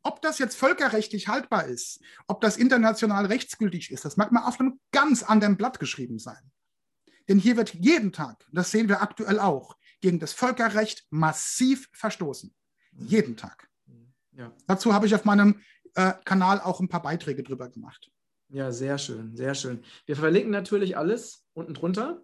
Ob 0.03 0.21
das 0.21 0.39
jetzt 0.39 0.55
völkerrechtlich 0.55 1.27
haltbar 1.27 1.65
ist, 1.65 1.99
ob 2.27 2.41
das 2.41 2.57
international 2.57 3.27
rechtsgültig 3.27 3.91
ist, 3.91 4.03
das 4.03 4.17
mag 4.17 4.31
mal 4.31 4.47
auf 4.47 4.59
einem 4.59 4.79
ganz 4.91 5.23
anderen 5.23 5.57
Blatt 5.57 5.79
geschrieben 5.79 6.17
sein. 6.17 6.51
Denn 7.29 7.37
hier 7.37 7.55
wird 7.55 7.73
jeden 7.75 8.11
Tag, 8.11 8.47
das 8.51 8.71
sehen 8.71 8.89
wir 8.89 9.01
aktuell 9.01 9.39
auch, 9.39 9.77
gegen 10.01 10.19
das 10.19 10.33
Völkerrecht 10.33 11.05
massiv 11.11 11.87
verstoßen. 11.93 12.53
Jeden 12.97 13.37
Tag. 13.37 13.69
Ja. 14.33 14.51
Dazu 14.67 14.93
habe 14.93 15.05
ich 15.05 15.15
auf 15.15 15.25
meinem 15.25 15.61
äh, 15.95 16.13
Kanal 16.25 16.59
auch 16.59 16.79
ein 16.79 16.89
paar 16.89 17.03
Beiträge 17.03 17.43
drüber 17.43 17.69
gemacht. 17.69 18.11
Ja, 18.49 18.71
sehr 18.71 18.97
schön, 18.97 19.35
sehr 19.35 19.55
schön. 19.55 19.83
Wir 20.05 20.15
verlinken 20.15 20.51
natürlich 20.51 20.97
alles 20.97 21.45
unten 21.53 21.73
drunter. 21.73 22.21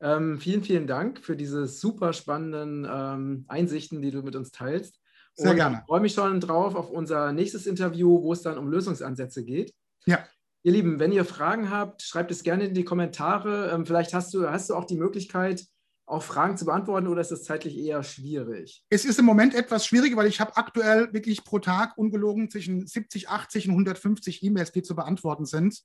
Ähm, 0.00 0.38
vielen, 0.38 0.62
vielen 0.62 0.86
Dank 0.86 1.24
für 1.24 1.36
diese 1.36 1.66
super 1.66 2.12
spannenden 2.12 2.86
ähm, 2.88 3.44
Einsichten, 3.48 4.02
die 4.02 4.10
du 4.10 4.22
mit 4.22 4.36
uns 4.36 4.50
teilst. 4.50 5.00
Sehr 5.34 5.50
und 5.50 5.56
gerne. 5.56 5.78
Ich 5.80 5.86
freue 5.86 6.00
mich 6.00 6.14
schon 6.14 6.40
drauf 6.40 6.74
auf 6.74 6.90
unser 6.90 7.32
nächstes 7.32 7.66
Interview, 7.66 8.22
wo 8.22 8.32
es 8.32 8.42
dann 8.42 8.58
um 8.58 8.68
Lösungsansätze 8.68 9.44
geht. 9.44 9.74
Ja. 10.06 10.24
Ihr 10.62 10.72
Lieben, 10.72 10.98
wenn 10.98 11.12
ihr 11.12 11.24
Fragen 11.24 11.70
habt, 11.70 12.02
schreibt 12.02 12.30
es 12.30 12.42
gerne 12.42 12.64
in 12.66 12.74
die 12.74 12.84
Kommentare. 12.84 13.70
Ähm, 13.70 13.84
vielleicht 13.84 14.14
hast 14.14 14.32
du, 14.32 14.48
hast 14.48 14.70
du 14.70 14.74
auch 14.74 14.84
die 14.84 14.96
Möglichkeit, 14.96 15.66
auch 16.06 16.22
Fragen 16.22 16.56
zu 16.56 16.64
beantworten 16.66 17.08
oder 17.08 17.20
ist 17.20 17.32
es 17.32 17.44
zeitlich 17.44 17.76
eher 17.76 18.02
schwierig? 18.02 18.84
Es 18.90 19.04
ist 19.04 19.18
im 19.18 19.24
Moment 19.24 19.54
etwas 19.54 19.86
schwierig, 19.86 20.16
weil 20.16 20.26
ich 20.26 20.40
habe 20.40 20.56
aktuell 20.56 21.12
wirklich 21.12 21.44
pro 21.44 21.58
Tag 21.58 21.96
ungelogen 21.96 22.50
zwischen 22.50 22.86
70, 22.86 23.28
80 23.28 23.68
und 23.68 23.72
150 23.72 24.42
E-Mails, 24.42 24.72
die 24.72 24.82
zu 24.82 24.94
beantworten 24.94 25.46
sind. 25.46 25.82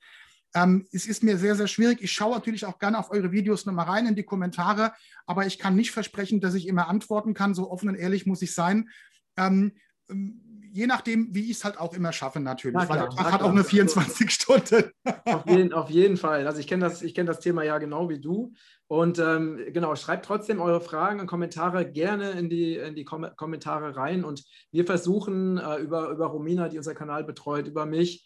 Ähm, 0.56 0.88
es 0.92 1.06
ist 1.06 1.24
mir 1.24 1.38
sehr, 1.38 1.56
sehr 1.56 1.68
schwierig. 1.68 2.02
Ich 2.02 2.12
schaue 2.12 2.36
natürlich 2.36 2.66
auch 2.66 2.80
gerne 2.80 2.98
auf 2.98 3.12
eure 3.12 3.32
Videos 3.32 3.66
nochmal 3.66 3.86
rein 3.86 4.08
in 4.08 4.16
die 4.16 4.24
Kommentare, 4.24 4.94
aber 5.26 5.46
ich 5.46 5.60
kann 5.60 5.76
nicht 5.76 5.92
versprechen, 5.92 6.42
dass 6.42 6.56
ich 6.56 6.68
immer 6.68 6.88
antworten 6.88 7.34
kann. 7.34 7.54
So 7.54 7.70
offen 7.70 7.90
und 7.90 7.96
ehrlich 7.96 8.26
muss 8.26 8.42
ich 8.42 8.54
sein. 8.54 8.90
Ähm, 9.40 9.72
ähm, 10.10 10.42
je 10.72 10.88
nachdem, 10.88 11.34
wie 11.34 11.46
ich 11.46 11.58
es 11.58 11.66
halt 11.66 11.80
auch 11.80 11.94
immer 11.94 12.14
schaffe, 12.14 12.40
natürlich. 12.40 12.78
Klar, 12.78 12.90
weil 12.90 13.00
der 13.00 13.10
Tag 13.10 13.32
hat 13.32 13.42
auch 13.42 13.54
nur 13.54 13.64
24 13.64 14.28
also, 14.28 14.30
Stunden. 14.30 14.92
auf, 15.26 15.48
jeden, 15.48 15.74
auf 15.74 15.90
jeden 15.90 16.18
Fall. 16.18 16.46
Also 16.48 16.60
ich 16.60 16.68
kenne 16.68 16.86
das, 16.86 17.02
kenn 17.14 17.26
das 17.26 17.40
Thema 17.40 17.64
ja 17.64 17.78
genau 17.78 18.10
wie 18.10 18.20
du. 18.20 18.54
Und 18.88 19.20
ähm, 19.20 19.60
genau, 19.72 19.96
schreibt 19.96 20.26
trotzdem 20.26 20.60
eure 20.60 20.82
Fragen 20.82 21.20
und 21.20 21.28
Kommentare 21.28 21.90
gerne 21.90 22.32
in 22.32 22.50
die, 22.50 22.76
in 22.76 22.96
die 22.96 23.06
Kom 23.06 23.28
Kommentare 23.36 23.96
rein. 23.96 24.24
Und 24.24 24.44
wir 24.72 24.86
versuchen 24.86 25.58
äh, 25.58 25.78
über, 25.78 26.10
über 26.10 26.28
Romina, 26.28 26.70
die 26.70 26.78
unser 26.78 26.96
Kanal 26.96 27.24
betreut, 27.24 27.68
über 27.68 27.86
mich, 27.86 28.26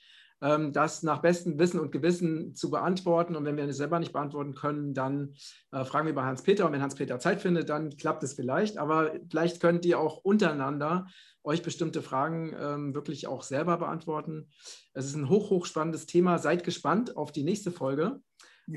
das 0.72 1.04
nach 1.04 1.22
bestem 1.22 1.58
Wissen 1.58 1.80
und 1.80 1.92
Gewissen 1.92 2.54
zu 2.56 2.70
beantworten. 2.70 3.36
Und 3.36 3.46
wenn 3.46 3.56
wir 3.56 3.66
es 3.66 3.78
selber 3.78 4.00
nicht 4.00 4.12
beantworten 4.12 4.56
können, 4.56 4.94
dann 4.94 5.36
äh, 5.72 5.86
fragen 5.86 6.06
wir 6.08 6.16
bei 6.16 6.24
Hans-Peter. 6.24 6.66
Und 6.66 6.74
wenn 6.74 6.82
Hans-Peter 6.82 7.20
Zeit 7.20 7.42
findet, 7.42 7.70
dann 7.70 7.96
klappt 7.96 8.24
es 8.24 8.34
vielleicht. 8.34 8.78
Aber 8.78 9.14
vielleicht 9.30 9.62
könnt 9.62 9.86
ihr 9.86 10.00
auch 10.00 10.18
untereinander 10.18 11.08
euch 11.44 11.62
bestimmte 11.62 12.02
Fragen 12.02 12.56
ähm, 12.60 12.94
wirklich 12.94 13.28
auch 13.28 13.44
selber 13.44 13.78
beantworten. 13.78 14.50
Es 14.94 15.06
ist 15.06 15.16
ein 15.16 15.30
hoch, 15.30 15.50
hoch 15.50 15.66
spannendes 15.66 16.06
Thema. 16.06 16.40
Seid 16.40 16.64
gespannt 16.64 17.16
auf 17.18 17.32
die 17.32 17.44
nächste 17.44 17.72
Folge. 17.72 18.22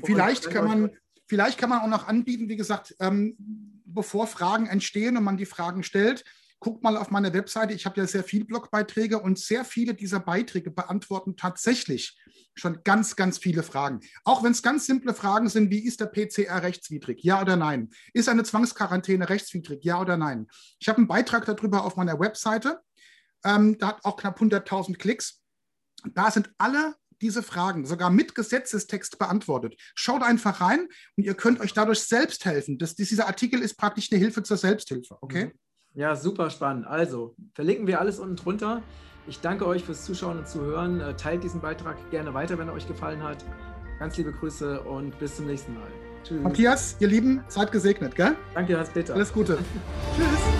Vielleicht 0.03 0.49
kann 0.49 0.65
man, 0.65 0.91
vielleicht 1.27 1.57
kann 1.57 1.69
man 1.69 1.81
auch 1.81 1.87
noch 1.87 2.07
anbieten, 2.07 2.49
wie 2.49 2.57
gesagt, 2.57 2.95
ähm, 2.99 3.35
bevor 3.85 4.27
Fragen 4.27 4.67
entstehen 4.67 5.17
und 5.17 5.23
man 5.23 5.37
die 5.37 5.45
Fragen 5.45 5.83
stellt, 5.83 6.23
guckt 6.59 6.83
mal 6.83 6.97
auf 6.97 7.11
meine 7.11 7.33
Webseite. 7.33 7.73
Ich 7.73 7.85
habe 7.85 7.99
ja 7.99 8.07
sehr 8.07 8.23
viele 8.23 8.45
Blogbeiträge 8.45 9.19
und 9.19 9.37
sehr 9.37 9.63
viele 9.63 9.93
dieser 9.93 10.19
Beiträge 10.19 10.71
beantworten 10.71 11.35
tatsächlich 11.35 12.17
schon 12.55 12.83
ganz, 12.83 13.15
ganz 13.15 13.37
viele 13.37 13.63
Fragen. 13.63 13.99
Auch 14.23 14.43
wenn 14.43 14.51
es 14.51 14.63
ganz 14.63 14.85
simple 14.85 15.13
Fragen 15.13 15.49
sind, 15.49 15.69
wie 15.69 15.85
ist 15.85 15.99
der 15.99 16.07
PCR 16.07 16.63
rechtswidrig? 16.63 17.23
Ja 17.23 17.41
oder 17.41 17.55
nein? 17.55 17.89
Ist 18.13 18.29
eine 18.29 18.43
Zwangsquarantäne 18.43 19.29
rechtswidrig? 19.29 19.83
Ja 19.83 20.01
oder 20.01 20.17
nein? 20.17 20.47
Ich 20.79 20.89
habe 20.89 20.97
einen 20.97 21.07
Beitrag 21.07 21.45
darüber 21.45 21.85
auf 21.85 21.95
meiner 21.95 22.19
Webseite. 22.19 22.79
Ähm, 23.45 23.77
da 23.77 23.89
hat 23.89 24.05
auch 24.05 24.17
knapp 24.17 24.39
100.000 24.41 24.97
Klicks. 24.97 25.41
Da 26.13 26.31
sind 26.31 26.49
alle 26.57 26.95
diese 27.21 27.41
Fragen 27.41 27.85
sogar 27.85 28.09
mit 28.09 28.35
Gesetzestext 28.35 29.17
beantwortet. 29.17 29.75
Schaut 29.95 30.21
einfach 30.21 30.61
rein 30.61 30.87
und 31.15 31.23
ihr 31.23 31.33
könnt 31.33 31.59
euch 31.59 31.73
dadurch 31.73 32.01
selbst 32.01 32.45
helfen. 32.45 32.77
Das, 32.77 32.95
dieser 32.95 33.27
Artikel 33.27 33.61
ist 33.61 33.75
praktisch 33.75 34.11
eine 34.11 34.19
Hilfe 34.19 34.43
zur 34.43 34.57
Selbsthilfe. 34.57 35.17
Okay? 35.21 35.45
Mhm. 35.45 35.51
Ja, 35.97 36.15
super 36.15 36.51
spannend. 36.51 36.85
Also, 36.85 37.33
verlinken 37.55 37.87
wir 37.87 37.99
alles 37.99 38.19
unten 38.19 38.35
drunter. 38.35 38.83
Ich 39.25 39.41
danke 39.41 39.65
euch 39.65 39.83
fürs 39.83 40.05
Zuschauen 40.05 40.37
und 40.37 40.47
Zuhören. 40.47 41.01
Äh, 41.01 41.15
teilt 41.15 41.43
diesen 41.43 41.59
Beitrag 41.59 41.97
gerne 42.11 42.35
weiter, 42.35 42.59
wenn 42.59 42.67
er 42.67 42.75
euch 42.75 42.87
gefallen 42.87 43.23
hat. 43.23 43.43
Ganz 43.97 44.15
liebe 44.15 44.31
Grüße 44.31 44.81
und 44.81 45.17
bis 45.17 45.37
zum 45.37 45.47
nächsten 45.47 45.73
Mal. 45.73 45.87
Tschüss. 46.23 46.43
Matthias, 46.43 46.95
ihr 46.99 47.07
Lieben, 47.07 47.43
seid 47.47 47.71
gesegnet, 47.71 48.15
gell? 48.15 48.35
Danke, 48.53 48.77
Hans-Peter. 48.77 49.15
Alles 49.15 49.33
Gute. 49.33 49.57
Tschüss. 50.15 50.56